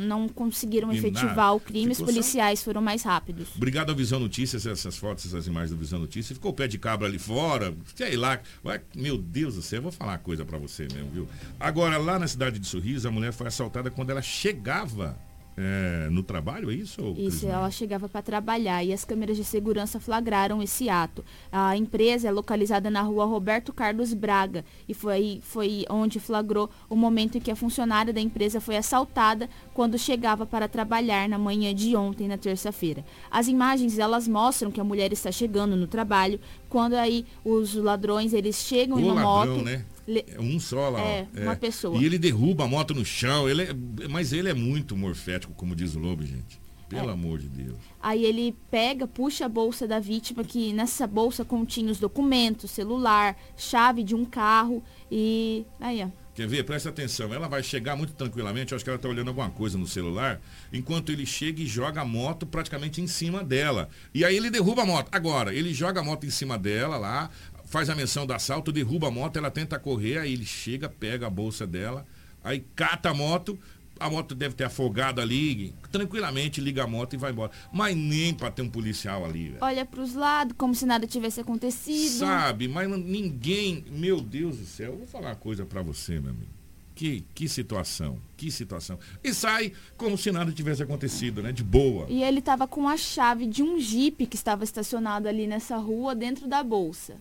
não 0.00 0.28
conseguiram 0.28 0.92
E 0.92 0.98
efetivar 0.98 1.36
nada. 1.36 1.52
o 1.52 1.60
crime, 1.60 1.92
os 1.92 1.98
Ficou 1.98 2.12
só- 2.12 2.18
policiais 2.18 2.62
foram 2.62 2.82
mais 2.82 3.02
rápidos. 3.02 3.48
Obrigado 3.56 3.90
ao 3.90 3.96
Visão 3.96 4.18
Notícias, 4.18 4.66
essas 4.66 4.96
fotos, 4.96 5.26
essas 5.26 5.46
imagens 5.46 5.70
do 5.70 5.76
Visão 5.76 5.98
Notícias. 6.00 6.36
Ficou 6.36 6.50
o 6.50 6.54
pé 6.54 6.66
de 6.66 6.78
cabra 6.78 7.06
ali 7.06 7.18
fora, 7.18 7.72
sei 7.94 8.16
lá. 8.16 8.40
Vai, 8.62 8.80
meu 8.96 9.16
Deus 9.16 9.54
do 9.54 9.62
céu, 9.62 9.78
eu 9.78 9.82
vou 9.84 9.92
falar 9.92 10.12
uma 10.12 10.18
coisa 10.18 10.44
pra 10.44 10.58
você 10.58 10.88
mesmo, 10.92 11.10
viu? 11.10 11.28
Agora, 11.58 11.96
lá 11.98 12.18
na 12.18 12.26
cidade 12.26 12.58
de 12.58 12.66
Sorriso, 12.66 13.06
a 13.06 13.10
mulher 13.10 13.32
foi 13.32 13.46
assaltada 13.46 13.90
quando 13.90 14.10
ela 14.10 14.22
chegava 14.22 15.16
é, 15.62 16.08
no 16.10 16.22
trabalho, 16.22 16.70
é 16.70 16.74
isso? 16.74 17.02
Isso, 17.18 17.40
Crismar? 17.40 17.54
ela 17.54 17.70
chegava 17.70 18.08
para 18.08 18.22
trabalhar 18.22 18.82
e 18.82 18.94
as 18.94 19.04
câmeras 19.04 19.36
de 19.36 19.44
segurança 19.44 20.00
flagraram 20.00 20.62
esse 20.62 20.88
ato. 20.88 21.22
A 21.52 21.76
empresa 21.76 22.28
é 22.28 22.30
localizada 22.30 22.90
na 22.90 23.02
rua 23.02 23.26
Roberto 23.26 23.70
Carlos 23.70 24.14
Braga 24.14 24.64
e 24.88 24.94
foi, 24.94 25.40
foi 25.42 25.84
onde 25.90 26.18
flagrou 26.18 26.70
o 26.88 26.96
momento 26.96 27.36
em 27.36 27.40
que 27.42 27.50
a 27.50 27.56
funcionária 27.56 28.10
da 28.10 28.20
empresa 28.20 28.58
foi 28.58 28.76
assaltada 28.76 29.50
quando 29.74 29.98
chegava 29.98 30.46
para 30.46 30.66
trabalhar 30.66 31.28
na 31.28 31.38
manhã 31.38 31.74
de 31.74 31.94
ontem, 31.94 32.26
na 32.26 32.38
terça-feira. 32.38 33.04
As 33.30 33.46
imagens, 33.46 33.98
elas 33.98 34.26
mostram 34.26 34.70
que 34.70 34.80
a 34.80 34.84
mulher 34.84 35.12
está 35.12 35.30
chegando 35.30 35.76
no 35.76 35.86
trabalho, 35.86 36.40
quando 36.70 36.94
aí 36.94 37.26
os 37.44 37.74
ladrões, 37.74 38.32
eles 38.32 38.56
chegam 38.56 38.98
em 38.98 39.02
O 39.04 39.12
uma 39.12 39.22
ladrão, 39.22 39.56
moto... 39.56 39.64
né? 39.66 39.84
É 40.08 40.40
um 40.40 40.58
só 40.58 40.88
lá. 40.88 41.00
É, 41.00 41.26
ó. 41.36 41.42
uma 41.42 41.56
pessoa. 41.56 41.96
E 42.00 42.04
ele 42.04 42.18
derruba 42.18 42.64
a 42.64 42.66
moto 42.68 42.94
no 42.94 43.04
chão. 43.04 43.48
Ele 43.48 43.62
é- 43.62 44.08
mas 44.08 44.32
ele 44.32 44.48
é 44.48 44.54
muito 44.54 44.96
morfético, 44.96 45.52
como 45.54 45.76
diz 45.76 45.94
o 45.94 45.98
Lobo, 46.00 46.24
gente. 46.24 46.58
Pelo 46.88 47.10
É. 47.10 47.12
amor 47.12 47.38
de 47.38 47.48
Deus. 47.48 47.76
Aí 48.02 48.24
ele 48.24 48.56
pega, 48.68 49.06
puxa 49.06 49.44
a 49.46 49.48
bolsa 49.48 49.86
da 49.86 50.00
vítima, 50.00 50.42
que 50.42 50.72
nessa 50.72 51.06
bolsa 51.06 51.44
continha 51.44 51.92
os 51.92 52.00
documentos, 52.00 52.72
celular, 52.72 53.36
chave 53.56 54.02
de 54.02 54.14
um 54.16 54.24
carro 54.24 54.82
e. 55.10 55.64
Aí, 55.78 56.02
ó. 56.02 56.08
Quer 56.40 56.46
ver? 56.46 56.64
Presta 56.64 56.88
atenção. 56.88 57.34
Ela 57.34 57.48
vai 57.48 57.62
chegar 57.62 57.94
muito 57.94 58.14
tranquilamente. 58.14 58.74
Acho 58.74 58.82
que 58.82 58.88
ela 58.88 58.96
está 58.96 59.06
olhando 59.06 59.28
alguma 59.28 59.50
coisa 59.50 59.76
no 59.76 59.86
celular. 59.86 60.40
Enquanto 60.72 61.12
ele 61.12 61.26
chega 61.26 61.60
e 61.60 61.66
joga 61.66 62.00
a 62.00 62.04
moto 62.04 62.46
praticamente 62.46 62.98
em 62.98 63.06
cima 63.06 63.44
dela. 63.44 63.90
E 64.14 64.24
aí 64.24 64.38
ele 64.38 64.48
derruba 64.48 64.80
a 64.80 64.86
moto. 64.86 65.10
Agora, 65.12 65.54
ele 65.54 65.74
joga 65.74 66.00
a 66.00 66.02
moto 66.02 66.24
em 66.24 66.30
cima 66.30 66.56
dela 66.56 66.96
lá, 66.96 67.28
faz 67.66 67.90
a 67.90 67.94
menção 67.94 68.24
do 68.24 68.32
assalto, 68.32 68.72
derruba 68.72 69.08
a 69.08 69.10
moto, 69.10 69.36
ela 69.36 69.50
tenta 69.50 69.78
correr, 69.78 70.16
aí 70.16 70.32
ele 70.32 70.46
chega, 70.46 70.88
pega 70.88 71.26
a 71.26 71.30
bolsa 71.30 71.66
dela, 71.66 72.06
aí 72.42 72.64
cata 72.74 73.10
a 73.10 73.14
moto. 73.14 73.58
A 74.00 74.08
moto 74.08 74.34
deve 74.34 74.54
ter 74.54 74.64
afogado 74.64 75.20
ali, 75.20 75.74
tranquilamente 75.92 76.58
liga 76.58 76.84
a 76.84 76.86
moto 76.86 77.12
e 77.12 77.16
vai 77.18 77.32
embora. 77.32 77.52
Mas 77.70 77.94
nem 77.94 78.32
para 78.32 78.50
ter 78.50 78.62
um 78.62 78.68
policial 78.70 79.26
ali, 79.26 79.50
velho. 79.50 79.58
Olha 79.60 79.84
pros 79.84 80.14
lados, 80.14 80.54
como 80.56 80.74
se 80.74 80.86
nada 80.86 81.06
tivesse 81.06 81.38
acontecido. 81.40 82.18
Sabe, 82.18 82.66
mas 82.66 82.88
ninguém. 82.88 83.84
Meu 83.90 84.18
Deus 84.22 84.56
do 84.56 84.64
céu, 84.64 84.92
eu 84.92 84.98
vou 84.98 85.06
falar 85.06 85.28
uma 85.28 85.36
coisa 85.36 85.66
pra 85.66 85.82
você, 85.82 86.18
meu 86.18 86.30
amigo. 86.30 86.50
Que, 86.94 87.24
que 87.34 87.46
situação, 87.48 88.18
que 88.36 88.50
situação. 88.50 88.98
E 89.22 89.32
sai 89.34 89.72
como 89.96 90.16
se 90.16 90.32
nada 90.32 90.50
tivesse 90.50 90.82
acontecido, 90.82 91.42
né? 91.42 91.52
De 91.52 91.62
boa. 91.62 92.06
E 92.08 92.22
ele 92.22 92.40
tava 92.40 92.66
com 92.66 92.88
a 92.88 92.96
chave 92.96 93.46
de 93.46 93.62
um 93.62 93.78
jipe 93.78 94.26
que 94.26 94.36
estava 94.36 94.64
estacionado 94.64 95.28
ali 95.28 95.46
nessa 95.46 95.76
rua 95.76 96.14
dentro 96.14 96.48
da 96.48 96.62
bolsa. 96.62 97.16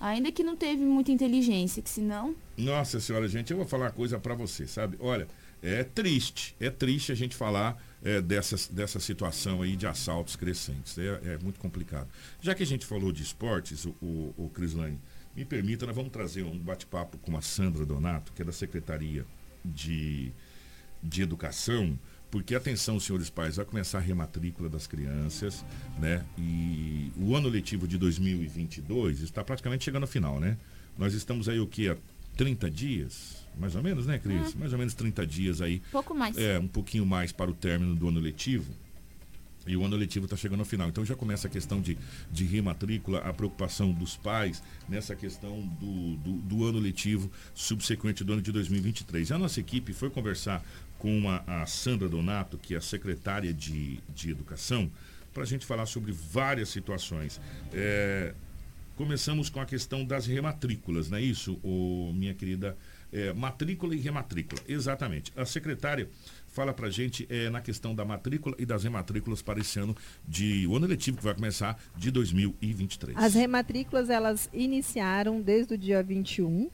Ainda 0.00 0.32
que 0.32 0.42
não 0.42 0.56
teve 0.56 0.82
muita 0.82 1.12
inteligência, 1.12 1.82
que 1.82 1.90
senão. 1.90 2.34
Nossa 2.56 2.98
senhora, 2.98 3.28
gente, 3.28 3.50
eu 3.50 3.58
vou 3.58 3.66
falar 3.66 3.86
uma 3.86 3.92
coisa 3.92 4.18
pra 4.18 4.34
você, 4.34 4.66
sabe? 4.66 4.96
Olha, 4.98 5.28
é 5.62 5.84
triste, 5.84 6.54
é 6.58 6.70
triste 6.70 7.12
a 7.12 7.14
gente 7.14 7.36
falar 7.36 7.80
é, 8.02 8.20
dessa, 8.20 8.72
dessa 8.72 8.98
situação 8.98 9.62
aí 9.62 9.76
de 9.76 9.86
assaltos 9.86 10.36
crescentes. 10.36 10.96
É, 10.98 11.34
é 11.34 11.38
muito 11.42 11.60
complicado. 11.60 12.08
Já 12.40 12.54
que 12.54 12.62
a 12.62 12.66
gente 12.66 12.86
falou 12.86 13.12
de 13.12 13.22
esportes, 13.22 13.84
o, 13.84 13.90
o, 14.00 14.34
o 14.36 14.50
Crislane, 14.50 14.98
me 15.36 15.44
permita, 15.44 15.86
nós 15.86 15.94
vamos 15.94 16.10
trazer 16.10 16.42
um 16.42 16.58
bate-papo 16.58 17.18
com 17.18 17.36
a 17.36 17.42
Sandra 17.42 17.84
Donato, 17.86 18.32
que 18.32 18.42
é 18.42 18.44
da 18.44 18.52
Secretaria 18.52 19.24
de, 19.64 20.32
de 21.02 21.22
Educação, 21.22 21.98
porque 22.30 22.54
atenção, 22.54 22.98
senhores 23.00 23.28
pais, 23.28 23.56
vai 23.56 23.64
começar 23.64 23.98
a 23.98 24.00
rematrícula 24.00 24.68
das 24.68 24.86
crianças, 24.86 25.64
né? 25.98 26.24
E 26.38 27.12
o 27.16 27.34
ano 27.34 27.48
letivo 27.48 27.88
de 27.88 27.98
2022 27.98 29.20
está 29.20 29.42
praticamente 29.42 29.84
chegando 29.84 30.04
ao 30.04 30.08
final, 30.08 30.38
né? 30.38 30.56
Nós 30.96 31.12
estamos 31.12 31.48
aí 31.48 31.58
o 31.58 31.66
que 31.66 31.88
há 31.88 31.96
30 32.36 32.70
dias, 32.70 33.39
mais 33.58 33.74
ou 33.74 33.82
menos, 33.82 34.06
né, 34.06 34.18
Cris? 34.18 34.54
Mais 34.54 34.72
ou 34.72 34.78
menos 34.78 34.94
30 34.94 35.26
dias 35.26 35.60
aí. 35.60 35.80
Pouco 35.92 36.14
mais. 36.14 36.36
É, 36.36 36.58
um 36.58 36.68
pouquinho 36.68 37.04
mais 37.04 37.32
para 37.32 37.50
o 37.50 37.54
término 37.54 37.94
do 37.94 38.08
ano 38.08 38.20
letivo. 38.20 38.72
E 39.66 39.76
o 39.76 39.84
ano 39.84 39.96
letivo 39.96 40.24
está 40.24 40.36
chegando 40.36 40.60
ao 40.60 40.66
final. 40.66 40.88
Então 40.88 41.04
já 41.04 41.14
começa 41.14 41.46
a 41.46 41.50
questão 41.50 41.80
de, 41.80 41.98
de 42.32 42.44
rematrícula, 42.44 43.18
a 43.18 43.32
preocupação 43.32 43.92
dos 43.92 44.16
pais 44.16 44.62
nessa 44.88 45.14
questão 45.14 45.60
do, 45.78 46.16
do, 46.16 46.32
do 46.32 46.64
ano 46.64 46.78
letivo 46.78 47.30
subsequente 47.54 48.24
do 48.24 48.32
ano 48.32 48.42
de 48.42 48.50
2023. 48.52 49.32
A 49.32 49.38
nossa 49.38 49.60
equipe 49.60 49.92
foi 49.92 50.08
conversar 50.08 50.64
com 50.98 51.28
a, 51.28 51.62
a 51.62 51.66
Sandra 51.66 52.08
Donato, 52.08 52.58
que 52.58 52.74
é 52.74 52.78
a 52.78 52.80
secretária 52.80 53.52
de, 53.52 54.00
de 54.14 54.30
Educação, 54.30 54.90
para 55.32 55.42
a 55.42 55.46
gente 55.46 55.66
falar 55.66 55.86
sobre 55.86 56.12
várias 56.12 56.68
situações. 56.68 57.40
É, 57.72 58.34
começamos 58.96 59.48
com 59.48 59.60
a 59.60 59.66
questão 59.66 60.04
das 60.04 60.26
rematrículas, 60.26 61.08
não 61.10 61.18
é 61.18 61.22
isso, 61.22 61.58
ô, 61.62 62.12
minha 62.14 62.34
querida? 62.34 62.76
É, 63.12 63.32
matrícula 63.32 63.94
e 63.94 63.98
rematrícula, 63.98 64.60
exatamente. 64.68 65.32
A 65.36 65.44
secretária 65.44 66.08
fala 66.46 66.72
pra 66.72 66.90
gente 66.90 67.26
é, 67.30 67.48
na 67.48 67.60
questão 67.60 67.94
da 67.94 68.04
matrícula 68.04 68.54
e 68.58 68.66
das 68.66 68.84
rematrículas 68.84 69.40
para 69.40 69.60
esse 69.60 69.78
ano 69.78 69.96
de 70.26 70.66
o 70.66 70.76
ano 70.76 70.86
letivo 70.86 71.16
que 71.18 71.24
vai 71.24 71.34
começar 71.34 71.80
de 71.96 72.10
2023. 72.10 73.16
As 73.16 73.34
rematrículas 73.34 74.10
elas 74.10 74.48
iniciaram 74.52 75.40
desde 75.40 75.74
o 75.74 75.78
dia 75.78 76.02
21 76.02 76.68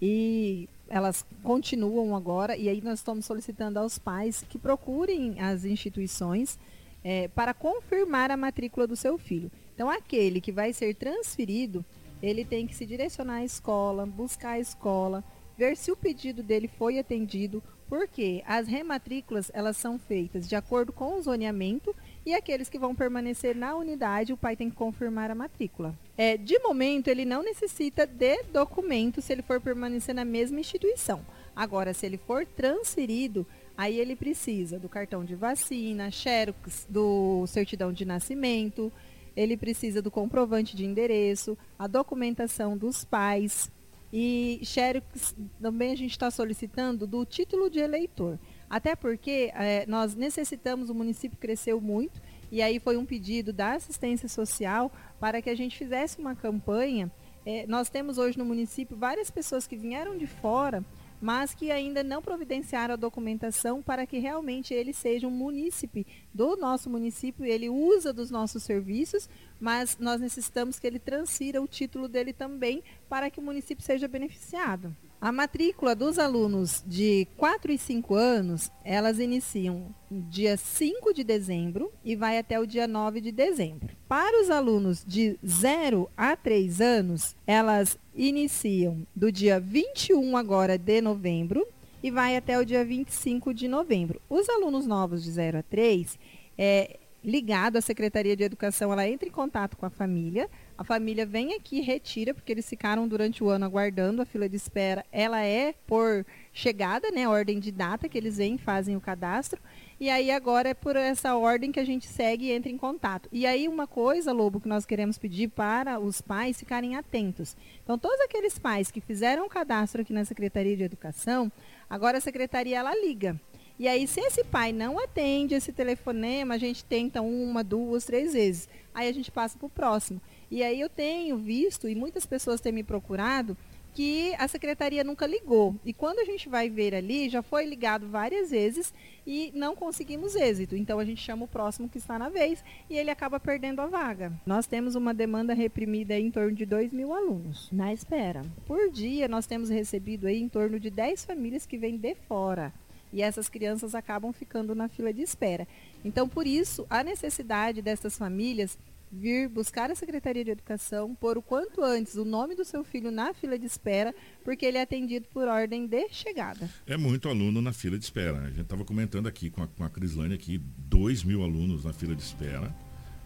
e 0.00 0.68
elas 0.88 1.24
continuam 1.42 2.14
agora 2.14 2.56
e 2.56 2.68
aí 2.68 2.82
nós 2.82 2.98
estamos 2.98 3.24
solicitando 3.24 3.78
aos 3.78 3.98
pais 3.98 4.44
que 4.48 4.58
procurem 4.58 5.40
as 5.40 5.64
instituições 5.64 6.58
eh, 7.04 7.28
para 7.28 7.54
confirmar 7.54 8.30
a 8.30 8.36
matrícula 8.36 8.86
do 8.86 8.96
seu 8.96 9.16
filho. 9.16 9.50
Então 9.74 9.88
aquele 9.88 10.40
que 10.40 10.52
vai 10.52 10.72
ser 10.72 10.94
transferido, 10.94 11.84
ele 12.22 12.44
tem 12.44 12.66
que 12.66 12.74
se 12.74 12.84
direcionar 12.84 13.36
à 13.36 13.44
escola, 13.44 14.04
buscar 14.04 14.50
a 14.50 14.60
escola, 14.60 15.24
ver 15.56 15.76
se 15.76 15.90
o 15.90 15.96
pedido 15.96 16.42
dele 16.42 16.68
foi 16.68 16.98
atendido, 16.98 17.62
porque 17.88 18.42
as 18.46 18.66
rematrículas 18.66 19.50
elas 19.52 19.76
são 19.76 19.98
feitas 19.98 20.48
de 20.48 20.56
acordo 20.56 20.92
com 20.92 21.14
o 21.14 21.22
zoneamento 21.22 21.94
e 22.24 22.34
aqueles 22.34 22.68
que 22.68 22.78
vão 22.78 22.94
permanecer 22.94 23.54
na 23.54 23.76
unidade, 23.76 24.32
o 24.32 24.36
pai 24.36 24.56
tem 24.56 24.70
que 24.70 24.76
confirmar 24.76 25.30
a 25.30 25.34
matrícula. 25.34 25.94
É, 26.16 26.36
de 26.36 26.58
momento, 26.60 27.08
ele 27.08 27.24
não 27.24 27.42
necessita 27.42 28.06
de 28.06 28.44
documento 28.44 29.20
se 29.20 29.32
ele 29.32 29.42
for 29.42 29.60
permanecer 29.60 30.14
na 30.14 30.24
mesma 30.24 30.60
instituição. 30.60 31.24
Agora, 31.54 31.92
se 31.92 32.06
ele 32.06 32.16
for 32.16 32.46
transferido, 32.46 33.46
aí 33.76 33.98
ele 33.98 34.16
precisa 34.16 34.78
do 34.78 34.88
cartão 34.88 35.24
de 35.24 35.34
vacina, 35.34 36.10
xerox 36.10 36.86
do 36.88 37.46
certidão 37.46 37.92
de 37.92 38.04
nascimento, 38.04 38.92
ele 39.36 39.56
precisa 39.56 40.00
do 40.00 40.10
comprovante 40.10 40.76
de 40.76 40.84
endereço, 40.84 41.56
a 41.78 41.86
documentação 41.86 42.76
dos 42.76 43.04
pais, 43.04 43.70
e 44.12 44.60
Xerox 44.62 45.34
também 45.60 45.92
a 45.92 45.96
gente 45.96 46.10
está 46.10 46.30
solicitando 46.30 47.06
do 47.06 47.24
título 47.24 47.70
de 47.70 47.78
eleitor. 47.78 48.38
Até 48.68 48.94
porque 48.94 49.50
eh, 49.54 49.86
nós 49.86 50.14
necessitamos, 50.14 50.90
o 50.90 50.94
município 50.94 51.38
cresceu 51.38 51.80
muito, 51.80 52.20
e 52.50 52.60
aí 52.60 52.78
foi 52.78 52.98
um 52.98 53.06
pedido 53.06 53.52
da 53.52 53.72
assistência 53.72 54.28
social 54.28 54.92
para 55.18 55.40
que 55.40 55.48
a 55.48 55.54
gente 55.54 55.78
fizesse 55.78 56.18
uma 56.18 56.34
campanha. 56.34 57.10
Eh, 57.46 57.64
nós 57.66 57.88
temos 57.88 58.18
hoje 58.18 58.36
no 58.38 58.44
município 58.44 58.96
várias 58.96 59.30
pessoas 59.30 59.66
que 59.66 59.76
vieram 59.76 60.18
de 60.18 60.26
fora, 60.26 60.84
mas 61.22 61.54
que 61.54 61.70
ainda 61.70 62.02
não 62.02 62.20
providenciaram 62.20 62.94
a 62.94 62.96
documentação 62.96 63.80
para 63.80 64.04
que 64.04 64.18
realmente 64.18 64.74
ele 64.74 64.92
seja 64.92 65.28
um 65.28 65.30
munícipe 65.30 66.04
do 66.34 66.56
nosso 66.56 66.90
município, 66.90 67.44
ele 67.44 67.68
usa 67.68 68.12
dos 68.12 68.28
nossos 68.28 68.64
serviços, 68.64 69.30
mas 69.60 69.96
nós 70.00 70.20
necessitamos 70.20 70.80
que 70.80 70.86
ele 70.86 70.98
transfira 70.98 71.62
o 71.62 71.68
título 71.68 72.08
dele 72.08 72.32
também 72.32 72.82
para 73.08 73.30
que 73.30 73.38
o 73.38 73.42
município 73.42 73.84
seja 73.84 74.08
beneficiado. 74.08 74.94
A 75.22 75.30
matrícula 75.30 75.94
dos 75.94 76.18
alunos 76.18 76.82
de 76.84 77.28
4 77.36 77.70
e 77.70 77.78
5 77.78 78.12
anos, 78.12 78.72
elas 78.84 79.20
iniciam 79.20 79.94
dia 80.10 80.56
5 80.56 81.14
de 81.14 81.22
dezembro 81.22 81.92
e 82.04 82.16
vai 82.16 82.38
até 82.38 82.58
o 82.58 82.66
dia 82.66 82.88
9 82.88 83.20
de 83.20 83.30
dezembro. 83.30 83.94
Para 84.08 84.42
os 84.42 84.50
alunos 84.50 85.04
de 85.06 85.38
0 85.46 86.10
a 86.16 86.34
3 86.34 86.80
anos, 86.80 87.36
elas 87.46 87.96
iniciam 88.16 89.06
do 89.14 89.30
dia 89.30 89.60
21 89.60 90.36
agora 90.36 90.76
de 90.76 91.00
novembro 91.00 91.64
e 92.02 92.10
vai 92.10 92.36
até 92.36 92.58
o 92.58 92.64
dia 92.64 92.84
25 92.84 93.54
de 93.54 93.68
novembro. 93.68 94.20
Os 94.28 94.48
alunos 94.48 94.88
novos 94.88 95.22
de 95.22 95.30
0 95.30 95.58
a 95.58 95.62
3, 95.62 96.18
é, 96.58 96.98
ligado 97.24 97.76
à 97.76 97.80
Secretaria 97.80 98.36
de 98.36 98.42
Educação, 98.42 98.92
ela 98.92 99.08
entra 99.08 99.28
em 99.28 99.32
contato 99.32 99.76
com 99.76 99.86
a 99.86 99.90
família, 99.90 100.50
a 100.82 100.84
família 100.84 101.24
vem 101.24 101.54
aqui 101.54 101.80
retira, 101.80 102.34
porque 102.34 102.50
eles 102.50 102.68
ficaram 102.68 103.06
durante 103.06 103.44
o 103.44 103.48
ano 103.48 103.64
aguardando 103.64 104.20
a 104.20 104.24
fila 104.24 104.48
de 104.48 104.56
espera. 104.56 105.06
Ela 105.12 105.40
é 105.40 105.76
por 105.86 106.26
chegada, 106.52 107.08
né? 107.12 107.28
Ordem 107.28 107.60
de 107.60 107.70
data 107.70 108.08
que 108.08 108.18
eles 108.18 108.38
vêm, 108.38 108.58
fazem 108.58 108.96
o 108.96 109.00
cadastro. 109.00 109.62
E 110.00 110.10
aí 110.10 110.28
agora 110.32 110.70
é 110.70 110.74
por 110.74 110.96
essa 110.96 111.36
ordem 111.36 111.70
que 111.70 111.78
a 111.78 111.84
gente 111.84 112.08
segue 112.08 112.46
e 112.46 112.50
entra 112.50 112.68
em 112.68 112.76
contato. 112.76 113.28
E 113.30 113.46
aí 113.46 113.68
uma 113.68 113.86
coisa, 113.86 114.32
Lobo, 114.32 114.58
que 114.58 114.66
nós 114.66 114.84
queremos 114.84 115.18
pedir 115.18 115.50
para 115.50 116.00
os 116.00 116.20
pais 116.20 116.58
ficarem 116.58 116.96
atentos. 116.96 117.56
Então, 117.84 117.96
todos 117.96 118.20
aqueles 118.20 118.58
pais 118.58 118.90
que 118.90 119.00
fizeram 119.00 119.46
o 119.46 119.48
cadastro 119.48 120.02
aqui 120.02 120.12
na 120.12 120.24
Secretaria 120.24 120.76
de 120.76 120.82
Educação, 120.82 121.50
agora 121.88 122.18
a 122.18 122.20
secretaria 122.20 122.78
ela 122.78 122.92
liga. 122.92 123.40
E 123.78 123.86
aí, 123.86 124.08
se 124.08 124.20
esse 124.20 124.42
pai 124.42 124.72
não 124.72 124.98
atende 124.98 125.54
esse 125.54 125.72
telefonema, 125.72 126.54
a 126.54 126.58
gente 126.58 126.84
tenta 126.84 127.22
uma, 127.22 127.62
duas, 127.62 128.04
três 128.04 128.32
vezes. 128.32 128.68
Aí 128.92 129.08
a 129.08 129.12
gente 129.12 129.30
passa 129.30 129.56
para 129.56 129.66
o 129.66 129.70
próximo. 129.70 130.20
E 130.52 130.62
aí 130.62 130.78
eu 130.78 130.90
tenho 130.90 131.38
visto, 131.38 131.88
e 131.88 131.94
muitas 131.94 132.26
pessoas 132.26 132.60
têm 132.60 132.74
me 132.74 132.82
procurado, 132.82 133.56
que 133.94 134.34
a 134.34 134.46
secretaria 134.46 135.02
nunca 135.02 135.26
ligou. 135.26 135.74
E 135.82 135.94
quando 135.94 136.18
a 136.18 136.26
gente 136.26 136.46
vai 136.46 136.68
ver 136.68 136.94
ali, 136.94 137.30
já 137.30 137.40
foi 137.40 137.64
ligado 137.64 138.06
várias 138.06 138.50
vezes 138.50 138.92
e 139.26 139.50
não 139.54 139.74
conseguimos 139.74 140.36
êxito. 140.36 140.76
Então 140.76 140.98
a 140.98 141.06
gente 141.06 141.22
chama 141.22 141.46
o 141.46 141.48
próximo 141.48 141.88
que 141.88 141.96
está 141.96 142.18
na 142.18 142.28
vez 142.28 142.62
e 142.90 142.98
ele 142.98 143.08
acaba 143.10 143.40
perdendo 143.40 143.80
a 143.80 143.86
vaga. 143.86 144.30
Nós 144.44 144.66
temos 144.66 144.94
uma 144.94 145.14
demanda 145.14 145.54
reprimida 145.54 146.18
em 146.18 146.30
torno 146.30 146.52
de 146.52 146.66
2 146.66 146.92
mil 146.92 147.14
alunos 147.14 147.70
na 147.72 147.90
espera. 147.90 148.42
Por 148.66 148.90
dia 148.90 149.28
nós 149.28 149.46
temos 149.46 149.70
recebido 149.70 150.26
aí 150.26 150.38
em 150.38 150.50
torno 150.50 150.78
de 150.78 150.90
10 150.90 151.24
famílias 151.24 151.64
que 151.64 151.78
vêm 151.78 151.96
de 151.96 152.14
fora. 152.28 152.74
E 153.10 153.22
essas 153.22 153.48
crianças 153.48 153.94
acabam 153.94 154.32
ficando 154.32 154.74
na 154.74 154.88
fila 154.88 155.12
de 155.12 155.22
espera. 155.22 155.66
Então, 156.02 156.26
por 156.26 156.46
isso, 156.46 156.86
a 156.88 157.04
necessidade 157.04 157.82
dessas 157.82 158.16
famílias 158.16 158.78
vir 159.12 159.48
buscar 159.48 159.90
a 159.90 159.94
Secretaria 159.94 160.42
de 160.42 160.50
Educação, 160.50 161.14
pôr 161.14 161.36
o 161.36 161.42
quanto 161.42 161.82
antes 161.82 162.14
o 162.14 162.24
nome 162.24 162.54
do 162.54 162.64
seu 162.64 162.82
filho 162.82 163.10
na 163.10 163.34
fila 163.34 163.58
de 163.58 163.66
espera, 163.66 164.14
porque 164.42 164.64
ele 164.64 164.78
é 164.78 164.82
atendido 164.82 165.28
por 165.28 165.46
ordem 165.46 165.86
de 165.86 166.08
chegada. 166.08 166.68
É 166.86 166.96
muito 166.96 167.28
aluno 167.28 167.60
na 167.60 167.72
fila 167.72 167.98
de 167.98 168.04
espera. 168.04 168.38
A 168.38 168.48
gente 168.48 168.62
estava 168.62 168.84
comentando 168.84 169.26
aqui 169.26 169.50
com 169.50 169.62
a, 169.62 169.68
com 169.68 169.84
a 169.84 169.90
Crislane 169.90 170.34
aqui, 170.34 170.58
2 170.58 171.24
mil 171.24 171.42
alunos 171.42 171.84
na 171.84 171.92
fila 171.92 172.14
de 172.14 172.22
espera. 172.22 172.74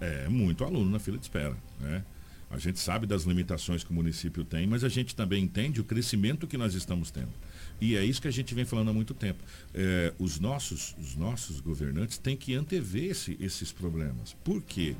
É 0.00 0.28
muito 0.28 0.64
aluno 0.64 0.90
na 0.90 0.98
fila 0.98 1.16
de 1.16 1.24
espera. 1.24 1.56
Né? 1.80 2.04
A 2.48 2.58
gente 2.58 2.78
sabe 2.78 3.06
das 3.06 3.24
limitações 3.24 3.82
que 3.82 3.90
o 3.90 3.94
município 3.94 4.44
tem, 4.44 4.66
mas 4.66 4.84
a 4.84 4.88
gente 4.88 5.16
também 5.16 5.42
entende 5.42 5.80
o 5.80 5.84
crescimento 5.84 6.46
que 6.46 6.56
nós 6.56 6.74
estamos 6.74 7.10
tendo. 7.10 7.32
E 7.80 7.96
é 7.96 8.04
isso 8.04 8.22
que 8.22 8.28
a 8.28 8.32
gente 8.32 8.54
vem 8.54 8.64
falando 8.64 8.90
há 8.90 8.92
muito 8.92 9.12
tempo. 9.12 9.42
É, 9.74 10.14
os, 10.18 10.38
nossos, 10.38 10.94
os 10.98 11.16
nossos 11.16 11.60
governantes 11.60 12.18
têm 12.18 12.36
que 12.36 12.54
antever 12.54 13.10
esse, 13.10 13.36
esses 13.40 13.72
problemas. 13.72 14.34
Por 14.44 14.62
quê? 14.62 14.94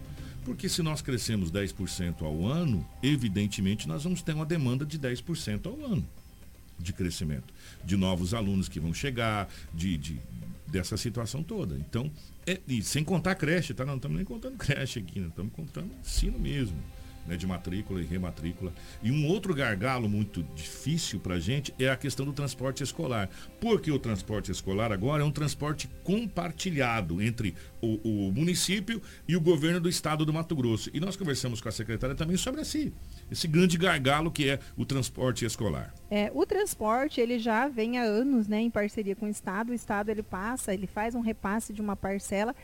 Porque 0.45 0.69
se 0.69 0.83
nós 0.83 1.01
crescemos 1.01 1.51
10% 1.51 2.23
ao 2.23 2.45
ano, 2.45 2.87
evidentemente 3.03 3.87
nós 3.87 4.03
vamos 4.05 4.23
ter 4.23 4.35
uma 4.35 4.45
demanda 4.45 4.85
de 4.85 4.99
10% 4.99 5.67
ao 5.67 5.93
ano 5.93 6.07
de 6.79 6.93
crescimento. 6.93 7.55
De 7.85 7.97
novos 7.97 8.35
alunos 8.35 8.69
que 8.69 8.81
vão 8.81 8.93
chegar, 8.93 9.49
de, 9.73 9.97
de 9.97 10.21
dessa 10.67 10.97
situação 10.97 11.43
toda. 11.43 11.77
Então, 11.77 12.11
é, 12.45 12.61
sem 12.83 13.05
contar 13.05 13.37
creche, 13.37 13.73
tá? 13.73 13.85
Não 13.85 13.97
estamos 13.97 14.17
nem 14.17 14.27
contando 14.27 14.57
creche 14.59 14.99
aqui, 14.99 15.21
não 15.21 15.29
estamos 15.29 15.53
contando 15.53 15.91
ensino 16.03 16.39
mesmo 16.39 16.77
né, 17.27 17.37
de 17.37 17.47
matrícula 17.47 18.01
e 18.01 18.05
rematrícula. 18.05 18.73
E 19.03 19.11
um 19.11 19.27
outro 19.27 19.55
gargalo 19.55 20.09
muito 20.09 20.43
difícil 20.55 21.21
para 21.21 21.35
a 21.35 21.41
gente 21.41 21.75
é 21.79 21.89
a 21.89 21.97
questão 21.97 22.25
do 22.25 22.33
transporte 22.33 22.83
escolar. 22.83 23.29
Porque 23.61 23.91
o 23.91 23.99
transporte 23.99 24.51
escolar 24.51 24.93
agora 24.93 25.23
é 25.23 25.27
um 25.27 25.31
transporte 25.31 25.89
compartilhado 26.03 27.21
entre 27.23 27.55
o, 27.81 28.29
o 28.29 28.33
município 28.33 29.01
e 29.27 29.37
o 29.37 29.41
governo 29.41 29.81
do 29.81 29.89
estado 29.89 30.25
do 30.25 30.33
Mato 30.33 30.55
Grosso. 30.55 30.91
E 30.93 31.01
nós 31.01 31.17
conversamos 31.17 31.61
com 31.61 31.69
a 31.69 31.73
secretária 31.73 32.15
também 32.15 32.37
sobre 32.37 32.61
esse, 32.61 32.93
esse 33.31 33.47
grande 33.47 33.77
gargalo 33.77 34.31
que 34.31 34.49
é 34.49 34.59
o 34.77 34.85
transporte 34.85 35.45
escolar. 35.45 35.95
É, 36.11 36.31
o 36.35 36.47
transporte 36.47 37.21
ele 37.21 37.39
já 37.39 37.69
vem 37.69 37.99
há 37.99 38.03
anos 38.03 38.49
né, 38.49 38.61
em 38.61 38.71
parceria 38.71 39.17
com 39.17 39.27
o 39.27 39.31
estado. 39.31 39.71
O 39.71 39.75
estado 39.75 40.11
ele 40.11 40.23
passa, 40.23 40.73
ele 40.73 40.87
faz 40.87 41.15
um 41.15 41.21
repasse 41.21 41.73
de 41.73 41.81
uma 41.81 41.97
parcela 41.97 42.55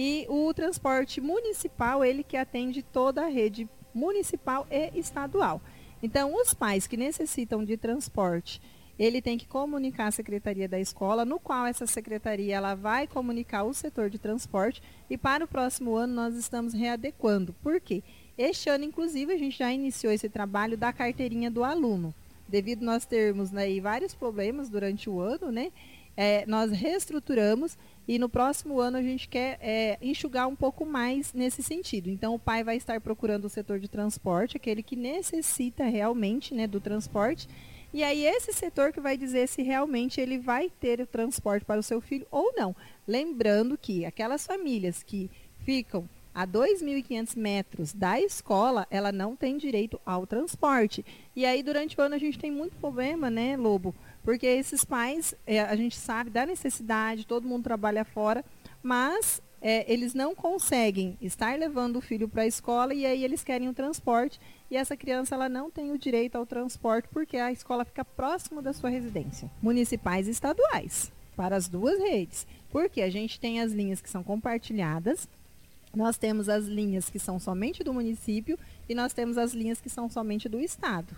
e 0.00 0.26
o 0.28 0.52
transporte 0.54 1.20
municipal, 1.20 2.04
ele 2.04 2.22
que 2.22 2.36
atende 2.36 2.82
toda 2.82 3.24
a 3.24 3.26
rede 3.26 3.68
municipal 3.98 4.66
e 4.70 4.98
estadual. 4.98 5.60
Então, 6.02 6.34
os 6.34 6.54
pais 6.54 6.86
que 6.86 6.96
necessitam 6.96 7.64
de 7.64 7.76
transporte, 7.76 8.60
ele 8.98 9.22
tem 9.22 9.38
que 9.38 9.46
comunicar 9.46 10.06
a 10.06 10.12
secretaria 10.12 10.68
da 10.68 10.78
escola, 10.78 11.24
no 11.24 11.38
qual 11.38 11.66
essa 11.66 11.86
secretaria 11.86 12.56
ela 12.56 12.74
vai 12.74 13.06
comunicar 13.06 13.64
o 13.64 13.74
setor 13.74 14.10
de 14.10 14.18
transporte 14.18 14.82
e 15.08 15.16
para 15.16 15.44
o 15.44 15.48
próximo 15.48 15.94
ano 15.94 16.14
nós 16.14 16.34
estamos 16.34 16.72
readequando. 16.72 17.54
Por 17.62 17.80
quê? 17.80 18.02
Este 18.36 18.68
ano, 18.68 18.84
inclusive, 18.84 19.32
a 19.32 19.38
gente 19.38 19.58
já 19.58 19.72
iniciou 19.72 20.12
esse 20.12 20.28
trabalho 20.28 20.76
da 20.76 20.92
carteirinha 20.92 21.50
do 21.50 21.64
aluno. 21.64 22.14
Devido 22.48 22.84
nós 22.84 23.04
termos 23.04 23.50
né, 23.50 23.68
vários 23.80 24.14
problemas 24.14 24.68
durante 24.68 25.10
o 25.10 25.20
ano, 25.20 25.52
né? 25.52 25.70
É, 26.16 26.44
nós 26.46 26.72
reestruturamos 26.72 27.76
e 28.08 28.18
no 28.18 28.28
próximo 28.28 28.80
ano 28.80 28.96
a 28.96 29.02
gente 29.02 29.28
quer 29.28 29.58
é, 29.60 29.98
enxugar 30.00 30.48
um 30.48 30.56
pouco 30.56 30.86
mais 30.86 31.34
nesse 31.34 31.62
sentido. 31.62 32.08
Então 32.08 32.34
o 32.34 32.38
pai 32.38 32.64
vai 32.64 32.78
estar 32.78 32.98
procurando 33.02 33.44
o 33.44 33.50
setor 33.50 33.78
de 33.78 33.86
transporte, 33.86 34.56
aquele 34.56 34.82
que 34.82 34.96
necessita 34.96 35.84
realmente 35.84 36.54
né, 36.54 36.66
do 36.66 36.80
transporte. 36.80 37.46
E 37.92 38.02
aí 38.02 38.24
esse 38.24 38.50
setor 38.54 38.92
que 38.92 39.00
vai 39.00 39.18
dizer 39.18 39.46
se 39.46 39.62
realmente 39.62 40.22
ele 40.22 40.38
vai 40.38 40.70
ter 40.80 41.00
o 41.00 41.06
transporte 41.06 41.66
para 41.66 41.80
o 41.80 41.82
seu 41.82 42.00
filho 42.00 42.26
ou 42.30 42.54
não. 42.56 42.74
Lembrando 43.06 43.76
que 43.76 44.06
aquelas 44.06 44.46
famílias 44.46 45.02
que 45.02 45.30
ficam 45.58 46.08
a 46.34 46.46
2.500 46.46 47.36
metros 47.36 47.92
da 47.92 48.20
escola, 48.20 48.86
ela 48.90 49.10
não 49.10 49.34
tem 49.34 49.58
direito 49.58 50.00
ao 50.06 50.26
transporte. 50.26 51.04
E 51.34 51.44
aí, 51.44 51.62
durante 51.64 51.98
o 51.98 52.02
ano, 52.02 52.14
a 52.14 52.18
gente 52.18 52.38
tem 52.38 52.50
muito 52.50 52.76
problema, 52.76 53.28
né, 53.28 53.56
Lobo? 53.56 53.92
Porque 54.28 54.46
esses 54.46 54.84
pais, 54.84 55.34
é, 55.46 55.62
a 55.62 55.74
gente 55.74 55.96
sabe 55.96 56.28
da 56.28 56.44
necessidade, 56.44 57.26
todo 57.26 57.48
mundo 57.48 57.64
trabalha 57.64 58.04
fora, 58.04 58.44
mas 58.82 59.40
é, 59.58 59.90
eles 59.90 60.12
não 60.12 60.34
conseguem 60.34 61.16
estar 61.18 61.58
levando 61.58 61.96
o 61.96 62.02
filho 62.02 62.28
para 62.28 62.42
a 62.42 62.46
escola 62.46 62.92
e 62.92 63.06
aí 63.06 63.24
eles 63.24 63.42
querem 63.42 63.70
o 63.70 63.72
transporte 63.72 64.38
e 64.70 64.76
essa 64.76 64.94
criança 64.98 65.34
ela 65.34 65.48
não 65.48 65.70
tem 65.70 65.92
o 65.92 65.96
direito 65.96 66.36
ao 66.36 66.44
transporte 66.44 67.08
porque 67.10 67.38
a 67.38 67.50
escola 67.50 67.86
fica 67.86 68.04
próximo 68.04 68.60
da 68.60 68.74
sua 68.74 68.90
residência. 68.90 69.50
Municipais 69.62 70.28
e 70.28 70.32
estaduais, 70.32 71.10
para 71.34 71.56
as 71.56 71.66
duas 71.66 71.98
redes. 71.98 72.46
Porque 72.70 73.00
a 73.00 73.08
gente 73.08 73.40
tem 73.40 73.62
as 73.62 73.72
linhas 73.72 74.02
que 74.02 74.10
são 74.10 74.22
compartilhadas, 74.22 75.26
nós 75.96 76.18
temos 76.18 76.50
as 76.50 76.66
linhas 76.66 77.08
que 77.08 77.18
são 77.18 77.40
somente 77.40 77.82
do 77.82 77.94
município 77.94 78.58
e 78.86 78.94
nós 78.94 79.14
temos 79.14 79.38
as 79.38 79.54
linhas 79.54 79.80
que 79.80 79.88
são 79.88 80.10
somente 80.10 80.50
do 80.50 80.60
estado. 80.60 81.16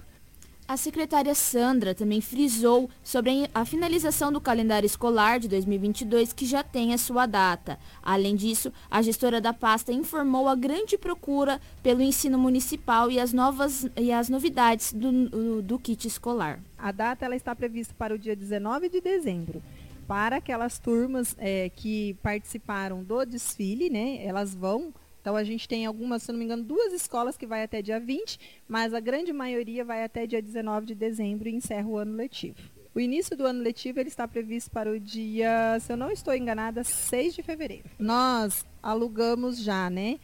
A 0.71 0.77
secretária 0.77 1.35
Sandra 1.35 1.97
também 1.97 2.21
frisou 2.21 2.89
sobre 3.03 3.51
a 3.53 3.65
finalização 3.65 4.31
do 4.31 4.41
calendário 4.41 4.87
escolar 4.87 5.41
de 5.41 5.49
2022, 5.49 6.33
que 6.33 6.47
já 6.47 6.63
tem 6.63 6.95
a 6.95 6.97
sua 6.97 7.27
data. 7.27 7.77
Além 8.01 8.37
disso, 8.37 8.73
a 8.89 9.03
gestora 9.03 9.41
da 9.41 9.53
pasta 9.53 9.93
informou 9.93 10.47
a 10.47 10.55
grande 10.55 10.97
procura 10.97 11.61
pelo 11.83 12.01
ensino 12.01 12.39
municipal 12.39 13.11
e 13.11 13.19
as, 13.19 13.33
novas, 13.33 13.85
e 13.97 14.13
as 14.13 14.29
novidades 14.29 14.93
do, 14.93 15.61
do, 15.61 15.77
kit 15.77 16.07
escolar. 16.07 16.61
A 16.79 16.93
data 16.93 17.25
ela 17.25 17.35
está 17.35 17.53
prevista 17.53 17.93
para 17.99 18.15
o 18.15 18.19
dia 18.19 18.37
19 18.37 18.89
de 18.89 19.01
dezembro. 19.01 19.61
Para 20.07 20.37
aquelas 20.37 20.79
turmas 20.79 21.35
é, 21.37 21.69
que 21.71 22.15
participaram 22.23 23.03
do 23.03 23.25
desfile, 23.25 23.91
né, 23.91 24.25
elas 24.25 24.55
vão 24.55 24.95
então 25.21 25.37
a 25.37 25.45
gente 25.45 25.69
tem 25.69 25.85
algumas, 25.85 26.23
se 26.23 26.33
não 26.33 26.39
me 26.39 26.45
engano, 26.45 26.65
duas 26.65 26.93
escolas 26.93 27.37
que 27.37 27.47
vai 27.47 27.63
até 27.63 27.83
dia 27.83 28.01
20, 28.01 28.39
mas 28.67 28.95
a 28.95 29.01
grande 29.01 29.33
maioria 29.33 29.85
vai 29.85 30.03
até 30.03 30.27
dia 30.27 30.41
19 30.41 30.87
de 30.87 30.95
dezembro 30.95 31.49
e 31.49 31.55
encerra 31.55 31.87
o 31.87 31.97
ano 31.97 32.17
letivo. 32.17 32.57
O 32.95 32.99
início 32.99 33.37
do 33.37 33.47
ano 33.47 33.63
letivo 33.63 34.01
ele 34.01 34.09
está 34.09 34.27
previsto 34.27 34.71
para 34.71 34.91
o 34.91 34.99
dia, 34.99 35.79
se 35.81 35.93
eu 35.93 35.97
não 35.97 36.11
estou 36.11 36.35
enganada, 36.35 36.83
6 36.83 37.35
de 37.35 37.43
fevereiro. 37.43 37.85
Nós 37.99 38.67
alugamos 38.83 39.63
já, 39.63 39.89
né? 39.89 40.19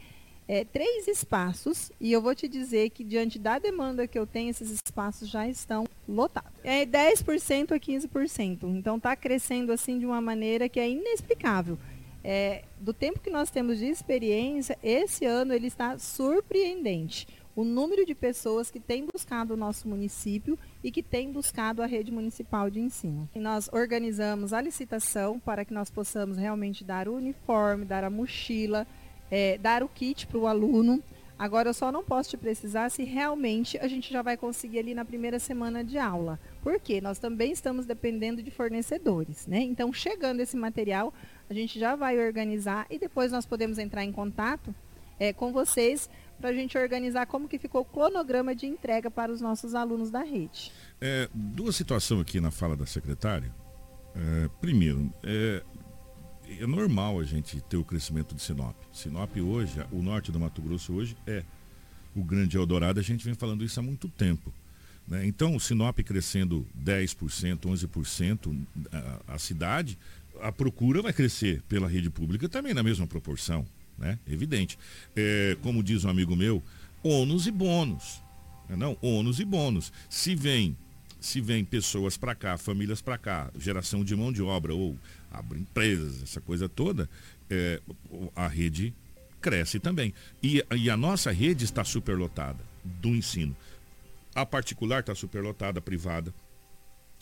É, 0.49 0.63
três 0.63 1.07
espaços 1.09 1.91
e 1.99 2.11
eu 2.11 2.21
vou 2.21 2.33
te 2.33 2.47
dizer 2.47 2.89
que 2.89 3.03
diante 3.03 3.37
da 3.37 3.59
demanda 3.59 4.07
que 4.07 4.17
eu 4.17 4.25
tenho, 4.25 4.49
esses 4.49 4.71
espaços 4.71 5.29
já 5.29 5.47
estão 5.47 5.85
lotados. 6.07 6.51
É 6.63 6.85
10% 6.85 7.73
a 7.73 7.79
15%. 7.79 8.63
Então 8.63 8.95
está 8.95 9.13
crescendo 9.15 9.73
assim 9.73 9.99
de 9.99 10.05
uma 10.05 10.21
maneira 10.21 10.69
que 10.69 10.79
é 10.79 10.89
inexplicável 10.89 11.77
é, 12.23 12.63
do 12.79 12.93
tempo 12.93 13.19
que 13.19 13.29
nós 13.29 13.49
temos 13.49 13.77
de 13.77 13.85
experiência, 13.85 14.77
esse 14.83 15.25
ano 15.25 15.53
ele 15.53 15.67
está 15.67 15.97
surpreendente. 15.97 17.27
O 17.55 17.63
número 17.63 18.05
de 18.05 18.13
pessoas 18.13 18.69
que 18.69 18.79
têm 18.79 19.07
buscado 19.11 19.55
o 19.55 19.57
nosso 19.57 19.87
município 19.87 20.59
e 20.83 20.91
que 20.91 21.01
têm 21.01 21.31
buscado 21.31 21.81
a 21.81 21.87
rede 21.87 22.11
municipal 22.11 22.69
de 22.69 22.79
ensino. 22.79 23.27
E 23.33 23.39
nós 23.39 23.67
organizamos 23.73 24.53
a 24.53 24.61
licitação 24.61 25.39
para 25.39 25.65
que 25.65 25.73
nós 25.73 25.89
possamos 25.89 26.37
realmente 26.37 26.83
dar 26.83 27.07
o 27.07 27.15
uniforme, 27.15 27.83
dar 27.83 28.03
a 28.03 28.09
mochila, 28.11 28.85
é, 29.31 29.57
dar 29.57 29.81
o 29.81 29.89
kit 29.89 30.27
para 30.27 30.37
o 30.37 30.45
aluno. 30.45 31.01
Agora 31.39 31.69
eu 31.69 31.73
só 31.73 31.91
não 31.91 32.03
posso 32.03 32.31
te 32.31 32.37
precisar 32.37 32.89
se 32.89 33.03
realmente 33.03 33.77
a 33.77 33.87
gente 33.87 34.11
já 34.11 34.21
vai 34.23 34.35
conseguir 34.35 34.79
ali 34.79 34.95
na 34.95 35.05
primeira 35.05 35.37
semana 35.37 35.83
de 35.83 35.97
aula. 35.97 36.39
Porque 36.63 36.99
nós 36.99 37.19
também 37.19 37.51
estamos 37.51 37.85
dependendo 37.85 38.41
de 38.41 38.49
fornecedores, 38.49 39.45
né? 39.45 39.59
Então, 39.59 39.93
chegando 39.93 40.39
esse 40.39 40.57
material, 40.57 41.13
a 41.49 41.53
gente 41.53 41.79
já 41.79 41.95
vai 41.95 42.19
organizar 42.19 42.85
e 42.89 42.99
depois 42.99 43.31
nós 43.31 43.45
podemos 43.45 43.77
entrar 43.77 44.03
em 44.03 44.11
contato 44.11 44.73
é, 45.19 45.33
com 45.33 45.51
vocês 45.51 46.09
para 46.39 46.49
a 46.49 46.53
gente 46.53 46.77
organizar 46.77 47.25
como 47.25 47.47
que 47.47 47.57
ficou 47.57 47.81
o 47.81 47.85
cronograma 47.85 48.53
de 48.53 48.67
entrega 48.67 49.09
para 49.09 49.31
os 49.31 49.41
nossos 49.41 49.73
alunos 49.73 50.11
da 50.11 50.23
rede. 50.23 50.71
É, 51.01 51.27
duas 51.33 51.75
situações 51.75 52.21
aqui 52.21 52.39
na 52.39 52.51
fala 52.51 52.75
da 52.75 52.85
secretária. 52.85 53.51
É, 54.15 54.49
primeiro, 54.61 55.11
é, 55.23 55.63
é 56.59 56.67
normal 56.67 57.19
a 57.19 57.23
gente 57.23 57.59
ter 57.61 57.77
o 57.77 57.83
crescimento 57.83 58.35
de 58.35 58.41
Sinop. 58.41 58.75
Sinop 58.93 59.35
hoje, 59.37 59.83
o 59.91 60.01
norte 60.01 60.31
do 60.31 60.39
Mato 60.39 60.61
Grosso 60.61 60.93
hoje 60.93 61.17
é 61.25 61.43
o 62.15 62.23
grande 62.23 62.57
Eldorado, 62.57 62.99
a 62.99 63.03
gente 63.03 63.23
vem 63.23 63.35
falando 63.35 63.63
isso 63.63 63.79
há 63.79 63.83
muito 63.83 64.09
tempo. 64.09 64.51
Né? 65.07 65.25
Então, 65.25 65.55
o 65.55 65.59
Sinop 65.59 65.99
crescendo 65.99 66.67
10%, 66.77 67.59
11%, 67.59 68.67
a, 68.91 69.35
a 69.35 69.39
cidade, 69.39 69.97
a 70.41 70.51
procura 70.51 71.01
vai 71.01 71.13
crescer 71.13 71.61
pela 71.67 71.87
rede 71.87 72.09
pública 72.09 72.47
também 72.47 72.73
na 72.73 72.83
mesma 72.83 73.07
proporção, 73.07 73.65
né? 73.97 74.19
Evidente. 74.27 74.77
É, 75.15 75.57
como 75.61 75.83
diz 75.83 76.05
um 76.05 76.09
amigo 76.09 76.35
meu, 76.35 76.63
ônus 77.03 77.47
e 77.47 77.51
bônus. 77.51 78.21
Né? 78.69 78.75
Não, 78.75 78.97
ônus 79.01 79.39
e 79.39 79.45
bônus. 79.45 79.91
Se 80.09 80.35
vem, 80.35 80.75
se 81.19 81.41
vem 81.41 81.63
pessoas 81.63 82.17
para 82.17 82.35
cá, 82.35 82.57
famílias 82.57 83.01
para 83.01 83.17
cá, 83.17 83.51
geração 83.57 84.03
de 84.03 84.15
mão 84.15 84.31
de 84.31 84.41
obra 84.41 84.73
ou 84.73 84.97
abre 85.31 85.59
empresas, 85.59 86.23
essa 86.23 86.41
coisa 86.41 86.69
toda, 86.69 87.09
é, 87.49 87.81
a 88.35 88.47
rede 88.47 88.93
cresce 89.41 89.79
também. 89.79 90.13
E, 90.41 90.63
e 90.75 90.89
a 90.89 90.97
nossa 90.97 91.31
rede 91.31 91.65
está 91.65 91.83
superlotada 91.83 92.63
do 92.83 93.09
ensino. 93.09 93.55
A 94.33 94.45
particular 94.45 94.99
está 94.99 95.15
superlotada, 95.15 95.79
a 95.79 95.81
privada. 95.81 96.33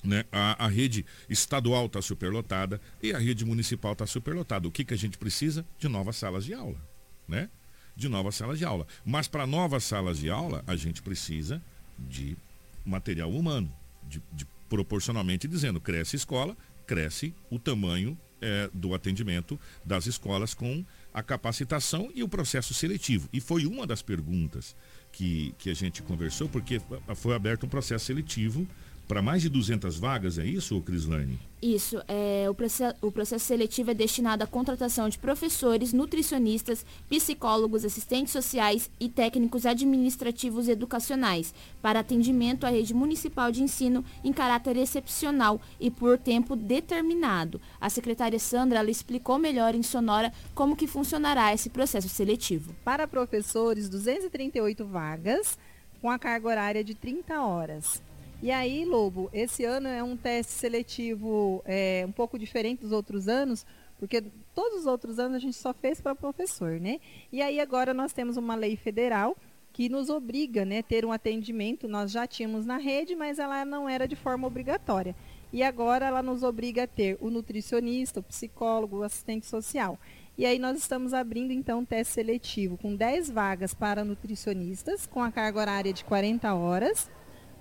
Né? 0.03 0.23
A, 0.31 0.65
a 0.65 0.67
rede 0.67 1.05
estadual 1.29 1.87
está 1.87 2.01
superlotada 2.01 2.79
e 3.01 3.13
a 3.13 3.17
rede 3.17 3.43
municipal 3.45 3.93
está 3.93 4.05
superlotada. 4.05 4.67
O 4.67 4.71
que, 4.71 4.85
que 4.85 4.93
a 4.93 4.97
gente 4.97 5.17
precisa? 5.17 5.65
De 5.79 5.87
novas 5.87 6.15
salas 6.15 6.45
de 6.45 6.53
aula. 6.53 6.79
Né? 7.27 7.49
De 7.95 8.07
novas 8.07 8.35
salas 8.35 8.59
de 8.59 8.65
aula. 8.65 8.85
Mas 9.03 9.27
para 9.27 9.47
novas 9.47 9.83
salas 9.83 10.19
de 10.19 10.29
aula, 10.29 10.63
a 10.67 10.75
gente 10.75 11.01
precisa 11.01 11.61
de 11.97 12.37
material 12.85 13.31
humano. 13.31 13.71
De, 14.03 14.21
de 14.31 14.45
proporcionalmente 14.69 15.47
dizendo, 15.47 15.79
cresce 15.79 16.15
escola, 16.15 16.55
cresce 16.85 17.33
o 17.49 17.57
tamanho 17.57 18.17
é, 18.41 18.69
do 18.73 18.93
atendimento 18.93 19.59
das 19.83 20.05
escolas 20.05 20.53
com 20.53 20.85
a 21.13 21.23
capacitação 21.23 22.11
e 22.13 22.21
o 22.21 22.29
processo 22.29 22.73
seletivo. 22.73 23.29
E 23.31 23.39
foi 23.39 23.65
uma 23.65 23.87
das 23.87 24.01
perguntas 24.01 24.75
que, 25.11 25.55
que 25.57 25.69
a 25.69 25.73
gente 25.73 26.03
conversou, 26.03 26.49
porque 26.49 26.81
foi 27.15 27.33
aberto 27.33 27.65
um 27.65 27.69
processo 27.69 28.05
seletivo 28.05 28.67
para 29.08 29.22
mais 29.22 29.41
de 29.41 29.49
200 29.49 29.97
vagas, 29.99 30.38
é 30.38 30.45
isso, 30.45 30.82
Crislane? 30.82 31.39
Isso. 31.62 32.01
É, 32.08 32.47
o, 32.49 32.53
processo, 32.53 32.95
o 33.01 33.12
processo 33.12 33.45
seletivo 33.45 33.91
é 33.91 33.93
destinado 33.93 34.43
à 34.43 34.47
contratação 34.47 35.10
de 35.10 35.18
professores, 35.18 35.93
nutricionistas, 35.93 36.86
psicólogos, 37.10 37.86
assistentes 37.86 38.34
sociais 38.34 38.89
e 38.99 39.10
técnicos 39.10 39.66
administrativos 39.66 40.68
educacionais 40.68 41.53
para 41.82 41.99
atendimento 41.99 42.66
à 42.66 42.70
rede 42.70 42.93
municipal 42.93 43.51
de 43.51 43.64
ensino 43.64 44.03
em 44.24 44.34
caráter 44.34 44.78
excepcional 44.78 45.60
e 45.80 45.89
por 45.89 46.18
tempo 46.18 46.56
determinado. 46.56 47.60
A 47.82 47.89
secretária 47.89 48.38
Sandra 48.39 48.80
ela 48.80 48.91
explicou 48.91 49.39
melhor 49.39 49.74
em 49.74 49.84
Sonora 49.84 50.32
como 50.53 50.76
que 50.76 50.88
funcionará 50.88 51.53
esse 51.53 51.70
processo 51.70 52.10
seletivo. 52.10 52.76
Para 52.84 53.08
professores, 53.08 53.89
238 53.89 54.86
vagas 54.86 55.58
com 56.01 56.12
a 56.12 56.20
carga 56.20 56.47
horária 56.47 56.84
de 56.84 56.93
30 56.93 57.41
horas. 57.41 58.03
E 58.41 58.51
aí, 58.51 58.86
Lobo, 58.86 59.29
esse 59.33 59.63
ano 59.63 59.88
é 59.88 60.03
um 60.03 60.17
teste 60.17 60.53
seletivo 60.53 61.63
é, 61.65 62.03
um 62.07 62.11
pouco 62.11 62.38
diferente 62.38 62.81
dos 62.81 62.91
outros 62.91 63.27
anos, 63.27 63.65
porque 63.97 64.23
todos 64.53 64.81
os 64.81 64.86
outros 64.86 65.19
anos 65.19 65.38
a 65.38 65.39
gente 65.39 65.55
só 65.55 65.73
fez 65.73 66.01
para 66.01 66.13
professor, 66.13 66.79
né? 66.79 66.99
E 67.31 67.41
aí 67.41 67.59
agora 67.59 67.93
nós 67.93 68.13
temos 68.13 68.38
uma 68.38 68.53
lei 68.55 68.75
federal 68.75 69.36
que 69.71 69.89
nos 69.89 70.09
obriga 70.09 70.63
né, 70.63 70.81
ter 70.81 71.05
um 71.05 71.11
atendimento. 71.11 71.88
Nós 71.88 72.11
já 72.11 72.27
tínhamos 72.27 72.65
na 72.65 72.77
rede, 72.77 73.15
mas 73.15 73.39
ela 73.39 73.65
não 73.65 73.89
era 73.89 74.07
de 74.07 74.15
forma 74.15 74.47
obrigatória. 74.47 75.15
E 75.51 75.63
agora 75.63 76.05
ela 76.05 76.21
nos 76.21 76.43
obriga 76.43 76.83
a 76.83 76.88
ter 76.88 77.17
o 77.21 77.29
nutricionista, 77.29 78.19
o 78.19 78.23
psicólogo, 78.23 78.97
o 78.97 79.03
assistente 79.03 79.45
social. 79.45 79.97
E 80.38 80.45
aí 80.45 80.59
nós 80.59 80.77
estamos 80.77 81.13
abrindo 81.13 81.51
então 81.51 81.79
um 81.79 81.86
teste 81.86 82.13
seletivo 82.13 82.77
com 82.77 82.95
10 82.95 83.29
vagas 83.29 83.73
para 83.73 84.03
nutricionistas, 84.03 85.05
com 85.07 85.23
a 85.23 85.31
carga 85.31 85.59
horária 85.59 85.93
de 85.93 86.03
40 86.03 86.53
horas 86.53 87.09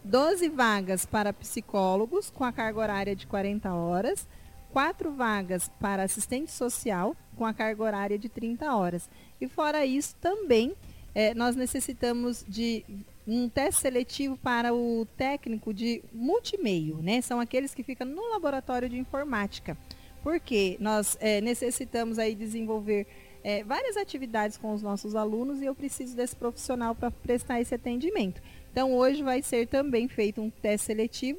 12 0.05 0.51
vagas 0.51 1.07
para 1.07 1.33
psicólogos, 1.33 2.31
com 2.31 2.45
a 2.45 2.53
carga 2.53 2.79
horária 2.79 3.17
de 3.17 3.27
40 3.27 3.73
horas, 3.73 4.29
4 4.71 5.11
vagas 5.13 5.71
para 5.81 6.03
assistente 6.03 6.51
social, 6.51 7.17
com 7.37 7.47
a 7.47 7.55
carga 7.55 7.83
horária 7.83 8.19
de 8.19 8.29
30 8.29 8.75
horas. 8.75 9.09
E 9.41 9.49
fora 9.49 9.87
isso, 9.87 10.15
também 10.21 10.75
é, 11.15 11.33
nós 11.33 11.57
necessitamos 11.57 12.45
de 12.47 12.85
um 13.27 13.49
teste 13.49 13.81
seletivo 13.81 14.37
para 14.37 14.75
o 14.75 15.07
técnico 15.17 15.73
de 15.73 16.03
multimeio, 16.13 16.99
né? 17.01 17.23
São 17.23 17.41
aqueles 17.41 17.75
que 17.75 17.83
ficam 17.83 18.07
no 18.07 18.29
laboratório 18.29 18.89
de 18.89 18.99
informática. 18.99 19.77
Porque 20.23 20.77
nós 20.81 21.17
é, 21.21 21.41
necessitamos 21.41 22.19
aí 22.19 22.35
desenvolver 22.35 23.07
é, 23.43 23.63
várias 23.63 23.97
atividades 23.97 24.57
com 24.57 24.73
os 24.73 24.83
nossos 24.83 25.15
alunos 25.15 25.61
e 25.61 25.67
eu 25.67 25.75
preciso 25.75 26.17
desse 26.17 26.35
profissional 26.35 26.95
para 26.95 27.11
prestar 27.11 27.61
esse 27.61 27.75
atendimento. 27.75 28.43
Então, 28.75 28.93
hoje 28.93 29.23
vai 29.23 29.41
ser 29.41 29.69
também 29.69 30.09
feito 30.09 30.43
um 30.43 30.51
teste 30.51 30.87
seletivo, 30.87 31.39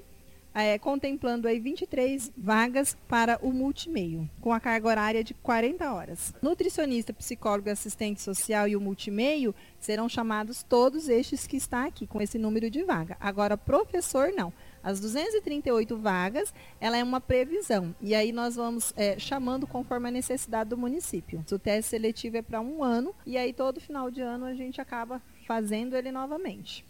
é, 0.53 0.79
contemplando 0.79 1.49
aí 1.49 1.59
23 1.59 2.31
vagas 2.37 2.95
para 3.09 3.37
o 3.41 3.51
multimeio, 3.51 4.29
com 4.39 4.53
a 4.53 4.59
carga 4.61 4.87
horária 4.87 5.21
de 5.21 5.33
40 5.33 5.93
horas. 5.93 6.33
Nutricionista, 6.41 7.11
psicólogo, 7.11 7.69
assistente 7.69 8.21
social 8.21 8.69
e 8.69 8.75
o 8.77 8.79
multimeio 8.79 9.53
serão 9.81 10.07
chamados 10.07 10.63
todos 10.63 11.09
estes 11.09 11.45
que 11.45 11.57
está 11.57 11.83
aqui, 11.83 12.07
com 12.07 12.21
esse 12.21 12.39
número 12.39 12.69
de 12.69 12.83
vaga. 12.83 13.17
Agora, 13.19 13.57
professor, 13.57 14.31
não. 14.31 14.53
As 14.81 15.01
238 15.01 15.97
vagas, 15.97 16.53
ela 16.79 16.95
é 16.95 17.03
uma 17.03 17.19
previsão. 17.19 17.93
E 17.99 18.15
aí 18.15 18.31
nós 18.31 18.55
vamos 18.55 18.93
é, 18.95 19.19
chamando 19.19 19.67
conforme 19.67 20.07
a 20.07 20.11
necessidade 20.11 20.69
do 20.69 20.77
município. 20.77 21.43
O 21.51 21.59
teste 21.59 21.89
seletivo 21.89 22.37
é 22.37 22.41
para 22.41 22.61
um 22.61 22.81
ano 22.81 23.13
e 23.25 23.37
aí 23.37 23.51
todo 23.51 23.81
final 23.81 24.09
de 24.09 24.21
ano 24.21 24.45
a 24.45 24.53
gente 24.53 24.79
acaba 24.79 25.21
fazendo 25.45 25.97
ele 25.97 26.11
novamente. 26.13 26.85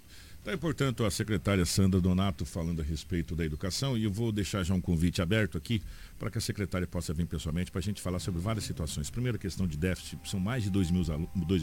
Está 0.46 0.56
portanto, 0.60 1.04
a 1.04 1.10
secretária 1.10 1.66
Sandra 1.66 2.00
Donato 2.00 2.46
falando 2.46 2.80
a 2.80 2.86
respeito 2.86 3.36
da 3.36 3.44
educação 3.44 3.98
e 3.98 4.04
eu 4.04 4.12
vou 4.12 4.32
deixar 4.32 4.62
já 4.62 4.76
um 4.76 4.80
convite 4.80 5.20
aberto 5.20 5.58
aqui 5.58 5.82
para 6.20 6.30
que 6.30 6.38
a 6.38 6.42
secretária 6.42 6.86
possa 6.86 7.16
vir 7.16 7.26
pessoalmente 7.26 7.72
para 7.72 7.80
a 7.80 7.82
gente 7.82 8.00
falar 8.00 8.20
sobre 8.20 8.40
várias 8.40 8.64
situações. 8.64 9.10
Primeira 9.10 9.40
questão 9.40 9.66
de 9.66 9.76
déficit, 9.76 10.20
são 10.30 10.40
mais 10.40 10.62
de 10.62 10.70
2 10.70 10.92
mil, 10.92 11.04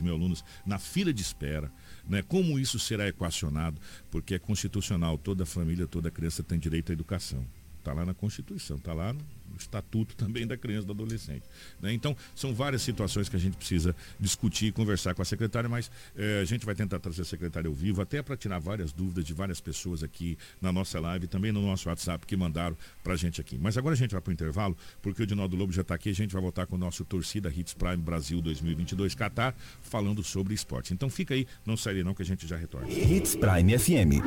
mil 0.02 0.12
alunos 0.12 0.44
na 0.66 0.80
fila 0.80 1.12
de 1.12 1.22
espera. 1.22 1.70
Né? 2.08 2.22
Como 2.22 2.58
isso 2.58 2.76
será 2.80 3.06
equacionado? 3.06 3.80
Porque 4.10 4.34
é 4.34 4.38
constitucional, 4.40 5.16
toda 5.16 5.46
família, 5.46 5.86
toda 5.86 6.10
criança 6.10 6.42
tem 6.42 6.58
direito 6.58 6.90
à 6.90 6.92
educação. 6.92 7.46
Está 7.82 7.92
lá 7.92 8.06
na 8.06 8.14
Constituição, 8.14 8.76
está 8.76 8.92
lá 8.92 9.12
no 9.12 9.22
estatuto 9.58 10.14
também 10.16 10.46
da 10.46 10.56
criança 10.56 10.84
e 10.84 10.86
do 10.86 10.92
adolescente. 10.92 11.42
Né? 11.80 11.92
Então, 11.92 12.16
são 12.34 12.54
várias 12.54 12.80
situações 12.80 13.28
que 13.28 13.34
a 13.34 13.38
gente 13.38 13.56
precisa 13.56 13.94
discutir 14.18 14.66
e 14.66 14.72
conversar 14.72 15.14
com 15.14 15.20
a 15.20 15.24
secretária, 15.24 15.68
mas 15.68 15.90
eh, 16.16 16.40
a 16.40 16.44
gente 16.44 16.64
vai 16.64 16.76
tentar 16.76 17.00
trazer 17.00 17.22
a 17.22 17.24
secretária 17.24 17.68
ao 17.68 17.74
vivo, 17.74 18.00
até 18.00 18.22
para 18.22 18.36
tirar 18.36 18.60
várias 18.60 18.92
dúvidas 18.92 19.24
de 19.24 19.34
várias 19.34 19.60
pessoas 19.60 20.02
aqui 20.02 20.38
na 20.60 20.72
nossa 20.72 21.00
live, 21.00 21.26
também 21.26 21.50
no 21.50 21.60
nosso 21.60 21.88
WhatsApp 21.88 22.24
que 22.24 22.36
mandaram 22.36 22.76
para 23.02 23.14
a 23.14 23.16
gente 23.16 23.40
aqui. 23.40 23.58
Mas 23.60 23.76
agora 23.76 23.94
a 23.94 23.98
gente 23.98 24.12
vai 24.12 24.20
para 24.20 24.30
o 24.30 24.32
intervalo, 24.32 24.76
porque 25.02 25.24
o 25.24 25.26
Dinaldo 25.26 25.56
Lobo 25.56 25.72
já 25.72 25.82
está 25.82 25.96
aqui, 25.96 26.08
a 26.08 26.14
gente 26.14 26.32
vai 26.32 26.40
voltar 26.40 26.66
com 26.66 26.76
o 26.76 26.78
nosso 26.78 27.04
Torcida 27.04 27.52
Hits 27.54 27.74
Prime 27.74 27.96
Brasil 27.96 28.40
2022 28.40 29.14
Qatar, 29.14 29.54
falando 29.82 30.22
sobre 30.22 30.54
esporte. 30.54 30.94
Então 30.94 31.10
fica 31.10 31.34
aí, 31.34 31.46
não 31.66 31.76
sai 31.76 32.02
não 32.04 32.14
que 32.14 32.22
a 32.22 32.24
gente 32.24 32.46
já 32.46 32.56
retorna. 32.56 32.88
Hits 32.88 33.34
Prime 33.34 33.78
FM. 33.78 34.22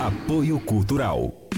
Apoio 0.00 0.58
Cultural. 0.60 1.50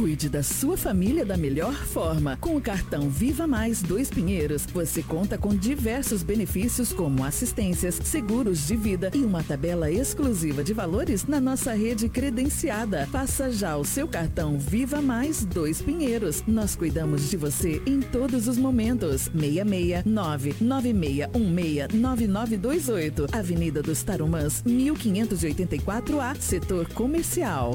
Cuide 0.00 0.30
da 0.30 0.42
sua 0.42 0.78
família 0.78 1.26
da 1.26 1.36
melhor 1.36 1.74
forma. 1.74 2.38
Com 2.40 2.56
o 2.56 2.60
cartão 2.60 3.10
Viva 3.10 3.46
Mais 3.46 3.82
Dois 3.82 4.08
Pinheiros, 4.08 4.64
você 4.64 5.02
conta 5.02 5.36
com 5.36 5.54
diversos 5.54 6.22
benefícios 6.22 6.90
como 6.90 7.22
assistências, 7.22 8.00
seguros 8.02 8.66
de 8.66 8.76
vida 8.76 9.10
e 9.14 9.18
uma 9.18 9.42
tabela 9.42 9.90
exclusiva 9.90 10.64
de 10.64 10.72
valores 10.72 11.26
na 11.26 11.38
nossa 11.38 11.74
rede 11.74 12.08
credenciada. 12.08 13.06
Faça 13.12 13.52
já 13.52 13.76
o 13.76 13.84
seu 13.84 14.08
cartão 14.08 14.58
Viva 14.58 15.02
Mais 15.02 15.44
Dois 15.44 15.82
Pinheiros. 15.82 16.42
Nós 16.46 16.74
cuidamos 16.74 17.28
de 17.28 17.36
você 17.36 17.82
em 17.84 18.00
todos 18.00 18.48
os 18.48 18.56
momentos. 18.56 19.30
669 19.38 20.54
9616 20.62 22.00
9928. 22.00 23.26
Avenida 23.32 23.82
dos 23.82 24.02
Tarumãs, 24.02 24.62
1584A, 24.62 26.40
Setor 26.40 26.88
Comercial. 26.94 27.74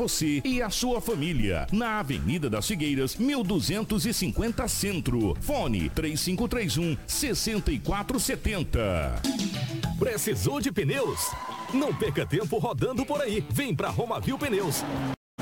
e 0.43 0.61
a 0.61 0.69
sua 0.69 0.99
família. 0.99 1.67
Na 1.71 1.99
Avenida 1.99 2.49
das 2.49 2.67
Figueiras, 2.67 3.15
1250 3.15 4.67
Centro. 4.67 5.37
Fone 5.41 5.89
3531 5.89 6.97
6470. 7.05 9.21
Precisou 9.99 10.59
de 10.59 10.71
pneus? 10.71 11.29
Não 11.73 11.93
perca 11.93 12.25
tempo 12.25 12.57
rodando 12.57 13.05
por 13.05 13.21
aí. 13.21 13.45
Vem 13.49 13.75
pra 13.75 13.89
Romavil 13.89 14.37
Pneus. 14.37 14.83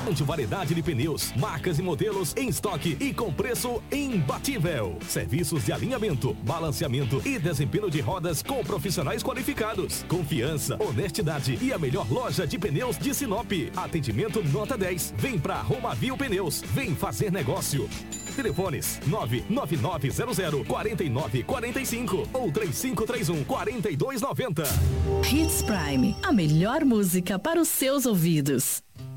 Grande 0.04 0.24
variedade 0.24 0.74
de 0.74 0.82
pneus, 0.82 1.30
marcas 1.36 1.78
e 1.78 1.82
modelos 1.82 2.34
em 2.34 2.48
estoque 2.48 2.96
e 2.98 3.12
com 3.12 3.30
preço 3.30 3.82
imbatível. 3.92 4.96
Serviços 5.06 5.64
de 5.64 5.72
alinhamento, 5.72 6.32
balanceamento 6.42 7.20
e 7.24 7.38
desempenho 7.38 7.90
de 7.90 8.00
rodas 8.00 8.42
com 8.42 8.64
profissionais 8.64 9.22
qualificados. 9.22 10.02
Confiança, 10.08 10.78
honestidade 10.82 11.58
e 11.60 11.70
a 11.72 11.78
melhor 11.78 12.10
loja 12.10 12.46
de 12.46 12.58
pneus 12.58 12.96
de 12.98 13.14
Sinop. 13.14 13.52
Atendimento 13.76 14.42
nota 14.42 14.76
10. 14.76 15.14
Vem 15.18 15.38
pra 15.38 15.60
Romavil 15.60 16.16
Pneus. 16.16 16.62
Vem 16.72 16.94
fazer 16.94 17.30
negócio. 17.30 17.88
Telefones 18.34 19.00
99900 19.06 20.66
4945 20.66 22.28
ou 22.32 22.50
3531 22.50 23.44
4290. 23.44 24.62
Hits 25.30 25.62
Prime, 25.62 26.16
a 26.22 26.32
melhor 26.32 26.84
música 26.86 27.38
para 27.38 27.60
os 27.60 27.68
seus 27.68 28.06
ouvidos. 28.06 28.82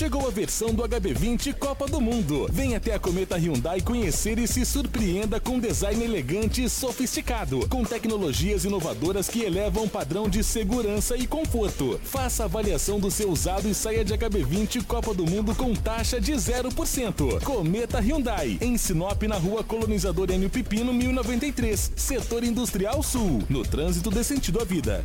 Chegou 0.00 0.26
a 0.26 0.30
versão 0.30 0.72
do 0.72 0.82
HB20 0.82 1.52
Copa 1.56 1.86
do 1.86 2.00
Mundo. 2.00 2.48
Venha 2.50 2.78
até 2.78 2.94
a 2.94 2.98
Cometa 2.98 3.36
Hyundai 3.36 3.82
conhecer 3.82 4.38
e 4.38 4.48
se 4.48 4.64
surpreenda 4.64 5.38
com 5.38 5.58
design 5.58 6.02
elegante 6.02 6.64
e 6.64 6.70
sofisticado, 6.70 7.68
com 7.68 7.84
tecnologias 7.84 8.64
inovadoras 8.64 9.28
que 9.28 9.42
elevam 9.42 9.84
o 9.84 9.90
padrão 9.90 10.26
de 10.26 10.42
segurança 10.42 11.18
e 11.18 11.26
conforto. 11.26 12.00
Faça 12.02 12.44
avaliação 12.44 12.98
do 12.98 13.10
seu 13.10 13.30
usado 13.30 13.68
e 13.68 13.74
saia 13.74 14.02
de 14.02 14.14
HB20 14.14 14.86
Copa 14.86 15.12
do 15.12 15.26
Mundo 15.26 15.54
com 15.54 15.74
taxa 15.74 16.18
de 16.18 16.32
0%. 16.32 17.44
Cometa 17.44 18.00
Hyundai, 18.00 18.56
em 18.62 18.78
Sinop, 18.78 19.22
na 19.24 19.36
rua 19.36 19.62
Colonizador 19.62 20.30
Enio 20.30 20.48
Pipino, 20.48 20.94
1093, 20.94 21.92
Setor 21.94 22.42
Industrial 22.42 23.02
Sul, 23.02 23.42
no 23.50 23.62
trânsito 23.64 24.08
de 24.08 24.24
sentido 24.24 24.62
à 24.62 24.64
vida. 24.64 25.04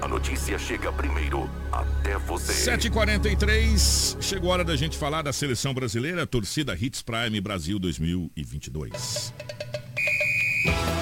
a 0.00 0.08
notícia 0.08 0.58
chega 0.58 0.92
primeiro 0.92 1.48
até 1.70 2.16
você. 2.18 2.52
7h43, 2.76 4.16
chegou 4.20 4.50
a 4.50 4.54
hora 4.54 4.64
da 4.64 4.76
gente 4.76 4.96
falar 4.96 5.22
da 5.22 5.32
seleção 5.32 5.74
brasileira, 5.74 6.26
torcida 6.26 6.76
Hits 6.78 7.02
Prime 7.02 7.40
Brasil 7.40 7.78
2022. 7.78 9.34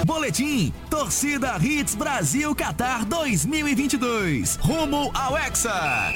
Boletim 0.05 0.73
Torcida 0.89 1.57
Hits 1.57 1.95
Brasil 1.95 2.55
Qatar 2.55 3.05
2022. 3.05 4.57
Rumo 4.57 5.11
ao 5.13 5.37
Hexa. 5.37 6.13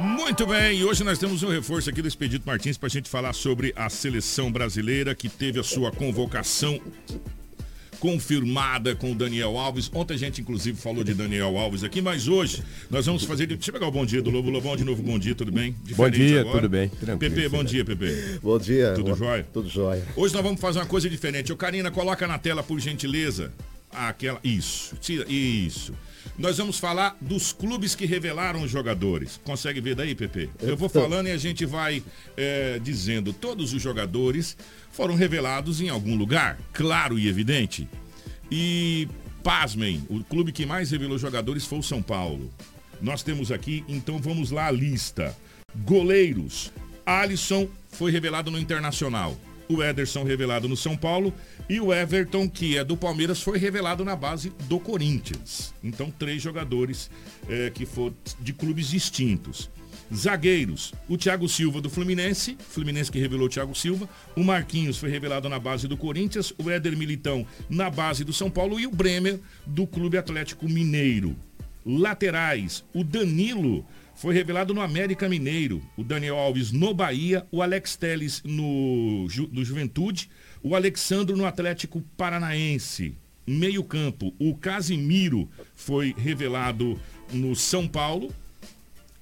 Muito 0.00 0.46
bem, 0.46 0.84
hoje 0.84 1.02
nós 1.02 1.18
temos 1.18 1.42
um 1.42 1.48
reforço 1.48 1.90
aqui 1.90 2.00
do 2.00 2.06
Expedito 2.06 2.46
Martins 2.46 2.76
para 2.76 2.86
a 2.86 2.90
gente 2.90 3.10
falar 3.10 3.32
sobre 3.32 3.72
a 3.74 3.88
seleção 3.88 4.50
brasileira 4.50 5.14
que 5.14 5.28
teve 5.28 5.58
a 5.58 5.64
sua 5.64 5.90
convocação 5.90 6.80
confirmada 7.98 8.94
com 8.94 9.12
o 9.12 9.14
Daniel 9.14 9.58
Alves. 9.58 9.90
Ontem 9.92 10.14
a 10.14 10.16
gente, 10.16 10.40
inclusive, 10.40 10.78
falou 10.80 11.04
de 11.04 11.14
Daniel 11.14 11.56
Alves 11.58 11.82
aqui, 11.82 12.00
mas 12.00 12.28
hoje 12.28 12.62
nós 12.90 13.06
vamos 13.06 13.24
fazer. 13.24 13.46
Deixa 13.46 13.70
eu 13.70 13.74
pegar 13.74 13.88
o 13.88 13.90
bom 13.90 14.06
dia 14.06 14.22
do 14.22 14.30
Lobo 14.30 14.50
Lobão 14.50 14.76
de 14.76 14.84
novo. 14.84 15.02
Bom 15.02 15.18
dia, 15.18 15.34
tudo 15.34 15.52
bem? 15.52 15.76
Diferente 15.82 15.96
bom 15.96 16.10
dia, 16.10 16.40
agora. 16.40 16.56
tudo 16.56 16.68
bem. 16.68 16.88
Tranquilo, 16.88 17.34
Pepe, 17.34 17.48
bom 17.48 17.64
dia, 17.64 17.84
Pepe. 17.84 18.38
Bom 18.42 18.58
dia. 18.58 18.92
Tudo 18.94 19.14
jóia? 19.14 19.46
Tudo 19.52 19.68
jóia. 19.68 20.04
Hoje 20.16 20.34
nós 20.34 20.42
vamos 20.42 20.60
fazer 20.60 20.78
uma 20.78 20.86
coisa 20.86 21.08
diferente. 21.08 21.52
Ô, 21.52 21.56
Karina, 21.56 21.90
coloca 21.90 22.26
na 22.26 22.38
tela, 22.38 22.62
por 22.62 22.78
gentileza, 22.80 23.52
aquela. 23.92 24.38
Isso, 24.44 24.96
tira. 25.00 25.24
Isso. 25.30 25.92
Nós 26.36 26.58
vamos 26.58 26.78
falar 26.78 27.16
dos 27.20 27.52
clubes 27.52 27.94
que 27.94 28.06
revelaram 28.06 28.62
os 28.62 28.70
jogadores. 28.70 29.40
Consegue 29.44 29.80
ver 29.80 29.94
daí, 29.94 30.14
Pepe? 30.14 30.50
Eu 30.60 30.76
vou 30.76 30.88
falando 30.88 31.28
e 31.28 31.30
a 31.30 31.36
gente 31.36 31.64
vai 31.64 32.02
é, 32.36 32.78
dizendo. 32.78 33.32
Todos 33.32 33.72
os 33.72 33.82
jogadores 33.82 34.56
foram 34.90 35.14
revelados 35.14 35.80
em 35.80 35.88
algum 35.88 36.16
lugar, 36.16 36.58
claro 36.72 37.18
e 37.18 37.28
evidente. 37.28 37.88
E, 38.50 39.08
pasmem, 39.42 40.04
o 40.08 40.22
clube 40.24 40.52
que 40.52 40.66
mais 40.66 40.90
revelou 40.90 41.18
jogadores 41.18 41.64
foi 41.64 41.78
o 41.78 41.82
São 41.82 42.02
Paulo. 42.02 42.50
Nós 43.00 43.22
temos 43.22 43.52
aqui, 43.52 43.84
então 43.88 44.18
vamos 44.18 44.50
lá 44.50 44.66
a 44.66 44.72
lista. 44.72 45.36
Goleiros. 45.84 46.72
Alisson 47.04 47.68
foi 47.90 48.10
revelado 48.10 48.50
no 48.50 48.58
Internacional. 48.58 49.36
O 49.68 49.82
Ederson 49.82 50.24
revelado 50.24 50.68
no 50.68 50.76
São 50.76 50.96
Paulo. 50.96 51.32
E 51.68 51.80
o 51.80 51.92
Everton, 51.92 52.48
que 52.48 52.78
é 52.78 52.84
do 52.84 52.96
Palmeiras, 52.96 53.42
foi 53.42 53.58
revelado 53.58 54.04
na 54.04 54.16
base 54.16 54.52
do 54.64 54.80
Corinthians. 54.80 55.74
Então, 55.82 56.10
três 56.10 56.42
jogadores 56.42 57.10
é, 57.48 57.70
que 57.70 57.84
foram 57.84 58.14
de 58.40 58.52
clubes 58.52 58.88
distintos. 58.88 59.70
Zagueiros, 60.14 60.94
o 61.06 61.18
Thiago 61.18 61.48
Silva 61.48 61.80
do 61.80 61.90
Fluminense, 61.90 62.56
Fluminense 62.58 63.12
que 63.12 63.18
revelou 63.18 63.46
o 63.46 63.50
Thiago 63.50 63.74
Silva, 63.74 64.08
o 64.34 64.42
Marquinhos 64.42 64.96
foi 64.96 65.10
revelado 65.10 65.48
na 65.48 65.58
base 65.58 65.86
do 65.86 65.98
Corinthians, 65.98 66.52
o 66.58 66.70
Éder 66.70 66.96
Militão 66.96 67.46
na 67.68 67.90
base 67.90 68.24
do 68.24 68.32
São 68.32 68.50
Paulo 68.50 68.80
e 68.80 68.86
o 68.86 68.90
Bremer 68.90 69.38
do 69.66 69.86
Clube 69.86 70.16
Atlético 70.16 70.66
Mineiro. 70.68 71.36
Laterais, 71.84 72.84
o 72.94 73.04
Danilo 73.04 73.84
foi 74.18 74.34
revelado 74.34 74.74
no 74.74 74.80
América 74.80 75.28
Mineiro, 75.28 75.80
o 75.96 76.02
Daniel 76.02 76.36
Alves 76.36 76.72
no 76.72 76.92
Bahia, 76.92 77.46
o 77.52 77.62
Alex 77.62 77.94
Teles 77.94 78.42
no, 78.44 79.28
no 79.52 79.64
Juventude, 79.64 80.28
o 80.60 80.74
Alexandro 80.74 81.36
no 81.36 81.46
Atlético 81.46 82.02
Paranaense. 82.16 83.14
Meio 83.46 83.84
campo, 83.84 84.34
o 84.36 84.56
Casimiro 84.56 85.48
foi 85.72 86.12
revelado 86.18 87.00
no 87.32 87.54
São 87.54 87.86
Paulo, 87.86 88.34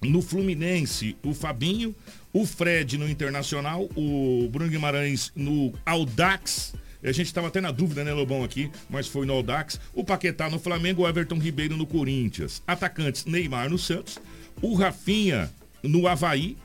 no 0.00 0.22
Fluminense, 0.22 1.14
o 1.22 1.34
Fabinho, 1.34 1.94
o 2.32 2.46
Fred 2.46 2.96
no 2.96 3.08
Internacional, 3.08 3.90
o 3.94 4.48
Bruno 4.50 4.70
Guimarães 4.70 5.30
no 5.36 5.74
Audax. 5.84 6.74
A 7.02 7.12
gente 7.12 7.26
estava 7.26 7.48
até 7.48 7.60
na 7.60 7.70
dúvida, 7.70 8.02
né, 8.02 8.14
Lobão, 8.14 8.42
aqui, 8.42 8.70
mas 8.88 9.06
foi 9.06 9.26
no 9.26 9.34
Audax. 9.34 9.78
O 9.94 10.02
Paquetá 10.02 10.48
no 10.48 10.58
Flamengo, 10.58 11.02
o 11.02 11.08
Everton 11.08 11.38
Ribeiro 11.38 11.76
no 11.76 11.86
Corinthians. 11.86 12.62
Atacantes, 12.66 13.26
Neymar 13.26 13.68
no 13.68 13.78
Santos, 13.78 14.18
o 14.60 14.74
Rafinha 14.74 15.50
no 15.82 16.06
Havaí, 16.06 16.56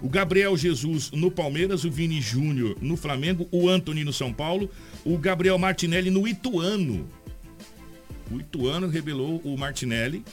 o 0.00 0.08
Gabriel 0.08 0.56
Jesus 0.56 1.10
no 1.12 1.30
Palmeiras, 1.30 1.84
o 1.84 1.90
Vini 1.90 2.20
Júnior 2.20 2.76
no 2.80 2.96
Flamengo, 2.96 3.48
o 3.52 3.68
Anthony 3.68 4.02
no 4.04 4.12
São 4.12 4.32
Paulo, 4.32 4.68
o 5.04 5.16
Gabriel 5.16 5.58
Martinelli 5.58 6.10
no 6.10 6.26
Ituano. 6.26 7.08
O 8.30 8.40
Ituano 8.40 8.88
revelou 8.88 9.40
o 9.44 9.56
Martinelli. 9.56 10.24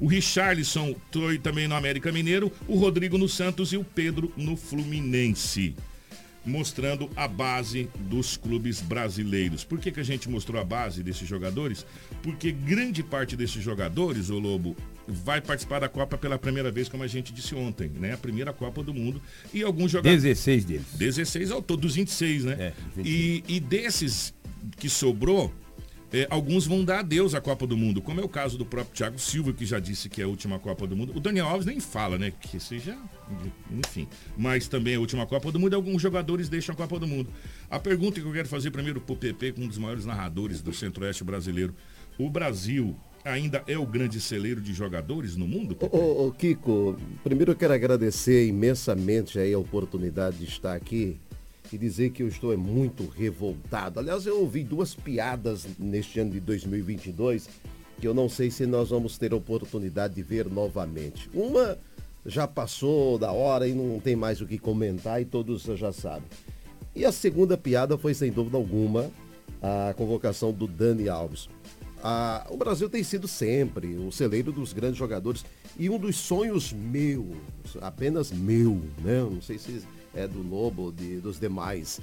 O 0.00 0.06
Richarlison 0.06 0.94
foi 1.12 1.38
também 1.38 1.68
no 1.68 1.74
América 1.74 2.10
Mineiro, 2.10 2.50
o 2.66 2.76
Rodrigo 2.76 3.18
no 3.18 3.28
Santos 3.28 3.72
e 3.72 3.76
o 3.76 3.84
Pedro 3.84 4.32
no 4.36 4.56
Fluminense. 4.56 5.74
Mostrando 6.46 7.10
a 7.14 7.28
base 7.28 7.90
dos 7.98 8.38
clubes 8.38 8.80
brasileiros. 8.80 9.62
Por 9.62 9.78
que, 9.78 9.92
que 9.92 10.00
a 10.00 10.04
gente 10.04 10.30
mostrou 10.30 10.58
a 10.58 10.64
base 10.64 11.02
desses 11.02 11.28
jogadores? 11.28 11.84
Porque 12.22 12.50
grande 12.50 13.02
parte 13.02 13.36
desses 13.36 13.62
jogadores, 13.62 14.30
o 14.30 14.38
Lobo, 14.38 14.74
vai 15.06 15.40
participar 15.40 15.80
da 15.80 15.88
Copa 15.88 16.16
pela 16.16 16.38
primeira 16.38 16.70
vez, 16.70 16.88
como 16.88 17.02
a 17.02 17.06
gente 17.06 17.32
disse 17.32 17.54
ontem, 17.54 17.88
né? 17.88 18.14
A 18.14 18.18
primeira 18.18 18.52
Copa 18.52 18.82
do 18.82 18.94
Mundo. 18.94 19.20
E 19.52 19.62
alguns 19.62 19.90
jogadores. 19.90 20.22
16 20.22 20.64
deles. 20.64 20.86
16 20.94 21.50
ao 21.50 21.62
todo, 21.62 21.80
dos 21.80 21.94
26, 21.94 22.44
né? 22.44 22.56
É, 22.58 22.72
26. 22.96 23.06
E, 23.06 23.44
e 23.48 23.60
desses 23.60 24.34
que 24.76 24.88
sobrou, 24.88 25.52
é, 26.12 26.26
alguns 26.28 26.66
vão 26.66 26.84
dar 26.84 27.00
adeus 27.00 27.34
à 27.34 27.40
Copa 27.40 27.66
do 27.66 27.76
Mundo, 27.76 28.02
como 28.02 28.20
é 28.20 28.24
o 28.24 28.28
caso 28.28 28.58
do 28.58 28.66
próprio 28.66 28.94
Thiago 28.94 29.18
Silva, 29.18 29.52
que 29.52 29.64
já 29.64 29.78
disse 29.78 30.08
que 30.08 30.20
é 30.20 30.24
a 30.24 30.28
última 30.28 30.58
Copa 30.58 30.86
do 30.86 30.96
Mundo. 30.96 31.12
O 31.16 31.20
Daniel 31.20 31.46
Alves 31.46 31.66
nem 31.66 31.78
fala, 31.78 32.18
né? 32.18 32.32
Que 32.32 32.58
seja. 32.58 32.98
Enfim. 33.70 34.08
Mas 34.36 34.66
também 34.66 34.94
é 34.94 34.96
a 34.96 35.00
última 35.00 35.24
Copa 35.24 35.52
do 35.52 35.60
Mundo. 35.60 35.74
Alguns 35.74 36.02
jogadores 36.02 36.48
deixam 36.48 36.72
a 36.72 36.76
Copa 36.76 36.98
do 36.98 37.06
Mundo. 37.06 37.30
A 37.70 37.78
pergunta 37.78 38.20
que 38.20 38.26
eu 38.26 38.32
quero 38.32 38.48
fazer 38.48 38.72
primeiro 38.72 39.00
pro 39.00 39.14
PP, 39.14 39.52
com 39.52 39.62
um 39.62 39.68
dos 39.68 39.78
maiores 39.78 40.04
narradores 40.04 40.60
do 40.60 40.72
Centro-Oeste 40.72 41.22
brasileiro. 41.22 41.74
O 42.18 42.28
Brasil 42.28 42.96
ainda 43.24 43.62
é 43.66 43.78
o 43.78 43.86
grande 43.86 44.20
celeiro 44.20 44.60
de 44.60 44.72
jogadores 44.72 45.36
no 45.36 45.46
mundo? 45.46 45.76
Ô, 45.90 46.26
ô, 46.26 46.32
Kiko, 46.32 46.96
primeiro 47.22 47.52
eu 47.52 47.56
quero 47.56 47.74
agradecer 47.74 48.46
imensamente 48.46 49.38
aí 49.38 49.52
a 49.52 49.58
oportunidade 49.58 50.38
de 50.38 50.44
estar 50.44 50.74
aqui 50.74 51.18
e 51.72 51.78
dizer 51.78 52.10
que 52.10 52.22
eu 52.22 52.28
estou 52.28 52.52
é 52.52 52.56
muito 52.56 53.06
revoltado. 53.06 54.00
Aliás, 54.00 54.26
eu 54.26 54.40
ouvi 54.40 54.64
duas 54.64 54.94
piadas 54.94 55.66
neste 55.78 56.18
ano 56.20 56.32
de 56.32 56.40
2022 56.40 57.48
que 58.00 58.08
eu 58.08 58.14
não 58.14 58.28
sei 58.28 58.50
se 58.50 58.64
nós 58.64 58.88
vamos 58.88 59.18
ter 59.18 59.34
oportunidade 59.34 60.14
de 60.14 60.22
ver 60.22 60.48
novamente. 60.48 61.28
Uma 61.34 61.78
já 62.24 62.48
passou 62.48 63.18
da 63.18 63.30
hora 63.30 63.68
e 63.68 63.74
não 63.74 64.00
tem 64.00 64.16
mais 64.16 64.40
o 64.40 64.46
que 64.46 64.58
comentar 64.58 65.20
e 65.20 65.24
todos 65.24 65.62
já 65.62 65.92
sabem. 65.92 66.28
E 66.96 67.04
a 67.04 67.12
segunda 67.12 67.56
piada 67.56 67.96
foi, 67.96 68.14
sem 68.14 68.32
dúvida 68.32 68.56
alguma, 68.56 69.10
a 69.62 69.94
convocação 69.94 70.52
do 70.52 70.66
Dani 70.66 71.08
Alves. 71.08 71.48
Ah, 72.02 72.46
o 72.48 72.56
Brasil 72.56 72.88
tem 72.88 73.02
sido 73.02 73.28
sempre 73.28 73.94
o 73.96 74.10
celeiro 74.10 74.50
dos 74.50 74.72
grandes 74.72 74.96
jogadores 74.96 75.44
e 75.78 75.90
um 75.90 75.98
dos 75.98 76.16
sonhos 76.16 76.72
meus, 76.72 77.26
apenas 77.80 78.30
meu, 78.30 78.80
né? 79.02 79.20
Não 79.20 79.42
sei 79.42 79.58
se 79.58 79.82
é, 80.14 80.26
do 80.26 80.42
Lobo, 80.42 80.90
de, 80.92 81.20
dos 81.20 81.38
demais. 81.38 82.00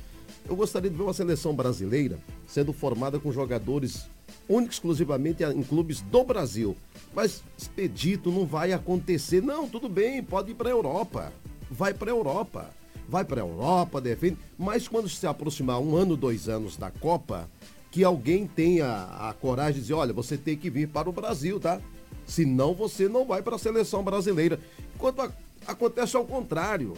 Eu 0.48 0.56
gostaria 0.56 0.90
de 0.90 0.96
ver 0.96 1.04
uma 1.04 1.14
seleção 1.14 1.54
brasileira 1.54 2.20
sendo 2.46 2.72
formada 2.72 3.20
com 3.20 3.32
jogadores 3.32 4.08
únicos 4.48 4.76
exclusivamente 4.76 5.44
em 5.44 5.64
clubes 5.64 6.02
do 6.02 6.24
Brasil. 6.24 6.76
Mas, 7.14 7.44
expedito, 7.58 8.32
não 8.32 8.46
vai 8.46 8.74
acontecer. 8.74 9.42
Não, 9.42 9.68
tudo 9.68 9.90
bem, 9.90 10.24
pode 10.24 10.52
ir 10.52 10.56
para 10.56 10.70
a 10.70 10.72
Europa. 10.72 11.34
Vai 11.70 11.94
para 11.94 12.12
a 12.12 12.16
Europa. 12.16 12.70
Vai 13.10 13.26
para 13.26 13.42
a 13.42 13.46
Europa, 13.46 14.00
defende. 14.00 14.38
Mas 14.58 14.88
quando 14.88 15.10
se 15.10 15.26
aproximar 15.26 15.80
um 15.80 15.96
ano, 15.96 16.16
dois 16.16 16.48
anos 16.48 16.78
da 16.78 16.92
Copa, 16.92 17.50
que 17.92 18.04
alguém 18.04 18.48
tenha 18.48 18.88
a 19.20 19.34
coragem 19.34 19.76
de 19.76 19.82
dizer: 19.82 19.94
olha, 19.94 20.14
você 20.14 20.38
tem 20.38 20.58
que 20.58 20.70
vir 20.70 20.88
para 20.88 21.10
o 21.10 21.14
Brasil, 21.14 21.60
tá? 21.60 21.82
Senão 22.26 22.74
você 22.74 23.08
não 23.08 23.26
vai 23.26 23.42
para 23.42 23.56
a 23.56 23.60
seleção 23.60 24.04
brasileira. 24.04 24.60
Enquanto 24.96 25.22
a, 25.22 25.32
acontece 25.68 26.16
ao 26.16 26.26
contrário. 26.26 26.94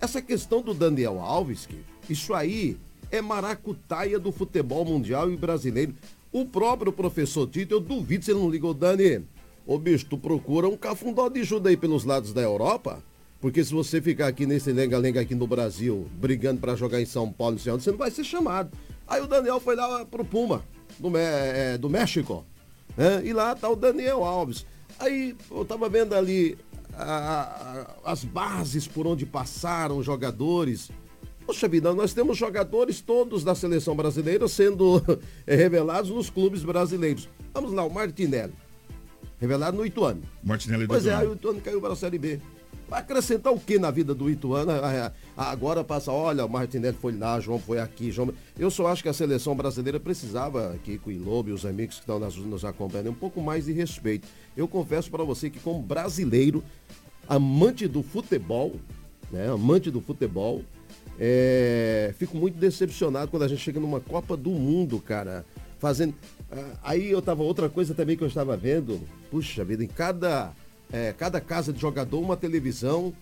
Essa 0.00 0.22
questão 0.22 0.62
do 0.62 0.72
Daniel 0.72 1.18
Alves, 1.18 1.66
que 1.66 1.82
isso 2.08 2.32
aí 2.32 2.76
é 3.10 3.20
maracutaia 3.20 4.18
do 4.18 4.30
futebol 4.30 4.84
mundial 4.84 5.30
e 5.30 5.36
brasileiro. 5.36 5.94
O 6.30 6.44
próprio 6.44 6.92
professor 6.92 7.48
Tito, 7.48 7.74
eu 7.74 7.80
duvido 7.80 8.24
se 8.24 8.30
ele 8.30 8.38
não 8.38 8.50
ligou, 8.50 8.72
Dani. 8.72 9.24
Ô 9.66 9.76
bicho, 9.76 10.06
tu 10.06 10.16
procura 10.16 10.68
um 10.68 10.76
cafundó 10.76 11.28
de 11.28 11.40
ajuda 11.40 11.68
aí 11.68 11.76
pelos 11.76 12.04
lados 12.04 12.32
da 12.32 12.40
Europa? 12.40 13.02
Porque 13.40 13.64
se 13.64 13.72
você 13.72 14.00
ficar 14.00 14.26
aqui 14.26 14.46
nesse 14.46 14.72
lenga-lenga 14.72 15.20
aqui 15.20 15.34
no 15.34 15.46
Brasil, 15.46 16.06
brigando 16.14 16.60
para 16.60 16.74
jogar 16.74 17.00
em 17.00 17.06
São 17.06 17.30
Paulo, 17.32 17.58
você 17.58 17.90
não 17.90 17.98
vai 17.98 18.10
ser 18.10 18.24
chamado. 18.24 18.70
Aí 19.08 19.20
o 19.20 19.26
Daniel 19.26 19.58
foi 19.58 19.74
lá 19.74 20.04
pro 20.04 20.24
Puma, 20.24 20.62
do, 20.98 21.16
é, 21.16 21.78
do 21.78 21.88
México. 21.88 22.44
Né? 22.96 23.22
E 23.24 23.32
lá 23.32 23.54
tá 23.54 23.68
o 23.68 23.76
Daniel 23.76 24.24
Alves. 24.24 24.66
Aí 24.98 25.34
eu 25.50 25.64
tava 25.64 25.88
vendo 25.88 26.14
ali 26.14 26.58
a, 26.94 27.86
as 28.04 28.24
bases 28.24 28.86
por 28.86 29.06
onde 29.06 29.24
passaram 29.24 30.02
jogadores. 30.02 30.90
Poxa 31.46 31.66
vida, 31.68 31.94
nós 31.94 32.12
temos 32.12 32.36
jogadores 32.36 33.00
todos 33.00 33.42
da 33.42 33.54
seleção 33.54 33.96
brasileira 33.96 34.46
sendo 34.48 35.02
revelados 35.46 36.10
nos 36.10 36.28
clubes 36.28 36.62
brasileiros. 36.62 37.28
Vamos 37.54 37.72
lá, 37.72 37.84
o 37.84 37.90
Martinelli. 37.90 38.52
Revelado 39.40 39.76
no 39.76 39.86
Ituano. 39.86 40.22
Martinelli 40.42 40.86
Pois 40.86 41.06
é, 41.06 41.14
aí 41.14 41.26
o 41.26 41.34
Ituano 41.34 41.60
caiu 41.60 41.80
para 41.80 41.92
a 41.92 41.96
Série 41.96 42.18
B. 42.18 42.40
Vai 42.88 43.00
acrescentar 43.00 43.52
o 43.52 43.60
que 43.60 43.78
na 43.78 43.90
vida 43.90 44.14
do 44.14 44.30
Ituano? 44.30 44.72
Agora 45.36 45.84
passa, 45.84 46.10
olha, 46.10 46.46
o 46.46 46.48
Martinelli 46.48 46.96
foi 46.96 47.12
lá, 47.12 47.38
João 47.38 47.58
foi 47.58 47.78
aqui, 47.78 48.10
João. 48.10 48.32
Eu 48.58 48.70
só 48.70 48.86
acho 48.86 49.02
que 49.02 49.10
a 49.10 49.12
seleção 49.12 49.54
brasileira 49.54 50.00
precisava, 50.00 50.74
Kiko 50.82 51.10
e 51.10 51.18
Lobo 51.18 51.50
os 51.50 51.66
amigos 51.66 51.96
que 51.96 52.00
estão 52.00 52.18
nos 52.18 52.64
acompanhando, 52.64 53.10
um 53.10 53.14
pouco 53.14 53.42
mais 53.42 53.66
de 53.66 53.72
respeito. 53.72 54.26
Eu 54.56 54.66
confesso 54.66 55.10
para 55.10 55.22
você 55.22 55.50
que, 55.50 55.60
como 55.60 55.82
brasileiro, 55.82 56.64
amante 57.28 57.86
do 57.86 58.02
futebol, 58.02 58.76
né? 59.30 59.50
Amante 59.50 59.90
do 59.90 60.00
futebol, 60.00 60.62
é, 61.20 62.14
fico 62.16 62.38
muito 62.38 62.58
decepcionado 62.58 63.30
quando 63.30 63.42
a 63.42 63.48
gente 63.48 63.60
chega 63.60 63.78
numa 63.78 64.00
Copa 64.00 64.34
do 64.34 64.50
Mundo, 64.50 64.98
cara. 64.98 65.44
Fazendo. 65.78 66.14
Ah, 66.50 66.72
aí 66.82 67.10
eu 67.10 67.20
tava. 67.20 67.42
Outra 67.42 67.68
coisa 67.68 67.94
também 67.94 68.16
que 68.16 68.24
eu 68.24 68.28
estava 68.28 68.56
vendo, 68.56 68.98
puxa 69.30 69.62
vida, 69.62 69.84
em 69.84 69.88
cada 69.88 70.54
é, 70.92 71.12
cada 71.12 71.40
casa 71.40 71.72
de 71.72 71.80
jogador 71.80 72.20
uma 72.20 72.36
televisão. 72.36 73.12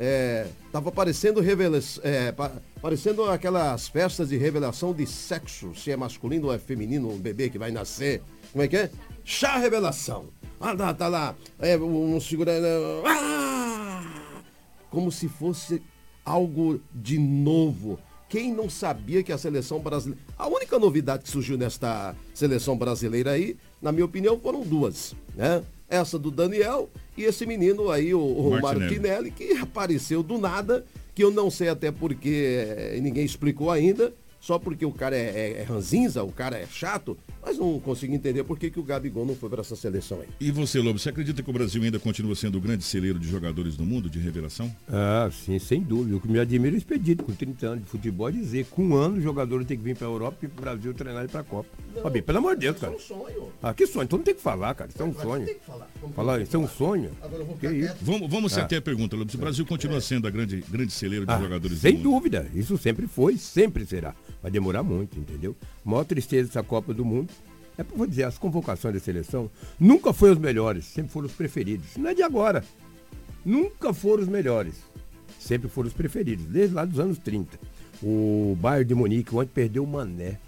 É, 0.00 0.46
tava 0.70 0.90
aparecendo 0.90 1.40
revelação, 1.40 2.02
é, 2.04 2.32
parecendo 2.80 3.24
aquelas 3.24 3.88
festas 3.88 4.28
de 4.28 4.36
revelação 4.36 4.94
de 4.94 5.04
sexo, 5.06 5.74
se 5.74 5.90
é 5.90 5.96
masculino 5.96 6.46
ou 6.46 6.54
é 6.54 6.58
feminino, 6.58 7.10
um 7.10 7.18
bebê 7.18 7.50
que 7.50 7.58
vai 7.58 7.72
nascer. 7.72 8.22
Como 8.52 8.62
é 8.62 8.68
que 8.68 8.76
é? 8.76 8.90
Chá 9.24 9.56
revelação. 9.56 10.26
Ah, 10.60 10.74
tá, 10.74 10.94
tá 10.94 11.08
lá. 11.08 11.34
É, 11.58 11.76
um 11.76 12.20
segurando. 12.20 12.66
Ah! 13.06 14.04
Como 14.90 15.10
se 15.10 15.28
fosse 15.28 15.82
algo 16.24 16.80
de 16.94 17.18
novo. 17.18 17.98
Quem 18.28 18.52
não 18.52 18.68
sabia 18.68 19.22
que 19.22 19.32
a 19.32 19.38
seleção 19.38 19.80
brasileira. 19.80 20.22
A 20.36 20.46
única 20.46 20.78
novidade 20.78 21.24
que 21.24 21.30
surgiu 21.30 21.56
nesta 21.56 22.14
seleção 22.34 22.76
brasileira 22.76 23.32
aí, 23.32 23.56
na 23.80 23.90
minha 23.90 24.04
opinião, 24.04 24.38
foram 24.38 24.60
duas, 24.62 25.14
né? 25.34 25.62
Essa 25.88 26.18
do 26.18 26.30
Daniel 26.30 26.88
e 27.16 27.24
esse 27.24 27.46
menino 27.46 27.90
aí, 27.90 28.14
o, 28.14 28.20
o 28.20 28.60
Martinelli. 28.60 29.30
Que 29.30 29.52
apareceu 29.52 30.22
do 30.22 30.38
nada, 30.38 30.84
que 31.14 31.24
eu 31.24 31.30
não 31.30 31.50
sei 31.50 31.68
até 31.68 31.90
porque 31.90 32.64
eh, 32.66 32.98
ninguém 33.00 33.24
explicou 33.24 33.70
ainda, 33.70 34.12
só 34.40 34.58
porque 34.58 34.84
o 34.84 34.92
cara 34.92 35.16
é, 35.16 35.20
é, 35.20 35.60
é 35.60 35.62
ranzinza, 35.62 36.22
o 36.22 36.32
cara 36.32 36.56
é 36.56 36.66
chato, 36.66 37.16
mas 37.42 37.58
não 37.58 37.78
consigo 37.80 38.14
entender 38.14 38.44
por 38.44 38.58
que, 38.58 38.70
que 38.70 38.78
o 38.78 38.82
Gabigol 38.82 39.26
não 39.26 39.34
foi 39.34 39.48
para 39.48 39.60
essa 39.60 39.76
seleção 39.76 40.20
aí. 40.20 40.28
E 40.40 40.50
você, 40.50 40.78
Lobo, 40.80 40.98
você 40.98 41.08
acredita 41.08 41.42
que 41.42 41.50
o 41.50 41.52
Brasil 41.52 41.82
ainda 41.82 41.98
continua 41.98 42.34
sendo 42.34 42.58
o 42.58 42.60
grande 42.60 42.84
celeiro 42.84 43.18
de 43.18 43.28
jogadores 43.28 43.76
do 43.76 43.84
mundo, 43.84 44.08
de 44.08 44.18
revelação? 44.18 44.74
Ah, 44.88 45.28
sim, 45.32 45.58
sem 45.58 45.80
dúvida. 45.82 46.16
O 46.16 46.20
que 46.20 46.28
me 46.28 46.38
admira 46.38 46.74
é 46.74 46.76
o 46.76 46.78
expedito, 46.78 47.24
com 47.24 47.32
30 47.32 47.66
anos 47.66 47.84
de 47.84 47.90
futebol, 47.90 48.28
é 48.28 48.32
dizer 48.32 48.64
que 48.64 48.80
um 48.80 48.94
ano 48.94 49.16
o 49.18 49.20
jogador 49.20 49.64
tem 49.64 49.76
que 49.76 49.82
vir 49.82 49.96
para 49.96 50.06
a 50.06 50.10
Europa 50.10 50.38
e 50.42 50.48
para 50.48 50.58
o 50.58 50.62
Brasil 50.62 50.94
treinar 50.94 51.24
e 51.24 51.28
para 51.28 51.40
a 51.40 51.44
Copa. 51.44 51.68
Não, 51.94 52.10
bem, 52.10 52.22
pelo 52.22 52.38
amor 52.38 52.54
de 52.54 52.60
Deus, 52.62 52.78
cara. 52.78 52.94
Isso 52.94 53.12
é 53.12 53.16
um 53.16 53.20
sonho. 53.20 53.52
Ah, 53.62 53.74
que 53.74 53.86
sonho? 53.86 54.04
Então 54.04 54.18
não 54.18 54.24
tem 54.24 54.34
que 54.34 54.42
falar, 54.42 54.74
cara. 54.74 54.90
Isso 54.90 55.02
é 55.02 55.04
um 55.04 55.14
sonho. 55.14 55.46
Tem 55.46 55.54
que 55.54 55.64
falar. 55.64 55.88
falar, 56.14 56.40
isso 56.40 56.56
é 56.56 56.58
um 56.58 56.68
sonho. 56.68 57.10
Agora 57.20 57.42
eu 57.42 57.46
vou 57.46 57.56
que 57.56 57.66
isso? 57.66 57.96
Vamos, 58.00 58.30
vamos 58.30 58.58
ah. 58.58 58.62
até 58.62 58.76
a 58.76 58.82
pergunta, 58.82 59.16
Lobo. 59.16 59.30
Se 59.30 59.36
o 59.36 59.40
Brasil 59.40 59.66
continua 59.66 60.00
sendo 60.00 60.26
a 60.26 60.30
grande, 60.30 60.64
grande 60.68 60.92
celeiro 60.92 61.26
de 61.26 61.32
ah, 61.32 61.38
jogadores 61.40 61.78
Sem 61.78 61.96
dúvida. 61.96 62.48
Isso 62.54 62.78
sempre 62.78 63.06
foi, 63.06 63.36
sempre 63.36 63.84
será. 63.84 64.14
Vai 64.42 64.50
demorar 64.50 64.82
muito, 64.82 65.18
entendeu? 65.18 65.56
A 65.84 65.90
maior 65.90 66.04
tristeza 66.04 66.48
dessa 66.48 66.62
Copa 66.62 66.94
do 66.94 67.04
Mundo 67.04 67.32
é, 67.78 67.84
vou 67.84 68.08
dizer, 68.08 68.24
as 68.24 68.36
convocações 68.36 68.92
da 68.92 69.00
seleção 69.00 69.48
nunca 69.78 70.12
foram 70.12 70.32
os 70.32 70.38
melhores, 70.38 70.84
sempre 70.84 71.12
foram 71.12 71.28
os 71.28 71.32
preferidos. 71.32 71.96
Não 71.96 72.10
é 72.10 72.14
de 72.14 72.24
agora. 72.24 72.64
Nunca 73.44 73.94
foram 73.94 74.24
os 74.24 74.28
melhores. 74.28 74.74
Sempre 75.38 75.68
foram 75.68 75.86
os 75.86 75.94
preferidos, 75.94 76.44
desde 76.46 76.74
lá 76.74 76.84
dos 76.84 76.98
anos 76.98 77.18
30. 77.18 77.56
O 78.02 78.56
Bayern 78.60 78.84
de 78.84 78.94
Munique 78.96 79.34
ontem 79.34 79.52
perdeu 79.54 79.84
o 79.84 79.86
Mané 79.86 80.40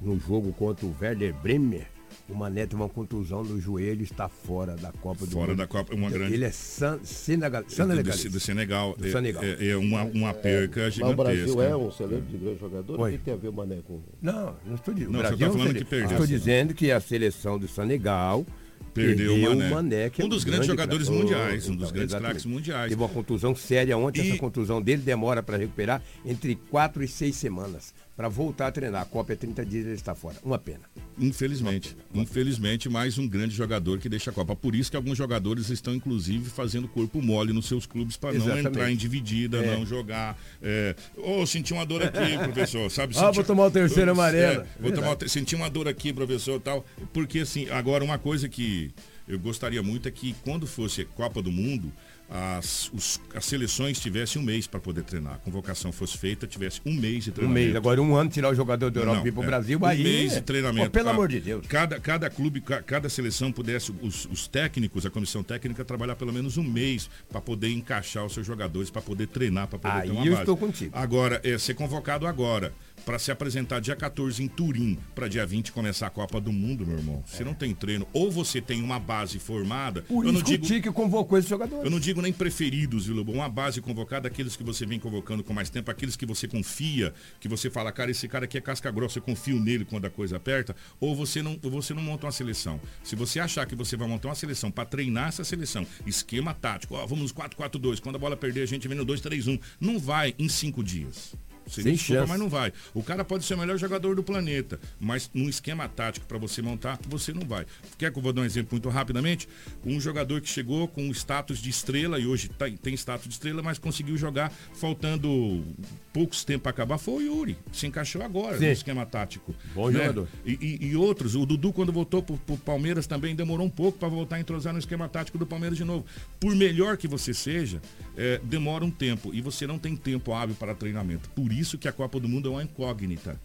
no 0.00 0.18
jogo 0.20 0.52
contra 0.52 0.86
o 0.86 0.94
Werder 1.00 1.34
Bremer 1.34 1.88
o 2.32 2.36
Mané 2.36 2.66
tem 2.66 2.78
uma 2.78 2.88
contusão 2.88 3.44
no 3.44 3.60
joelho 3.60 4.02
está 4.02 4.28
fora 4.28 4.74
da 4.74 4.90
Copa 4.92 5.26
do 5.26 5.32
fora 5.32 5.48
Mundo. 5.48 5.56
Fora 5.56 5.56
da 5.56 5.66
Copa, 5.66 5.94
uma 5.94 6.10
grande. 6.10 6.34
Ele 6.34 6.44
é 6.44 6.50
san, 6.50 6.98
senegal, 7.02 7.62
senegalês. 7.68 8.24
Do, 8.24 8.30
do 8.30 8.40
Senegal. 8.40 8.94
Do 8.96 9.06
é, 9.06 9.10
Senegal. 9.10 9.44
É, 9.44 9.68
é 9.68 9.76
uma, 9.76 10.02
uma 10.04 10.34
perca 10.34 10.82
é, 10.82 10.90
gigantesca. 10.90 11.20
o 11.20 11.24
Brasil 11.24 11.62
é 11.62 11.76
um 11.76 11.88
excelente 11.88 12.26
de 12.26 12.38
grande 12.38 12.60
jogador. 12.60 13.00
Oi. 13.00 13.14
O 13.14 13.18
que 13.18 13.24
tem 13.24 13.34
a 13.34 13.36
ver 13.36 13.48
o 13.48 13.52
Mané 13.52 13.80
com. 13.86 14.00
Não, 14.20 14.56
não 14.66 14.74
estou 14.74 14.94
dizendo. 14.94 15.12
Não, 15.12 15.20
o 15.20 15.22
Brasil 15.22 15.52
falando 15.52 15.74
que 15.74 15.84
perdeu. 15.84 16.10
Estou 16.10 16.26
dizendo 16.26 16.74
que 16.74 16.90
a 16.90 17.00
seleção 17.00 17.58
do 17.58 17.68
Senegal 17.68 18.46
Perdeu, 18.94 19.32
Perdeu 19.32 19.52
o 19.52 19.56
Mané. 19.56 19.68
O 19.68 19.74
Mané 19.74 20.10
que 20.10 20.22
é 20.22 20.24
um 20.24 20.28
dos 20.28 20.44
grandes 20.44 20.66
jogadores 20.66 21.08
mundiais, 21.08 21.68
um 21.68 21.74
dos 21.74 21.88
então, 21.88 21.94
grandes 21.94 22.14
craques 22.14 22.44
mundiais. 22.44 22.90
Teve 22.90 23.02
uma 23.02 23.08
contusão 23.08 23.54
séria 23.54 23.96
ontem, 23.96 24.22
e... 24.22 24.30
essa 24.30 24.38
contusão 24.38 24.82
dele 24.82 25.02
demora 25.02 25.42
para 25.42 25.56
recuperar 25.56 26.02
entre 26.24 26.56
4 26.70 27.02
e 27.02 27.08
6 27.08 27.34
semanas 27.34 27.94
para 28.16 28.28
voltar 28.28 28.68
a 28.68 28.72
treinar. 28.72 29.02
A 29.02 29.04
Copa 29.04 29.32
é 29.32 29.36
30 29.36 29.64
dias 29.64 29.86
ele 29.86 29.94
está 29.94 30.14
fora. 30.14 30.36
Uma 30.44 30.58
pena. 30.58 30.80
Infelizmente. 31.18 31.94
Uma 31.94 32.04
pena. 32.12 32.22
Infelizmente, 32.22 32.88
mais 32.88 33.18
um 33.18 33.26
grande 33.26 33.54
jogador 33.54 33.98
que 33.98 34.08
deixa 34.08 34.30
a 34.30 34.32
Copa. 34.32 34.54
Por 34.54 34.74
isso 34.74 34.90
que 34.90 34.96
alguns 34.96 35.16
jogadores 35.16 35.70
estão, 35.70 35.94
inclusive, 35.94 36.50
fazendo 36.50 36.86
corpo 36.88 37.22
mole 37.22 37.52
nos 37.52 37.66
seus 37.66 37.86
clubes 37.86 38.16
para 38.16 38.32
não 38.34 38.58
entrar 38.58 38.90
em 38.90 38.96
dividida, 38.96 39.58
é. 39.58 39.76
não 39.76 39.86
jogar. 39.86 40.38
É... 40.62 40.94
Oh, 41.16 41.46
senti 41.46 41.72
uma 41.72 41.86
dor 41.86 42.02
aqui, 42.02 42.38
professor. 42.44 42.90
Sabe? 42.90 43.16
Ah, 43.16 43.30
vou 43.30 43.44
tomar 43.44 43.66
o 43.66 43.70
terceiro 43.70 44.10
é, 44.10 44.12
amarelo. 44.12 44.62
É, 44.62 44.66
vou 44.80 44.92
tomar 44.92 45.16
o... 45.16 45.28
Senti 45.28 45.54
uma 45.54 45.70
dor 45.70 45.88
aqui, 45.88 46.12
professor, 46.12 46.60
tal. 46.60 46.84
Porque, 47.12 47.40
assim, 47.40 47.68
agora 47.70 48.04
uma 48.04 48.18
coisa 48.18 48.48
que 48.48 48.92
eu 49.26 49.38
gostaria 49.38 49.82
muito 49.82 50.08
é 50.08 50.10
que 50.10 50.34
quando 50.44 50.66
fosse 50.66 51.04
Copa 51.04 51.40
do 51.40 51.50
Mundo, 51.50 51.92
as, 52.32 52.90
os, 52.94 53.20
as 53.34 53.44
seleções 53.44 54.00
tivessem 54.00 54.40
um 54.40 54.44
mês 54.44 54.66
para 54.66 54.80
poder 54.80 55.02
treinar. 55.02 55.34
A 55.34 55.38
convocação 55.38 55.92
fosse 55.92 56.16
feita, 56.16 56.46
tivesse 56.46 56.80
um 56.86 56.94
mês 56.94 57.24
de 57.24 57.30
treinamento. 57.30 57.60
Um 57.60 57.66
mês, 57.66 57.76
agora 57.76 58.00
um 58.00 58.16
ano 58.16 58.30
tirar 58.30 58.48
o 58.48 58.54
jogador 58.54 58.90
da 58.90 59.00
Europa 59.00 59.22
e 59.26 59.28
ir 59.28 59.32
para 59.32 59.40
o 59.40 59.44
é, 59.44 59.46
Brasil, 59.46 59.78
um 59.78 59.84
aí. 59.84 60.02
mês 60.02 60.32
de 60.32 60.40
treinamento. 60.40 60.90
pelo 60.90 61.10
amor 61.10 61.28
de 61.28 61.40
Deus. 61.40 61.66
Cada, 61.66 62.00
cada 62.00 62.30
clube, 62.30 62.62
cada 62.62 63.10
seleção 63.10 63.52
pudesse, 63.52 63.92
os, 64.00 64.24
os 64.26 64.48
técnicos, 64.48 65.04
a 65.04 65.10
comissão 65.10 65.42
técnica, 65.42 65.84
trabalhar 65.84 66.16
pelo 66.16 66.32
menos 66.32 66.56
um 66.56 66.64
mês 66.64 67.10
para 67.30 67.40
poder 67.40 67.70
encaixar 67.70 68.24
os 68.24 68.32
seus 68.32 68.46
jogadores, 68.46 68.88
para 68.88 69.02
poder 69.02 69.26
treinar, 69.26 69.68
para 69.68 69.78
poder 69.78 69.94
aí 69.94 70.08
ter 70.08 70.12
uma 70.12 70.24
eu 70.24 70.30
base. 70.30 70.42
estou 70.42 70.56
contigo. 70.56 70.90
Agora, 70.96 71.38
é, 71.44 71.58
ser 71.58 71.74
convocado 71.74 72.26
agora 72.26 72.72
para 73.04 73.18
se 73.18 73.30
apresentar 73.30 73.80
dia 73.80 73.96
14 73.96 74.42
em 74.42 74.48
Turim, 74.48 74.98
para 75.14 75.28
dia 75.28 75.44
20 75.44 75.72
começar 75.72 76.06
a 76.06 76.10
Copa 76.10 76.40
do 76.40 76.52
Mundo, 76.52 76.86
meu 76.86 76.98
irmão. 76.98 77.22
Você 77.26 77.42
é. 77.42 77.44
não 77.44 77.54
tem 77.54 77.74
treino, 77.74 78.06
ou 78.12 78.30
você 78.30 78.60
tem 78.60 78.82
uma 78.82 78.98
base 78.98 79.38
formada. 79.38 80.02
Por 80.02 80.24
eu 80.24 80.32
não 80.32 80.42
digo, 80.42 80.64
o 80.64 80.68
Tique 80.68 80.90
convocou 80.90 81.38
esse 81.38 81.48
jogador. 81.48 81.84
Eu 81.84 81.90
não 81.90 82.00
digo 82.00 82.22
nem 82.22 82.32
preferidos, 82.32 83.06
viu, 83.06 83.16
Lobo? 83.16 83.32
Uma 83.32 83.48
base 83.48 83.80
convocada, 83.80 84.28
aqueles 84.28 84.56
que 84.56 84.62
você 84.62 84.86
vem 84.86 84.98
convocando 84.98 85.42
com 85.42 85.52
mais 85.52 85.68
tempo, 85.68 85.90
aqueles 85.90 86.16
que 86.16 86.26
você 86.26 86.46
confia, 86.46 87.12
que 87.40 87.48
você 87.48 87.70
fala, 87.70 87.92
cara, 87.92 88.10
esse 88.10 88.28
cara 88.28 88.44
aqui 88.44 88.58
é 88.58 88.60
casca 88.60 88.90
grossa, 88.90 89.18
eu 89.18 89.22
confio 89.22 89.58
nele 89.58 89.84
quando 89.84 90.06
a 90.06 90.10
coisa 90.10 90.36
aperta, 90.36 90.74
ou 91.00 91.14
você 91.14 91.42
não, 91.42 91.58
você 91.62 91.92
não 91.94 92.02
monta 92.02 92.26
uma 92.26 92.32
seleção. 92.32 92.80
Se 93.02 93.16
você 93.16 93.40
achar 93.40 93.66
que 93.66 93.74
você 93.74 93.96
vai 93.96 94.08
montar 94.08 94.28
uma 94.28 94.34
seleção 94.34 94.70
para 94.70 94.84
treinar 94.84 95.28
essa 95.28 95.44
seleção, 95.44 95.86
esquema 96.06 96.54
tático, 96.54 96.94
ó, 96.94 97.06
vamos 97.06 97.32
4-4-2, 97.32 98.00
quando 98.00 98.16
a 98.16 98.18
bola 98.18 98.36
perder 98.36 98.62
a 98.62 98.66
gente 98.66 98.86
vem 98.88 98.96
no 98.96 99.04
2-3-1, 99.04 99.60
não 99.80 99.98
vai 99.98 100.34
em 100.38 100.48
cinco 100.48 100.82
dias. 100.82 101.34
Você 101.66 101.82
Sem 101.82 101.92
desculpa, 101.92 102.20
chance. 102.20 102.30
mas 102.30 102.40
não 102.40 102.48
vai. 102.48 102.72
O 102.94 103.02
cara 103.02 103.24
pode 103.24 103.44
ser 103.44 103.54
o 103.54 103.58
melhor 103.58 103.78
jogador 103.78 104.14
do 104.14 104.22
planeta, 104.22 104.80
mas 105.00 105.30
num 105.32 105.48
esquema 105.48 105.88
tático 105.88 106.26
para 106.26 106.38
você 106.38 106.60
montar, 106.60 106.98
você 107.08 107.32
não 107.32 107.46
vai. 107.46 107.66
Quer 107.98 108.12
que 108.12 108.18
eu 108.18 108.22
vou 108.22 108.32
dar 108.32 108.42
um 108.42 108.44
exemplo 108.44 108.70
muito 108.72 108.88
rapidamente? 108.88 109.48
Um 109.84 110.00
jogador 110.00 110.40
que 110.40 110.48
chegou 110.48 110.88
com 110.88 111.10
status 111.10 111.58
de 111.58 111.70
estrela 111.70 112.18
e 112.18 112.26
hoje 112.26 112.48
tá, 112.48 112.66
tem 112.82 112.94
status 112.94 113.26
de 113.28 113.34
estrela, 113.34 113.62
mas 113.62 113.78
conseguiu 113.78 114.16
jogar 114.16 114.52
faltando 114.74 115.64
poucos 116.12 116.44
tempos 116.44 116.62
para 116.62 116.70
acabar, 116.70 116.98
foi 116.98 117.28
o 117.28 117.38
Yuri. 117.38 117.56
Se 117.72 117.86
encaixou 117.86 118.22
agora 118.22 118.58
Sim. 118.58 118.66
no 118.66 118.72
esquema 118.72 119.06
tático. 119.06 119.54
Bom 119.74 119.90
né? 119.90 120.00
jogador. 120.00 120.28
E, 120.44 120.58
e, 120.60 120.86
e, 120.88 120.96
outros, 120.96 121.34
o 121.34 121.46
Dudu 121.46 121.72
quando 121.72 121.92
voltou 121.92 122.22
para 122.22 122.54
o 122.54 122.58
Palmeiras 122.58 123.06
também 123.06 123.34
demorou 123.34 123.66
um 123.66 123.70
pouco 123.70 123.98
para 123.98 124.08
voltar 124.08 124.36
a 124.36 124.40
entrosar 124.40 124.72
no 124.72 124.78
esquema 124.78 125.08
tático 125.08 125.38
do 125.38 125.46
Palmeiras 125.46 125.78
de 125.78 125.84
novo. 125.84 126.04
Por 126.38 126.54
melhor 126.54 126.96
que 126.96 127.08
você 127.08 127.32
seja, 127.32 127.80
é, 128.16 128.40
demora 128.44 128.84
um 128.84 128.90
tempo 128.90 129.32
e 129.32 129.40
você 129.40 129.66
não 129.66 129.78
tem 129.78 129.96
tempo 129.96 130.32
hábil 130.32 130.54
para 130.54 130.74
treinamento. 130.74 131.30
Por 131.30 131.51
isso 131.52 131.78
que 131.78 131.88
a 131.88 131.92
Copa 131.92 132.18
do 132.18 132.28
Mundo 132.28 132.48
é 132.48 132.52
uma 132.52 132.62
incógnita. 132.62 133.38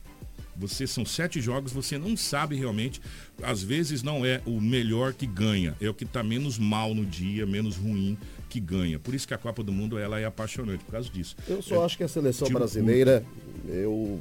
Você 0.55 0.87
são 0.87 1.05
sete 1.05 1.39
jogos, 1.39 1.71
você 1.71 1.99
não 1.99 2.17
sabe 2.17 2.55
realmente. 2.55 2.99
Às 3.43 3.61
vezes 3.61 4.01
não 4.01 4.25
é 4.25 4.41
o 4.45 4.59
melhor 4.59 5.13
que 5.13 5.27
ganha, 5.27 5.75
é 5.79 5.87
o 5.87 5.93
que 5.93 6.03
está 6.03 6.23
menos 6.23 6.57
mal 6.57 6.95
no 6.95 7.05
dia, 7.05 7.45
menos 7.45 7.77
ruim 7.77 8.17
que 8.49 8.59
ganha. 8.59 8.97
Por 8.97 9.13
isso 9.13 9.27
que 9.27 9.35
a 9.35 9.37
Copa 9.37 9.63
do 9.63 9.71
Mundo 9.71 9.99
ela 9.99 10.19
é 10.19 10.25
apaixonante 10.25 10.83
por 10.83 10.93
causa 10.93 11.09
disso. 11.09 11.35
Eu 11.47 11.61
só 11.61 11.83
é, 11.83 11.85
acho 11.85 11.97
que 11.97 12.03
a 12.03 12.07
seleção 12.07 12.49
brasileira, 12.49 13.23
eu 13.67 14.19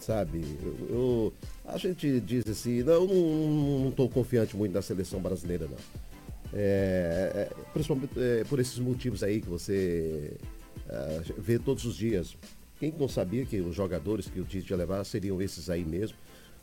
sabe, 0.00 0.42
eu, 0.62 0.88
eu, 0.88 1.34
a 1.66 1.76
gente 1.76 2.20
diz 2.20 2.48
assim, 2.48 2.82
não, 2.82 2.94
eu 2.94 3.80
não 3.82 3.88
estou 3.90 4.08
confiante 4.08 4.56
muito 4.56 4.72
na 4.72 4.80
seleção 4.80 5.20
brasileira 5.20 5.66
não. 5.66 5.76
É, 6.54 7.30
é, 7.34 7.50
principalmente 7.74 8.12
é, 8.16 8.44
por 8.44 8.58
esses 8.58 8.78
motivos 8.78 9.22
aí 9.22 9.42
que 9.42 9.48
você 9.48 10.32
é, 10.88 11.20
vê 11.36 11.58
todos 11.58 11.84
os 11.84 11.94
dias. 11.94 12.34
Quem 12.78 12.94
não 12.96 13.08
sabia 13.08 13.44
que 13.44 13.60
os 13.60 13.74
jogadores 13.74 14.28
que 14.28 14.40
o 14.40 14.44
Tite 14.44 14.70
ia 14.70 14.76
levar 14.76 15.04
seriam 15.04 15.40
esses 15.42 15.68
aí 15.68 15.84
mesmo? 15.84 16.16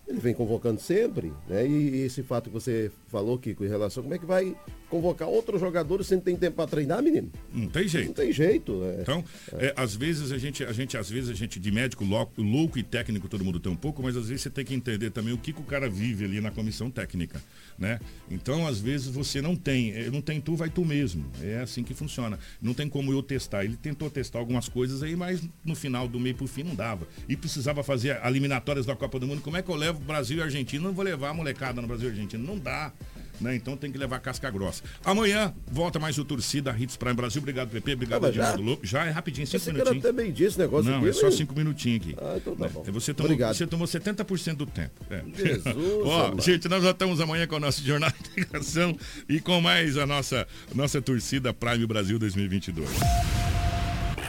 Ele 0.08 0.20
vem 0.20 0.36
convocando 0.36 0.80
sempre, 0.80 1.34
né? 1.50 1.68
E 1.68 2.04
esse 2.04 2.22
fato 2.22 2.50
que 2.50 2.54
você 2.54 2.92
falou, 3.08 3.40
Kiko, 3.40 3.66
em 3.66 3.68
relação, 3.68 4.04
como 4.04 4.14
é 4.14 4.20
que 4.20 4.26
vai 4.26 4.56
convocar 4.88 5.28
outros 5.28 5.60
jogadores 5.60 6.06
sem 6.06 6.20
ter 6.20 6.38
tempo 6.38 6.58
para 6.58 6.70
treinar, 6.70 7.02
menino? 7.02 7.32
Não 7.52 7.68
tem 7.68 7.88
jeito. 7.88 8.08
Não 8.08 8.14
tem 8.14 8.32
jeito. 8.32 8.84
É. 8.84 9.02
Então. 9.02 9.26
É, 9.54 9.74
às 9.76 9.96
vezes 9.96 10.32
a 10.32 10.38
gente, 10.38 10.64
a 10.64 10.72
gente, 10.72 10.96
às 10.96 11.10
vezes 11.10 11.32
a 11.32 11.34
gente 11.34 11.60
de 11.60 11.72
médico 11.72 12.06
louco, 12.06 12.40
louco, 12.40 12.78
e 12.78 12.84
técnico 12.84 13.28
todo 13.28 13.44
mundo 13.44 13.60
tem 13.60 13.72
um 13.72 13.76
pouco, 13.76 14.04
mas 14.04 14.16
às 14.16 14.30
vezes 14.30 14.44
você 14.44 14.50
tem 14.52 14.64
que 14.64 14.76
entender 14.76 15.10
também 15.10 15.34
o 15.34 15.40
que, 15.40 15.52
que 15.52 15.62
o 15.62 15.66
cara 15.66 15.90
vive 15.90 16.26
ali 16.26 16.40
na 16.40 16.52
comissão 16.52 16.92
técnica, 16.92 17.42
né? 17.78 18.00
Então, 18.30 18.66
às 18.66 18.80
vezes 18.80 19.08
você 19.08 19.42
não 19.42 19.56
tem, 19.56 19.92
é, 19.92 20.10
não 20.10 20.22
tem 20.22 20.40
tu, 20.40 20.56
vai 20.56 20.70
tu 20.70 20.86
mesmo. 20.86 21.26
É 21.42 21.60
assim 21.60 21.84
que 21.84 21.94
funciona. 21.94 22.40
Não 22.62 22.74
tem 22.74 22.88
como 22.88 23.12
eu 23.12 23.22
testar. 23.22 23.66
Ele 23.66 23.76
tentou 23.76 24.10
testar 24.10 24.40
algumas 24.40 24.70
coisas 24.70 25.04
aí, 25.04 25.16
mas 25.16 25.42
no 25.64 25.76
final 25.76 26.08
do 26.08 26.20
meio 26.20 26.36
pro 26.36 26.48
fim 26.48 26.64
não 26.64 26.76
dava. 26.76 27.08
E 27.28 27.36
precisava 27.36 27.84
fazer 27.84 28.20
eliminatórias 28.26 28.86
da 28.86 28.96
Copa 28.96 29.20
do 29.20 29.28
Mundo. 29.28 29.42
Como 29.42 29.58
é 29.58 29.62
que 29.62 29.70
eu 29.70 29.76
levo 29.76 30.00
Brasil 30.00 30.38
e 30.38 30.42
Argentina, 30.42 30.84
não 30.84 30.94
vou 30.94 31.04
levar 31.04 31.30
a 31.30 31.34
molecada 31.34 31.82
no 31.82 31.88
Brasil 31.88 32.10
e 32.10 32.12
Argentina. 32.12 32.44
Não 32.44 32.58
dá. 32.58 32.94
Né? 33.40 33.56
Então 33.56 33.76
tem 33.76 33.92
que 33.92 33.98
levar 33.98 34.20
casca 34.20 34.50
grossa. 34.50 34.84
Amanhã 35.04 35.54
volta 35.72 36.00
mais 36.00 36.18
o 36.18 36.26
Torcida 36.26 36.76
Hits 36.78 36.96
Prime 36.96 37.14
Brasil. 37.14 37.42
Obrigado, 37.42 37.70
Pepe. 37.70 37.94
Obrigado, 37.94 38.26
Adinaldo 38.26 38.62
Lopo. 38.62 38.86
Já 38.86 39.06
é 39.06 39.10
rapidinho, 39.10 39.46
cinco 39.48 39.66
minutinhos. 39.66 40.02
Você 40.02 40.08
também 40.08 40.32
disse 40.32 40.58
negócio 40.60 40.90
Não, 40.90 41.00
aqui, 41.00 41.10
é 41.10 41.14
só 41.14 41.32
cinco 41.32 41.56
minutinhos 41.56 42.02
aqui. 42.02 42.16
Ah, 42.20 42.34
então 42.38 42.56
tá 42.56 42.68
bom. 42.70 42.84
É, 42.88 42.92
você 42.92 43.14
tomou, 43.14 43.32
Obrigado. 43.32 43.56
Você 43.56 43.68
tomou 43.68 43.88
70% 43.88 44.56
do 44.56 44.66
tempo. 44.66 44.92
É. 45.10 45.24
Jesus, 45.36 45.66
Ó, 46.06 46.40
gente, 46.40 46.68
nós 46.68 46.84
já 46.84 46.92
estamos 46.92 47.20
amanhã 47.20 47.48
com 47.48 47.56
o 47.56 47.60
nosso 47.60 47.84
Jornal 47.84 48.12
de 48.12 48.42
Integração 48.42 48.98
e 49.28 49.40
com 49.40 49.62
mais 49.62 49.98
a 49.98 50.06
nossa, 50.06 50.48
nossa 50.74 51.02
torcida 51.02 51.54
Prime 51.54 51.86
Brasil 51.86 52.18
2022. 52.20 52.90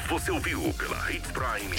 Você 0.08 0.30
ouviu 0.30 0.72
pela 0.74 1.12
Hits 1.12 1.30
Prime. 1.32 1.76